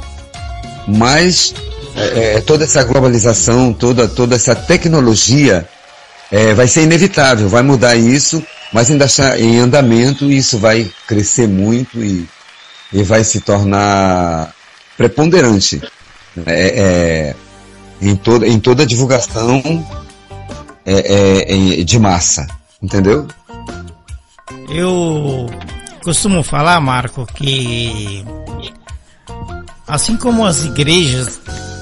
Mas 0.86 1.54
é, 1.96 2.36
é, 2.36 2.40
toda 2.40 2.64
essa 2.64 2.82
globalização, 2.84 3.72
toda, 3.72 4.08
toda 4.08 4.36
essa 4.36 4.54
tecnologia 4.54 5.66
é, 6.30 6.52
vai 6.54 6.66
ser 6.68 6.82
inevitável, 6.82 7.48
vai 7.48 7.62
mudar 7.62 7.96
isso, 7.96 8.42
mas 8.72 8.90
ainda 8.90 9.06
está 9.06 9.38
em 9.38 9.58
andamento 9.58 10.30
e 10.30 10.36
isso 10.36 10.58
vai 10.58 10.90
crescer 11.06 11.48
muito 11.48 12.02
e, 12.02 12.28
e 12.92 13.02
vai 13.02 13.24
se 13.24 13.40
tornar 13.40 14.52
preponderante 14.96 15.80
é, 16.46 16.52
é, 16.52 17.34
em, 18.00 18.16
toda, 18.16 18.46
em 18.46 18.58
toda 18.58 18.82
a 18.82 18.86
divulgação 18.86 19.62
é, 20.84 21.80
é, 21.80 21.84
de 21.84 21.98
massa, 21.98 22.46
entendeu? 22.82 23.26
Eu 24.68 25.48
costumo 26.02 26.42
falar, 26.42 26.80
Marco, 26.80 27.26
que 27.34 28.24
assim 29.86 30.16
como 30.16 30.46
as 30.46 30.64
igrejas 30.64 31.40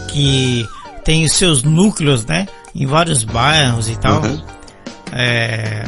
que 0.09 0.67
têm 1.05 1.25
os 1.25 1.33
seus 1.33 1.63
núcleos, 1.63 2.25
né, 2.27 2.47
em 2.75 2.87
vários 2.87 3.25
bairros 3.25 3.89
e 3.89 3.97
tal, 3.97 4.23
Uhum. 4.23 4.43
é, 5.13 5.85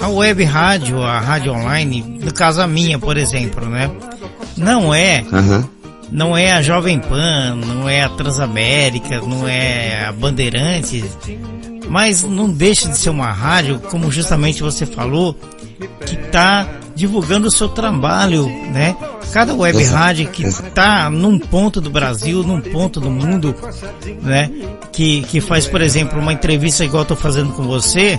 a 0.00 0.08
web 0.08 0.42
rádio, 0.44 1.02
a 1.02 1.18
rádio 1.20 1.52
online, 1.52 2.18
no 2.22 2.32
caso 2.32 2.60
a 2.62 2.66
minha, 2.66 2.98
por 2.98 3.16
exemplo, 3.16 3.66
né, 3.68 3.90
não 4.56 4.92
é 4.94 5.24
Aham, 5.32 5.68
não 6.14 6.36
é 6.36 6.52
a 6.52 6.62
Jovem 6.62 6.98
Pan, 7.00 7.56
não 7.56 7.88
é 7.88 8.02
a 8.04 8.08
Transamérica, 8.08 9.20
não 9.20 9.46
é 9.48 10.06
a 10.06 10.12
Bandeirantes, 10.12 11.04
mas 11.88 12.22
não 12.22 12.48
deixa 12.48 12.88
de 12.88 12.96
ser 12.96 13.10
uma 13.10 13.30
rádio, 13.30 13.78
como 13.90 14.10
justamente 14.10 14.62
você 14.62 14.86
falou, 14.86 15.36
que 16.06 16.14
está 16.14 16.66
divulgando 16.94 17.48
o 17.48 17.50
seu 17.50 17.68
trabalho, 17.68 18.46
né? 18.72 18.96
Cada 19.32 19.52
web 19.54 19.82
rádio 19.84 20.28
que 20.28 20.44
está 20.44 21.10
num 21.10 21.36
ponto 21.38 21.80
do 21.80 21.90
Brasil, 21.90 22.44
num 22.44 22.60
ponto 22.60 23.00
do 23.00 23.10
mundo, 23.10 23.52
né? 24.22 24.48
Que, 24.92 25.22
que 25.22 25.40
faz, 25.40 25.66
por 25.66 25.82
exemplo, 25.82 26.20
uma 26.20 26.32
entrevista 26.32 26.84
igual 26.84 27.02
eu 27.02 27.08
tô 27.08 27.16
fazendo 27.16 27.52
com 27.52 27.64
você, 27.64 28.18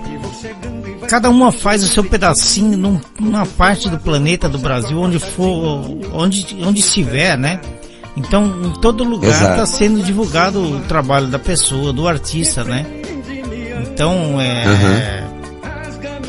cada 1.08 1.30
uma 1.30 1.52
faz 1.54 1.84
o 1.84 1.88
seu 1.88 2.04
pedacinho 2.04 2.78
num- 2.78 3.00
numa 3.18 3.46
parte 3.46 3.88
do 3.90 3.98
planeta 3.98 4.50
do 4.50 4.58
Brasil, 4.60 5.00
onde 5.00 5.18
for, 5.20 5.86
onde, 6.14 6.58
onde 6.62 6.82
estiver, 6.82 7.38
né? 7.38 7.62
Então, 8.16 8.46
em 8.64 8.72
todo 8.80 9.04
lugar 9.04 9.52
está 9.52 9.66
sendo 9.66 10.02
divulgado 10.02 10.62
o 10.62 10.80
trabalho 10.82 11.28
da 11.28 11.38
pessoa, 11.38 11.92
do 11.92 12.08
artista, 12.08 12.64
né? 12.64 12.86
Então, 13.84 14.40
é. 14.40 15.24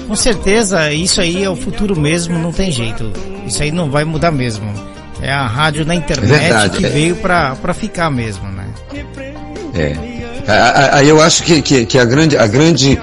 Com 0.07 0.15
certeza, 0.15 0.93
isso 0.93 1.21
aí 1.21 1.43
é 1.43 1.51
o 1.51 1.57
futuro 1.57 1.99
mesmo, 1.99 2.39
não 2.39 2.53
tem 2.53 2.71
jeito. 2.71 3.13
Isso 3.47 3.63
aí 3.63 3.73
não 3.73 3.91
vai 3.91 4.05
mudar 4.05 4.31
mesmo. 4.31 4.73
É 5.21 5.33
a 5.33 5.47
rádio 5.47 5.85
na 5.85 5.95
internet 5.95 6.29
verdade, 6.29 6.79
que 6.79 6.87
é. 6.87 6.89
veio 6.89 7.17
pra, 7.17 7.57
pra 7.57 7.73
ficar 7.73 8.11
mesmo, 8.11 8.47
né? 8.51 8.67
É. 9.75 10.17
Aí 10.93 11.09
eu 11.09 11.21
acho 11.21 11.43
que, 11.43 11.61
que, 11.61 11.87
que 11.87 11.99
a, 11.99 12.05
grande, 12.05 12.37
a, 12.37 12.47
grande, 12.47 13.01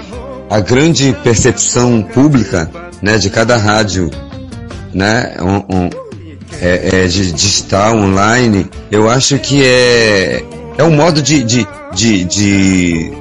a 0.48 0.60
grande 0.60 1.14
percepção 1.22 2.02
pública 2.02 2.70
né, 3.02 3.18
de 3.18 3.28
cada 3.28 3.56
rádio 3.56 4.10
né, 4.94 5.34
um, 5.40 5.76
um, 5.76 5.90
é, 6.60 7.04
é 7.04 7.06
de 7.06 7.32
digital, 7.32 7.96
online, 7.96 8.68
eu 8.90 9.08
acho 9.08 9.38
que 9.38 9.64
é, 9.64 10.44
é 10.78 10.84
um 10.84 10.90
modo 10.90 11.22
de, 11.22 11.42
de, 11.42 11.66
de, 11.94 12.24
de 12.24 13.12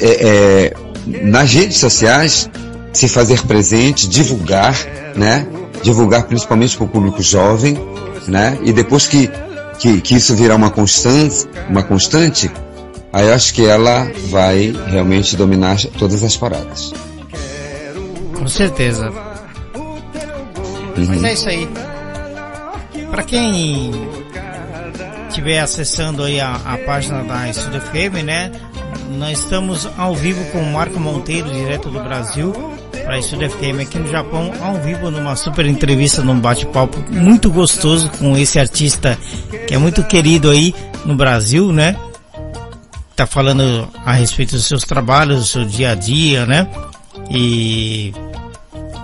é, 0.00 0.26
é, 0.26 0.72
nas 1.22 1.52
redes 1.52 1.78
sociais 1.78 2.48
se 2.92 3.08
fazer 3.08 3.42
presente, 3.46 4.08
divulgar, 4.08 4.74
né? 5.14 5.46
Divulgar 5.82 6.24
principalmente 6.24 6.76
para 6.76 6.86
o 6.86 6.88
público 6.88 7.22
jovem, 7.22 7.78
né? 8.26 8.58
E 8.62 8.72
depois 8.72 9.06
que, 9.06 9.30
que, 9.78 10.00
que 10.00 10.14
isso 10.14 10.34
virar 10.34 10.56
uma 10.56 10.70
constante, 10.70 11.46
uma 11.68 11.82
constante, 11.82 12.50
aí 13.12 13.26
eu 13.26 13.34
acho 13.34 13.52
que 13.52 13.66
ela 13.66 14.10
vai 14.28 14.74
realmente 14.86 15.36
dominar 15.36 15.76
todas 15.98 16.22
as 16.24 16.36
paradas. 16.36 16.92
Com 18.34 18.48
certeza. 18.48 19.10
Uhum. 20.96 21.06
Mas 21.06 21.24
é 21.24 21.32
isso 21.32 21.48
aí. 21.48 21.68
Para 23.10 23.22
quem 23.22 23.90
estiver 25.28 25.60
acessando 25.60 26.22
aí 26.22 26.40
a, 26.40 26.54
a 26.54 26.78
página 26.78 27.22
da 27.22 27.48
Estúdio 27.48 27.80
FM, 27.82 28.24
né? 28.24 28.50
Nós 29.18 29.38
estamos 29.40 29.88
ao 29.96 30.14
vivo 30.14 30.42
com 30.50 30.58
o 30.58 30.72
Marco 30.72 30.98
Monteiro, 30.98 31.48
direto 31.50 31.90
do 31.90 32.00
Brasil, 32.00 32.52
para 33.04 33.14
a 33.14 33.18
Estúdio 33.18 33.50
FM 33.50 33.80
aqui 33.82 33.98
no 33.98 34.08
Japão, 34.08 34.52
ao 34.60 34.80
vivo 34.80 35.10
numa 35.10 35.36
super 35.36 35.66
entrevista, 35.66 36.22
num 36.22 36.40
bate-papo 36.40 36.98
muito 37.10 37.50
gostoso 37.50 38.10
com 38.18 38.36
esse 38.36 38.58
artista 38.58 39.16
que 39.68 39.74
é 39.74 39.78
muito 39.78 40.02
querido 40.04 40.50
aí 40.50 40.74
no 41.04 41.14
Brasil, 41.14 41.70
né? 41.72 41.96
Tá 43.14 43.26
falando 43.26 43.88
a 44.04 44.12
respeito 44.12 44.52
dos 44.52 44.66
seus 44.66 44.84
trabalhos, 44.84 45.38
do 45.38 45.44
seu 45.44 45.64
dia 45.64 45.92
a 45.92 45.94
dia, 45.94 46.46
né? 46.46 46.66
E 47.30 48.12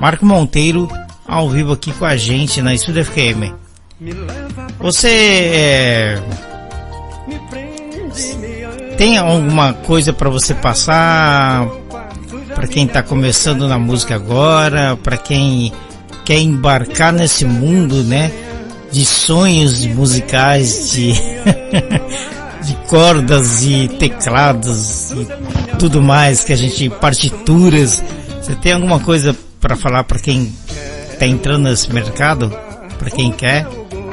Marco 0.00 0.24
Monteiro 0.26 0.88
ao 1.26 1.48
vivo 1.48 1.72
aqui 1.72 1.92
com 1.92 2.04
a 2.04 2.16
gente 2.16 2.60
na 2.60 2.74
Estúdio 2.74 3.04
FM. 3.04 3.54
Você 4.78 5.08
é, 5.08 6.22
tem 8.96 9.18
alguma 9.18 9.72
coisa 9.72 10.12
para 10.12 10.28
você 10.28 10.54
passar 10.54 11.68
para 12.54 12.66
quem 12.66 12.84
está 12.84 13.02
começando 13.02 13.66
na 13.68 13.78
música 13.78 14.14
agora, 14.14 14.96
para 15.02 15.16
quem 15.16 15.72
quer 16.24 16.38
embarcar 16.38 17.12
nesse 17.12 17.44
mundo, 17.44 18.02
né, 18.02 18.30
de 18.90 19.04
sonhos 19.04 19.84
musicais, 19.86 20.90
de 20.92 21.12
de 22.62 22.74
cordas 22.86 23.64
e 23.64 23.88
teclados 23.88 25.10
e 25.10 25.26
tudo 25.78 26.00
mais 26.00 26.44
que 26.44 26.52
a 26.52 26.56
gente 26.56 26.88
partituras. 26.88 28.02
Você 28.40 28.54
tem 28.54 28.72
alguma 28.72 29.00
coisa 29.00 29.36
para 29.60 29.76
falar 29.76 30.04
para 30.04 30.18
quem 30.18 30.52
está 31.22 31.26
entrando 31.26 31.64
nesse 31.64 31.92
mercado? 31.92 32.52
Para 32.98 33.10
quem 33.10 33.30
quer? 33.30 33.66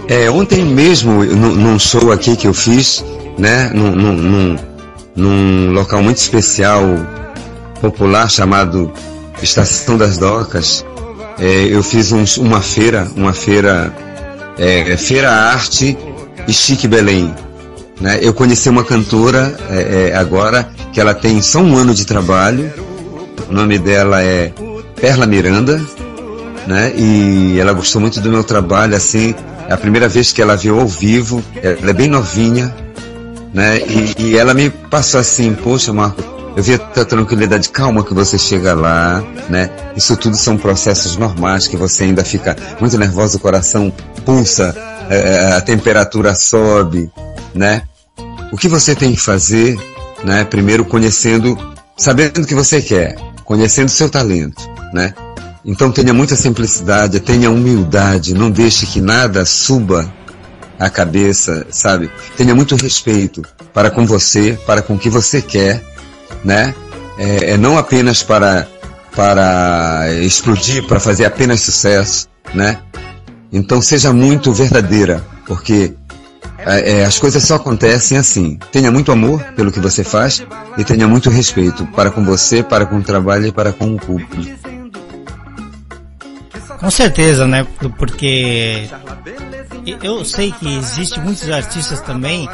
É, 0.08 0.30
ontem 0.30 0.64
mesmo, 0.64 1.24
num, 1.24 1.80
show 1.80 2.12
aqui 2.12 2.36
que 2.36 2.48
eu 2.48 2.54
fiz, 2.54 3.04
né, 3.38 3.72
num, 3.74 3.92
num, 3.92 4.14
num, 4.14 4.56
num 5.16 5.72
local 5.72 6.04
muito 6.04 6.18
especial, 6.18 6.84
popular, 7.82 8.30
chamado 8.30 8.92
Estação 9.42 9.98
das 9.98 10.18
Docas, 10.18 10.86
é, 11.40 11.66
eu 11.70 11.82
fiz 11.82 12.12
um, 12.12 12.24
uma 12.44 12.62
feira, 12.62 13.08
uma 13.16 13.34
feira, 13.34 13.94
é, 14.58 14.96
Feira 14.98 15.32
Arte 15.32 15.98
e 16.48 16.54
Chique 16.54 16.88
Belém. 16.88 17.34
Né? 18.00 18.20
Eu 18.22 18.34
conheci 18.34 18.70
uma 18.70 18.84
cantora 18.84 19.58
é, 19.70 20.10
é, 20.12 20.16
agora, 20.16 20.70
que 20.94 21.02
ela 21.02 21.14
tem 21.14 21.42
só 21.42 21.60
um 21.60 21.76
ano 21.76 21.94
de 21.94 22.06
trabalho, 22.06 22.72
o 23.50 23.54
nome 23.54 23.80
dela 23.80 24.22
é 24.22 24.52
Perla 25.00 25.26
Miranda, 25.26 25.82
né? 26.70 26.94
E 26.96 27.60
ela 27.60 27.74
gostou 27.74 28.00
muito 28.00 28.22
do 28.22 28.30
meu 28.30 28.44
trabalho, 28.44 28.96
assim, 28.96 29.34
é 29.68 29.74
a 29.74 29.78
primeira 29.78 30.08
vez 30.08 30.32
que 30.32 30.40
ela 30.40 30.56
viu 30.56 30.80
ao 30.80 30.88
vivo, 30.88 31.44
ela 31.64 31.90
é 31.90 31.94
bem 31.94 32.08
novinha, 32.08 32.74
né? 33.52 33.80
E, 33.80 34.14
e 34.20 34.38
ela 34.38 34.54
me 34.54 34.70
passou 34.70 35.20
assim, 35.20 35.56
poxa, 35.56 35.92
Marco, 35.92 36.24
eu 36.56 36.62
vi 36.62 36.76
a 36.76 37.06
tranquilidade, 37.06 37.70
calma 37.70 38.04
que 38.04 38.14
você 38.14 38.38
chega 38.38 38.76
lá, 38.76 39.24
né? 39.50 39.72
Isso 39.96 40.16
tudo 40.16 40.38
são 40.38 40.58
processos 40.58 41.18
normais 41.18 41.68
que 41.68 41.76
você 41.76 42.04
ainda 42.04 42.24
fica 42.24 42.56
muito 42.80 42.96
nervoso, 43.00 43.38
o 43.38 43.42
coração 43.42 43.92
pulsa, 44.24 44.76
é, 45.10 45.54
a 45.54 45.62
temperatura 45.62 46.36
sobe, 46.36 47.12
né? 47.52 47.82
O 48.52 48.58
que 48.58 48.68
você 48.68 48.94
tem 48.94 49.12
que 49.14 49.20
fazer, 49.20 49.76
né? 50.24 50.44
Primeiro 50.44 50.86
conhecendo, 50.86 51.58
sabendo 51.98 52.44
o 52.44 52.46
que 52.46 52.54
você 52.54 52.80
quer, 52.80 53.16
conhecendo 53.44 53.90
seu 53.90 54.08
talento, 54.08 54.70
né? 54.94 55.16
Então 55.70 55.92
tenha 55.92 56.12
muita 56.16 56.36
simplicidade, 56.36 57.20
tenha 57.20 57.52
humildade, 57.52 58.34
não 58.34 58.50
deixe 58.50 58.88
que 58.88 59.00
nada 59.00 59.46
suba 59.46 60.12
a 60.80 60.90
cabeça, 60.90 61.68
sabe? 61.70 62.10
Tenha 62.36 62.56
muito 62.56 62.76
respeito 62.76 63.44
para 63.72 63.92
com 63.92 64.04
você, 64.04 64.58
para 64.66 64.82
com 64.82 64.96
o 64.96 64.98
que 64.98 65.12
você 65.12 65.44
quer, 65.44 65.84
né? 66.44 66.74
É, 67.20 67.52
é 67.52 67.58
não 67.58 67.78
apenas 67.78 68.24
para 68.24 68.68
para 69.16 70.12
explodir, 70.24 70.88
para 70.88 71.00
fazer 71.00 71.26
apenas 71.26 71.62
sucesso, 71.62 72.28
né? 72.52 72.80
Então 73.54 73.80
seja 73.80 74.12
muito 74.12 74.52
verdadeira, 74.52 75.24
porque 75.46 75.94
é, 76.66 77.02
é, 77.02 77.06
as 77.06 77.20
coisas 77.20 77.44
só 77.44 77.56
acontecem 77.56 78.18
assim. 78.18 78.58
Tenha 78.72 78.92
muito 78.92 79.12
amor 79.12 79.40
pelo 79.56 79.72
que 79.72 79.80
você 79.80 80.04
faz 80.04 80.44
e 80.80 80.84
tenha 80.84 81.08
muito 81.08 81.30
respeito 81.30 81.86
para 81.96 82.10
com 82.10 82.26
você, 82.26 82.64
para 82.64 82.88
com 82.88 82.98
o 82.98 83.04
trabalho 83.04 83.46
e 83.46 83.52
para 83.52 83.72
com 83.72 83.94
o 83.94 84.00
público. 84.00 84.79
Com 86.80 86.90
certeza, 86.90 87.46
né? 87.46 87.66
Porque 87.98 88.88
eu 90.02 90.24
sei 90.24 90.52
que 90.52 90.78
existe 90.78 91.20
muitos 91.20 91.50
artistas 91.50 92.00
também 92.02 92.48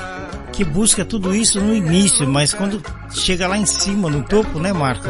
que 0.51 0.63
busca 0.63 1.03
tudo 1.05 1.35
isso 1.35 1.59
no 1.61 1.75
início, 1.75 2.27
mas 2.27 2.53
quando 2.53 2.81
chega 3.11 3.47
lá 3.47 3.57
em 3.57 3.65
cima, 3.65 4.09
no 4.09 4.23
topo, 4.23 4.59
né, 4.59 4.71
Marco? 4.73 5.09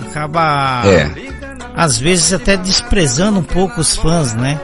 Acaba 0.00 0.82
É. 0.86 1.10
às 1.76 1.98
vezes 1.98 2.32
até 2.32 2.56
desprezando 2.56 3.38
um 3.38 3.42
pouco 3.44 3.80
os 3.80 3.96
fãs, 3.96 4.34
né? 4.34 4.58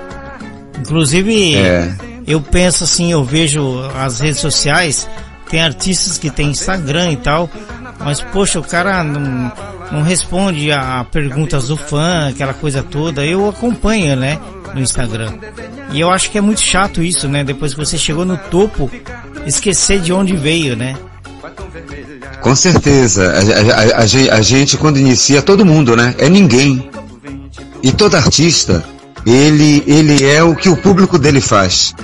Inclusive, 0.79 1.57
É. 1.57 1.95
eu 2.27 2.41
penso 2.41 2.85
assim, 2.85 3.13
eu 3.13 3.23
vejo 3.23 3.81
as 3.97 4.21
redes 4.21 4.41
sociais, 4.41 5.09
tem 5.49 5.61
artistas 5.63 6.19
que 6.19 6.31
tem 6.31 6.49
Instagram 6.51 7.13
e 7.13 7.17
tal, 7.17 7.49
mas 8.05 8.21
poxa, 8.21 8.61
o 8.61 8.65
cara 8.65 9.03
não, 9.03 9.53
não 9.91 10.03
responde 10.03 10.71
a 10.71 11.05
perguntas 11.11 11.69
do 11.69 11.77
fã, 11.77 12.29
aquela 12.29 12.55
coisa 12.55 12.83
toda. 12.83 13.25
Eu 13.25 13.49
acompanho, 13.49 14.15
né, 14.17 14.39
no 14.75 14.81
Instagram. 14.81 15.33
E 15.93 16.01
eu 16.01 16.11
acho 16.11 16.31
que 16.31 16.39
é 16.39 16.41
muito 16.41 16.61
chato 16.61 17.03
isso, 17.03 17.29
né? 17.29 17.43
Depois 17.45 17.73
que 17.75 17.81
você 17.85 17.97
chegou 17.97 18.25
no 18.25 18.37
topo, 18.37 18.91
esquecer 19.47 20.01
de 20.01 20.13
onde 20.13 20.37
veio, 20.37 20.77
né? 20.77 20.97
Com 22.41 22.55
certeza. 22.55 23.33
A, 23.33 23.39
a- 23.39 23.99
a- 23.99 24.03
a 24.03 24.07
gen- 24.07 24.31
a 24.31 24.41
gente, 24.43 24.77
quando 24.77 24.99
inicia, 24.99 25.41
todo 25.43 25.65
mundo, 25.65 25.97
né? 25.97 26.15
É 26.19 26.29
ninguém. 26.29 26.91
E 27.83 27.93
todo 27.93 28.15
artista, 28.17 28.85
ele, 29.27 29.83
ele 29.87 30.25
é 30.25 30.43
o 30.43 30.55
que 30.57 30.69
o 30.69 30.77
público 30.77 31.19
dele 31.19 31.41
faz. 31.41 31.95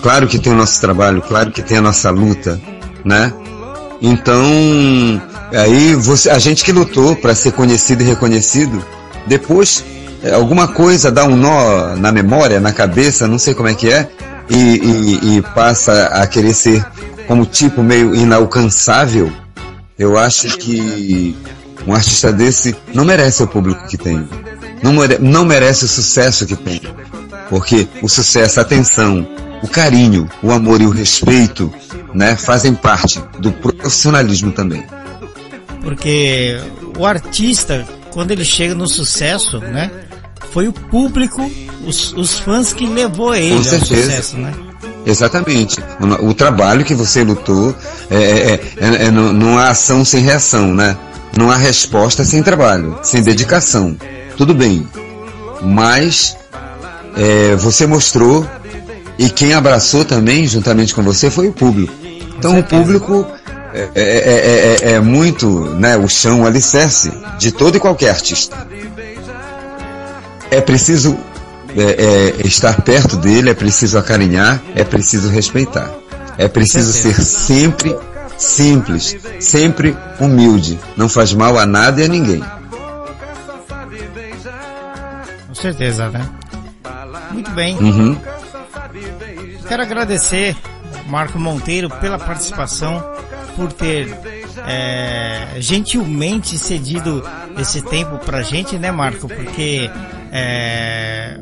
Claro 0.00 0.26
que 0.28 0.38
tem 0.38 0.52
o 0.52 0.56
nosso 0.56 0.80
trabalho, 0.80 1.20
claro 1.22 1.50
que 1.50 1.60
tem 1.60 1.78
a 1.78 1.82
nossa 1.82 2.08
luta, 2.10 2.60
né? 3.04 3.32
Então, 4.00 4.42
aí 5.52 5.94
você, 5.94 6.30
a 6.30 6.38
gente 6.38 6.64
que 6.64 6.72
lutou 6.72 7.16
para 7.16 7.34
ser 7.34 7.52
conhecido 7.52 8.02
e 8.02 8.06
reconhecido, 8.06 8.84
depois 9.26 9.84
é, 10.22 10.32
alguma 10.34 10.68
coisa 10.68 11.10
dá 11.10 11.24
um 11.24 11.36
nó 11.36 11.96
na 11.96 12.12
memória, 12.12 12.60
na 12.60 12.72
cabeça, 12.72 13.26
não 13.26 13.38
sei 13.38 13.54
como 13.54 13.68
é 13.68 13.74
que 13.74 13.90
é, 13.90 14.08
e, 14.48 14.56
e- 14.56 15.36
e 15.38 15.42
passa 15.42 16.06
a 16.06 16.26
querer 16.26 16.54
ser 16.54 16.84
como 17.26 17.44
tipo 17.44 17.82
meio 17.82 18.14
inalcançável. 18.14 19.30
Eu 19.98 20.16
acho 20.16 20.56
que 20.58 21.36
um 21.86 21.92
artista 21.92 22.32
desse 22.32 22.74
não 22.94 23.04
merece 23.04 23.42
o 23.42 23.48
público 23.48 23.86
que 23.88 23.98
tem, 23.98 24.28
não, 24.82 24.92
mere- 24.92 25.18
não 25.20 25.44
merece 25.44 25.84
o 25.84 25.88
sucesso 25.88 26.46
que 26.46 26.54
tem, 26.56 26.80
porque 27.50 27.88
o 28.00 28.08
sucesso, 28.08 28.60
a 28.60 28.62
atenção, 28.62 29.26
o 29.62 29.68
carinho, 29.68 30.28
o 30.42 30.50
amor 30.50 30.80
e 30.80 30.86
o 30.86 30.90
respeito, 30.90 31.72
né, 32.14 32.36
fazem 32.36 32.74
parte 32.74 33.22
do 33.38 33.52
profissionalismo 33.52 34.52
também. 34.52 34.84
Porque 35.82 36.58
o 36.98 37.06
artista, 37.06 37.86
quando 38.10 38.30
ele 38.30 38.44
chega 38.44 38.74
no 38.74 38.86
sucesso, 38.86 39.58
né? 39.58 39.90
Foi 40.50 40.66
o 40.66 40.72
público, 40.72 41.50
os, 41.86 42.12
os 42.14 42.38
fãs 42.38 42.72
que 42.72 42.86
levou 42.86 43.34
ele 43.34 43.56
ao 43.56 43.64
sucesso, 43.64 44.36
né? 44.36 44.52
Exatamente. 45.06 45.78
O, 46.00 46.28
o 46.28 46.34
trabalho 46.34 46.84
que 46.84 46.94
você 46.94 47.22
lutou 47.22 47.74
é, 48.10 48.16
é, 48.16 48.52
é, 48.54 49.04
é 49.04 49.10
não, 49.10 49.32
não 49.32 49.58
há 49.58 49.70
ação 49.70 50.04
sem 50.04 50.22
reação, 50.22 50.74
né? 50.74 50.96
Não 51.36 51.50
há 51.50 51.56
resposta 51.56 52.24
sem 52.24 52.42
trabalho, 52.42 52.98
sem 53.02 53.22
dedicação. 53.22 53.96
Tudo 54.36 54.54
bem. 54.54 54.88
Mas 55.62 56.36
é, 57.16 57.54
você 57.56 57.86
mostrou 57.86 58.46
e 59.18 59.28
quem 59.28 59.52
abraçou 59.54 60.04
também, 60.04 60.46
juntamente 60.46 60.94
com 60.94 61.02
você, 61.02 61.30
foi 61.30 61.48
o 61.48 61.52
público. 61.52 61.92
Então 62.38 62.58
o 62.58 62.62
público 62.62 63.26
é, 63.74 63.88
é, 63.94 64.02
é, 64.84 64.90
é- 64.90 64.92
é 64.94 65.00
muito 65.00 65.48
né, 65.74 65.96
o 65.96 66.08
chão, 66.08 66.42
o 66.42 66.46
alicerce 66.46 67.12
de 67.38 67.50
todo 67.52 67.76
e 67.76 67.80
qualquer 67.80 68.10
artista. 68.10 68.56
É 70.50 70.60
preciso 70.60 71.18
é, 71.76 71.82
é, 72.42 72.46
estar 72.46 72.80
perto 72.82 73.16
dele, 73.16 73.50
é 73.50 73.54
preciso 73.54 73.98
acarinhar, 73.98 74.62
é 74.74 74.84
preciso 74.84 75.28
respeitar. 75.28 75.90
É 76.38 76.46
preciso 76.48 76.92
ser 76.92 77.20
sempre 77.20 77.94
simples, 78.38 79.16
sempre 79.40 79.96
humilde. 80.20 80.78
Não 80.96 81.08
faz 81.08 81.32
mal 81.34 81.58
a 81.58 81.66
nada 81.66 82.00
e 82.00 82.04
a 82.04 82.08
ninguém. 82.08 82.42
Com 85.48 85.54
certeza, 85.54 86.08
né? 86.08 86.26
Muito 87.32 87.50
bem. 87.50 87.76
Uhum. 87.78 88.16
Quero 89.68 89.82
agradecer 89.82 90.56
Marco 91.06 91.38
Monteiro 91.38 91.90
pela 91.90 92.18
participação, 92.18 93.02
por 93.54 93.72
ter 93.72 94.08
é, 94.66 95.60
gentilmente 95.60 96.58
cedido 96.58 97.22
esse 97.58 97.82
tempo 97.82 98.18
pra 98.18 98.42
gente, 98.42 98.78
né, 98.78 98.90
Marco? 98.90 99.28
Porque 99.28 99.90
é, 100.32 101.38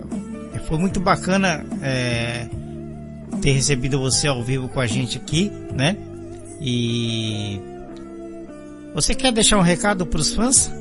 foi 0.66 0.78
muito 0.78 0.98
bacana 0.98 1.64
é, 1.82 2.46
ter 3.40 3.52
recebido 3.52 3.98
você 3.98 4.26
ao 4.26 4.42
vivo 4.42 4.68
com 4.68 4.80
a 4.80 4.86
gente 4.86 5.18
aqui, 5.18 5.52
né? 5.72 5.96
E 6.60 7.60
você 8.94 9.14
quer 9.14 9.30
deixar 9.30 9.58
um 9.58 9.62
recado 9.62 10.06
para 10.06 10.20
os 10.20 10.34
fãs? 10.34 10.72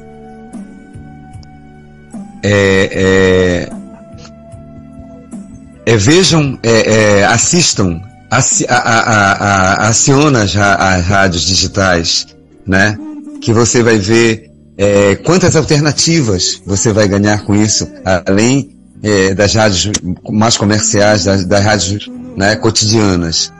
É, 2.41 3.69
é, 3.69 3.69
é, 5.85 5.95
vejam, 5.95 6.57
é, 6.63 7.19
é, 7.19 7.25
assistam, 7.25 8.01
assi, 8.29 8.65
a, 8.67 8.75
a, 8.75 9.31
a, 9.83 9.87
aciona 9.89 10.43
as, 10.43 10.55
as 10.55 11.05
rádios 11.05 11.43
digitais, 11.43 12.27
né? 12.65 12.97
Que 13.41 13.53
você 13.53 13.83
vai 13.83 13.97
ver 13.97 14.49
é, 14.77 15.15
quantas 15.15 15.55
alternativas 15.55 16.61
você 16.65 16.91
vai 16.91 17.07
ganhar 17.07 17.43
com 17.45 17.55
isso, 17.55 17.87
além 18.27 18.75
é, 19.03 19.33
das 19.33 19.53
rádios 19.53 19.91
mais 20.29 20.57
comerciais, 20.57 21.25
das, 21.25 21.45
das 21.45 21.63
rádios 21.63 22.09
né, 22.35 22.55
cotidianas. 22.55 23.53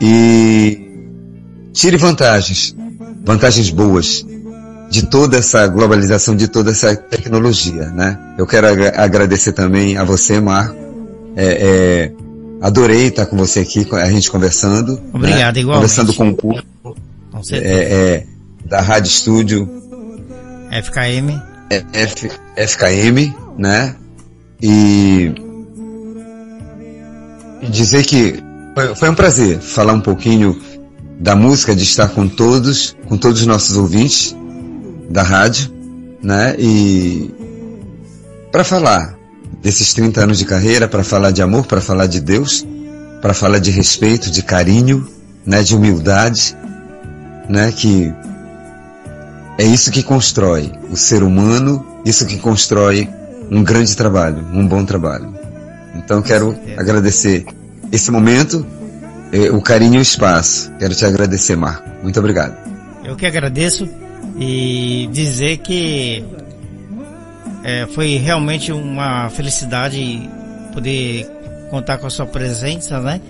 E 0.00 0.80
tire 1.72 1.96
vantagens, 1.96 2.74
vantagens 3.24 3.70
boas 3.70 4.24
de 4.90 5.02
toda 5.06 5.38
essa 5.38 5.66
globalização, 5.66 6.34
de 6.34 6.48
toda 6.48 6.70
essa 6.70 6.94
tecnologia, 6.94 7.90
né? 7.90 8.18
Eu 8.38 8.46
quero 8.46 8.68
ag 8.68 8.86
agradecer 8.96 9.52
também 9.52 9.96
a 9.96 10.04
você, 10.04 10.40
Marco. 10.40 10.83
É, 11.36 12.10
é, 12.10 12.12
adorei 12.60 13.08
estar 13.08 13.26
com 13.26 13.36
você 13.36 13.60
aqui, 13.60 13.86
a 13.92 14.10
gente 14.10 14.30
conversando. 14.30 15.00
Obrigado, 15.12 15.56
né? 15.56 15.60
igualmente. 15.60 15.94
Conversando 15.94 16.14
com 16.14 16.28
o 16.30 16.34
público 16.34 16.96
é, 17.52 17.56
é, 17.58 18.26
da 18.64 18.80
Rádio 18.80 19.08
Estúdio 19.08 19.68
FKM. 20.70 21.40
F, 21.92 22.30
FKM, 22.56 23.34
né? 23.58 23.96
E 24.62 25.32
dizer 27.70 28.04
que 28.04 28.42
foi, 28.74 28.94
foi 28.94 29.10
um 29.10 29.14
prazer 29.14 29.58
falar 29.60 29.92
um 29.92 30.00
pouquinho 30.00 30.60
da 31.18 31.36
música, 31.36 31.74
de 31.74 31.82
estar 31.84 32.08
com 32.08 32.28
todos, 32.28 32.96
com 33.06 33.16
todos 33.16 33.40
os 33.40 33.46
nossos 33.46 33.76
ouvintes 33.76 34.36
da 35.10 35.22
rádio, 35.22 35.70
né? 36.22 36.56
E 36.58 37.30
para 38.50 38.64
falar 38.64 39.16
desses 39.64 39.94
30 39.94 40.22
anos 40.22 40.38
de 40.38 40.44
carreira, 40.44 40.86
para 40.86 41.02
falar 41.02 41.30
de 41.30 41.40
amor, 41.40 41.64
para 41.66 41.80
falar 41.80 42.06
de 42.06 42.20
Deus, 42.20 42.66
para 43.22 43.32
falar 43.32 43.58
de 43.58 43.70
respeito, 43.70 44.30
de 44.30 44.42
carinho, 44.42 45.08
né, 45.46 45.62
de 45.62 45.74
humildade, 45.74 46.54
né, 47.48 47.72
que 47.72 48.12
é 49.56 49.64
isso 49.64 49.90
que 49.90 50.02
constrói 50.02 50.70
o 50.90 50.96
ser 50.96 51.22
humano, 51.22 51.84
isso 52.04 52.26
que 52.26 52.36
constrói 52.36 53.08
um 53.50 53.64
grande 53.64 53.96
trabalho, 53.96 54.46
um 54.52 54.68
bom 54.68 54.84
trabalho. 54.84 55.32
Então 55.94 56.20
quero 56.20 56.54
agradecer 56.76 57.46
esse 57.90 58.10
momento, 58.10 58.66
eh, 59.32 59.50
o 59.50 59.62
carinho 59.62 59.94
e 59.94 59.98
o 59.98 60.02
espaço. 60.02 60.70
Quero 60.78 60.94
te 60.94 61.06
agradecer, 61.06 61.56
Marco. 61.56 61.88
Muito 62.02 62.18
obrigado. 62.18 62.54
Eu 63.02 63.16
que 63.16 63.24
agradeço 63.24 63.88
e 64.38 65.08
dizer 65.12 65.58
que 65.58 66.24
é, 67.64 67.86
foi 67.86 68.16
realmente 68.16 68.70
uma 68.70 69.30
felicidade 69.30 70.28
poder 70.74 71.26
contar 71.70 71.96
com 71.96 72.06
a 72.06 72.10
sua 72.10 72.26
presença, 72.26 73.00
né? 73.00 73.20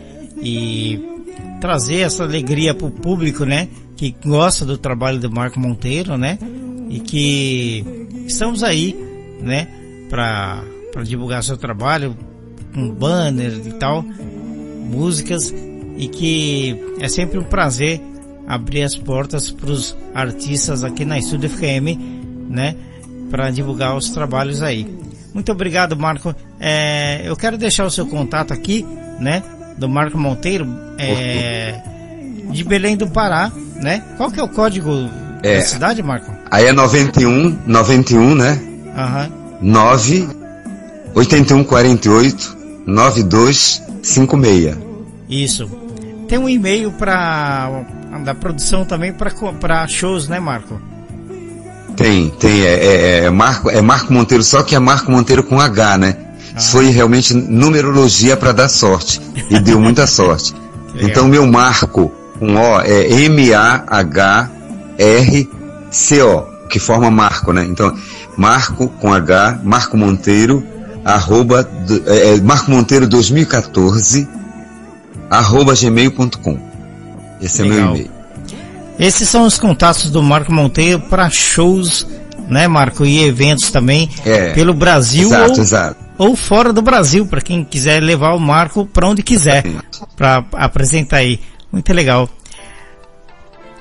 E 0.42 1.00
trazer 1.60 2.00
essa 2.00 2.24
alegria 2.24 2.74
para 2.74 2.86
o 2.86 2.90
público, 2.90 3.44
né? 3.44 3.68
Que 3.96 4.14
gosta 4.24 4.64
do 4.64 4.76
trabalho 4.76 5.20
do 5.20 5.30
Marco 5.30 5.60
Monteiro, 5.60 6.18
né? 6.18 6.36
E 6.90 6.98
que 6.98 7.84
estamos 8.26 8.64
aí, 8.64 8.94
né? 9.40 9.68
Para 10.10 10.64
divulgar 11.04 11.44
seu 11.44 11.56
trabalho, 11.56 12.16
um 12.76 12.90
banner 12.90 13.52
e 13.64 13.72
tal, 13.74 14.02
músicas 14.02 15.54
e 15.96 16.08
que 16.08 16.76
é 17.00 17.08
sempre 17.08 17.38
um 17.38 17.44
prazer 17.44 18.00
abrir 18.46 18.82
as 18.82 18.96
portas 18.96 19.50
para 19.50 19.70
os 19.70 19.96
artistas 20.12 20.84
aqui 20.84 21.04
na 21.04 21.18
Estúdio 21.18 21.48
FKM, 21.48 21.96
né, 22.50 22.76
para 23.30 23.50
divulgar 23.50 23.96
os 23.96 24.10
trabalhos 24.10 24.62
aí. 24.62 24.86
Muito 25.32 25.50
obrigado, 25.50 25.96
Marco. 25.96 26.34
É, 26.60 27.22
eu 27.24 27.36
quero 27.36 27.58
deixar 27.58 27.84
o 27.84 27.90
seu 27.90 28.06
contato 28.06 28.52
aqui, 28.52 28.86
né, 29.18 29.42
do 29.76 29.88
Marco 29.88 30.16
Monteiro, 30.16 30.66
é, 30.96 31.80
de 32.50 32.62
Belém 32.62 32.96
do 32.96 33.08
Pará, 33.08 33.50
né? 33.76 34.02
Qual 34.16 34.30
que 34.30 34.38
é 34.38 34.42
o 34.42 34.48
código 34.48 35.10
é, 35.42 35.56
da 35.56 35.62
cidade, 35.62 36.02
Marco? 36.02 36.30
Aí 36.50 36.66
é 36.66 36.72
91, 36.72 37.58
91, 37.66 38.34
né? 38.34 38.60
Aham. 38.96 39.28
Uhum. 39.28 39.44
9 39.60 40.28
81 41.14 41.64
48 41.64 42.56
9256. 42.86 44.76
Isso. 45.28 45.70
Tem 46.28 46.38
um 46.38 46.48
e-mail 46.48 46.92
para 46.92 47.84
da 48.24 48.34
produção 48.34 48.84
também 48.84 49.12
para 49.12 49.86
shows, 49.88 50.28
né, 50.28 50.38
Marco? 50.38 50.80
Tem, 51.96 52.28
tem. 52.30 52.62
É, 52.62 52.74
é, 52.74 53.24
é, 53.24 53.30
Marco, 53.30 53.70
é 53.70 53.80
Marco 53.80 54.12
Monteiro, 54.12 54.42
só 54.42 54.62
que 54.62 54.74
é 54.74 54.78
Marco 54.78 55.10
Monteiro 55.10 55.42
com 55.42 55.60
H, 55.60 55.98
né? 55.98 56.16
Ah. 56.54 56.60
Foi 56.60 56.88
realmente 56.90 57.34
numerologia 57.34 58.36
para 58.36 58.52
dar 58.52 58.68
sorte. 58.68 59.20
E 59.50 59.58
deu 59.58 59.80
muita 59.80 60.06
sorte. 60.08 60.54
então, 60.94 61.26
meu 61.28 61.46
Marco 61.46 62.12
com 62.38 62.54
O 62.56 62.80
é 62.80 63.10
M-A-H-R-C-O, 63.24 64.02
que 66.68 66.78
forma 66.78 67.10
Marco, 67.10 67.52
né? 67.52 67.64
Então, 67.64 67.96
Marco 68.36 68.88
com 68.88 69.12
H, 69.12 69.60
Marco 69.62 69.96
Monteiro, 69.96 70.62
arroba, 71.04 71.68
é, 72.06 72.34
é 72.34 72.40
Marco 72.40 72.70
Monteiro 72.70 73.06
2014, 73.06 74.28
arroba 75.30 75.74
gmail.com. 75.74 76.58
Esse 77.40 77.62
Legal. 77.62 77.78
é 77.78 77.80
meu 77.80 77.90
e-mail. 77.90 78.13
Esses 78.98 79.28
são 79.28 79.44
os 79.44 79.58
contatos 79.58 80.10
do 80.10 80.22
Marco 80.22 80.52
Monteiro 80.52 81.00
para 81.00 81.28
shows, 81.28 82.06
né, 82.48 82.68
Marco? 82.68 83.04
E 83.04 83.24
eventos 83.24 83.70
também 83.70 84.08
é, 84.24 84.52
pelo 84.52 84.72
Brasil 84.72 85.28
exato, 85.28 85.52
ou, 85.52 85.60
exato. 85.60 85.96
ou 86.18 86.36
fora 86.36 86.72
do 86.72 86.80
Brasil, 86.80 87.26
para 87.26 87.40
quem 87.40 87.64
quiser 87.64 88.02
levar 88.02 88.34
o 88.34 88.40
Marco 88.40 88.86
para 88.86 89.08
onde 89.08 89.22
quiser, 89.22 89.64
para 90.16 90.44
apresentar 90.52 91.18
aí. 91.18 91.40
Muito 91.72 91.92
legal. 91.92 92.28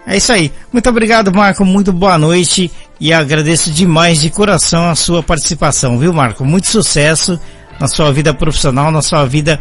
É 0.05 0.17
isso 0.17 0.33
aí. 0.33 0.51
Muito 0.71 0.89
obrigado, 0.89 1.33
Marco. 1.33 1.63
Muito 1.63 1.93
boa 1.93 2.17
noite 2.17 2.71
e 2.99 3.13
agradeço 3.13 3.71
demais 3.71 4.19
de 4.19 4.29
coração 4.29 4.89
a 4.89 4.95
sua 4.95 5.21
participação, 5.21 5.97
viu, 5.97 6.11
Marco? 6.11 6.43
Muito 6.43 6.67
sucesso 6.67 7.39
na 7.79 7.87
sua 7.87 8.11
vida 8.11 8.33
profissional, 8.33 8.91
na 8.91 9.01
sua 9.01 9.25
vida 9.25 9.59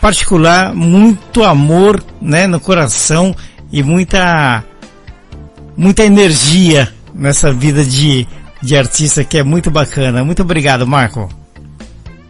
particular, 0.00 0.74
muito 0.74 1.42
amor, 1.42 2.02
né, 2.20 2.46
no 2.46 2.60
coração 2.60 3.34
e 3.72 3.82
muita 3.82 4.64
muita 5.76 6.04
energia 6.04 6.92
nessa 7.14 7.52
vida 7.52 7.84
de 7.84 8.26
de 8.60 8.76
artista 8.76 9.24
que 9.24 9.38
é 9.38 9.42
muito 9.42 9.70
bacana. 9.70 10.24
Muito 10.24 10.42
obrigado, 10.42 10.86
Marco. 10.86 11.28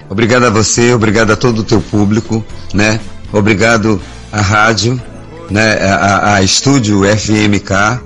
Obrigado 0.09 0.47
a 0.47 0.51
você, 0.51 0.93
obrigado 0.93 1.33
a 1.33 1.37
todo 1.37 1.61
o 1.61 1.65
teu 1.65 1.81
público, 1.81 2.45
né? 2.73 2.99
Obrigado 3.33 4.01
à 4.33 4.41
rádio, 4.41 5.01
né? 5.51 5.75
A, 5.83 6.35
a 6.35 6.43
Estúdio 6.43 7.03
FMK, 7.05 8.01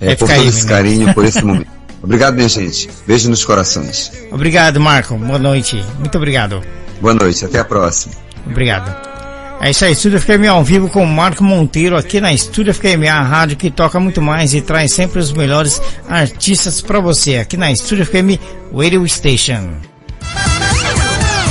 é, 0.00 0.14
por 0.14 0.28
todo 0.28 0.44
esse 0.44 0.64
né? 0.64 0.68
carinho, 0.70 1.14
por 1.14 1.24
esse 1.24 1.42
momento. 1.44 1.66
Obrigado, 2.02 2.34
minha 2.34 2.48
gente. 2.48 2.88
Beijo 3.06 3.28
nos 3.28 3.44
corações. 3.44 4.10
Obrigado, 4.30 4.80
Marco. 4.80 5.14
Boa 5.16 5.38
noite. 5.38 5.84
Muito 5.98 6.16
obrigado. 6.16 6.62
Boa 7.00 7.12
noite. 7.12 7.44
Até 7.44 7.58
a 7.58 7.64
próxima. 7.64 8.14
Obrigado. 8.46 9.09
É 9.62 9.70
isso 9.70 9.84
aí, 9.84 9.92
Estúdio 9.92 10.18
FKM 10.18 10.46
ao 10.48 10.64
vivo 10.64 10.88
com 10.88 11.04
o 11.04 11.06
Marco 11.06 11.44
Monteiro 11.44 11.94
aqui 11.94 12.18
na 12.18 12.32
Estúdio 12.32 12.72
FKM, 12.72 13.06
a 13.06 13.20
rádio 13.20 13.58
que 13.58 13.70
toca 13.70 14.00
muito 14.00 14.22
mais 14.22 14.54
e 14.54 14.62
traz 14.62 14.90
sempre 14.90 15.18
os 15.18 15.32
melhores 15.32 15.82
artistas 16.08 16.80
para 16.80 16.98
você 16.98 17.36
aqui 17.36 17.58
na 17.58 17.70
Estúdio 17.70 18.06
FKM 18.06 18.38
Radio 18.74 19.06
Station. 19.06 19.70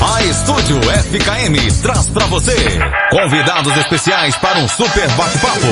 A 0.02 0.24
Estúdio 0.24 0.80
FKM 0.82 1.82
traz 1.84 2.08
para 2.08 2.26
você 2.26 2.56
convidados 3.12 3.78
especiais 3.78 4.36
para 4.38 4.58
um 4.58 4.68
super 4.68 5.08
bate-papo. 5.12 5.68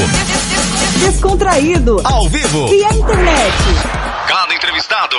Descontraído. 1.00 2.02
Ao 2.04 2.30
vivo. 2.30 2.72
E 2.72 2.84
a 2.86 2.94
internet. 2.94 3.58
Cada 4.28 4.54
entrevistado. 4.54 5.16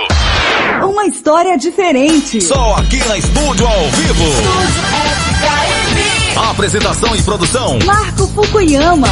Uma 0.89 1.07
história 1.07 1.59
diferente. 1.59 2.41
Só 2.41 2.77
aqui 2.77 2.99
na 3.09 3.19
Estúdio 3.19 3.67
ao 3.67 3.89
vivo. 3.91 4.25
Estúdio. 4.25 4.88
Apresentação 6.39 7.17
e 7.17 7.23
produção: 7.23 7.79
Marco 7.85 8.29
Fukuyama. 8.29 9.09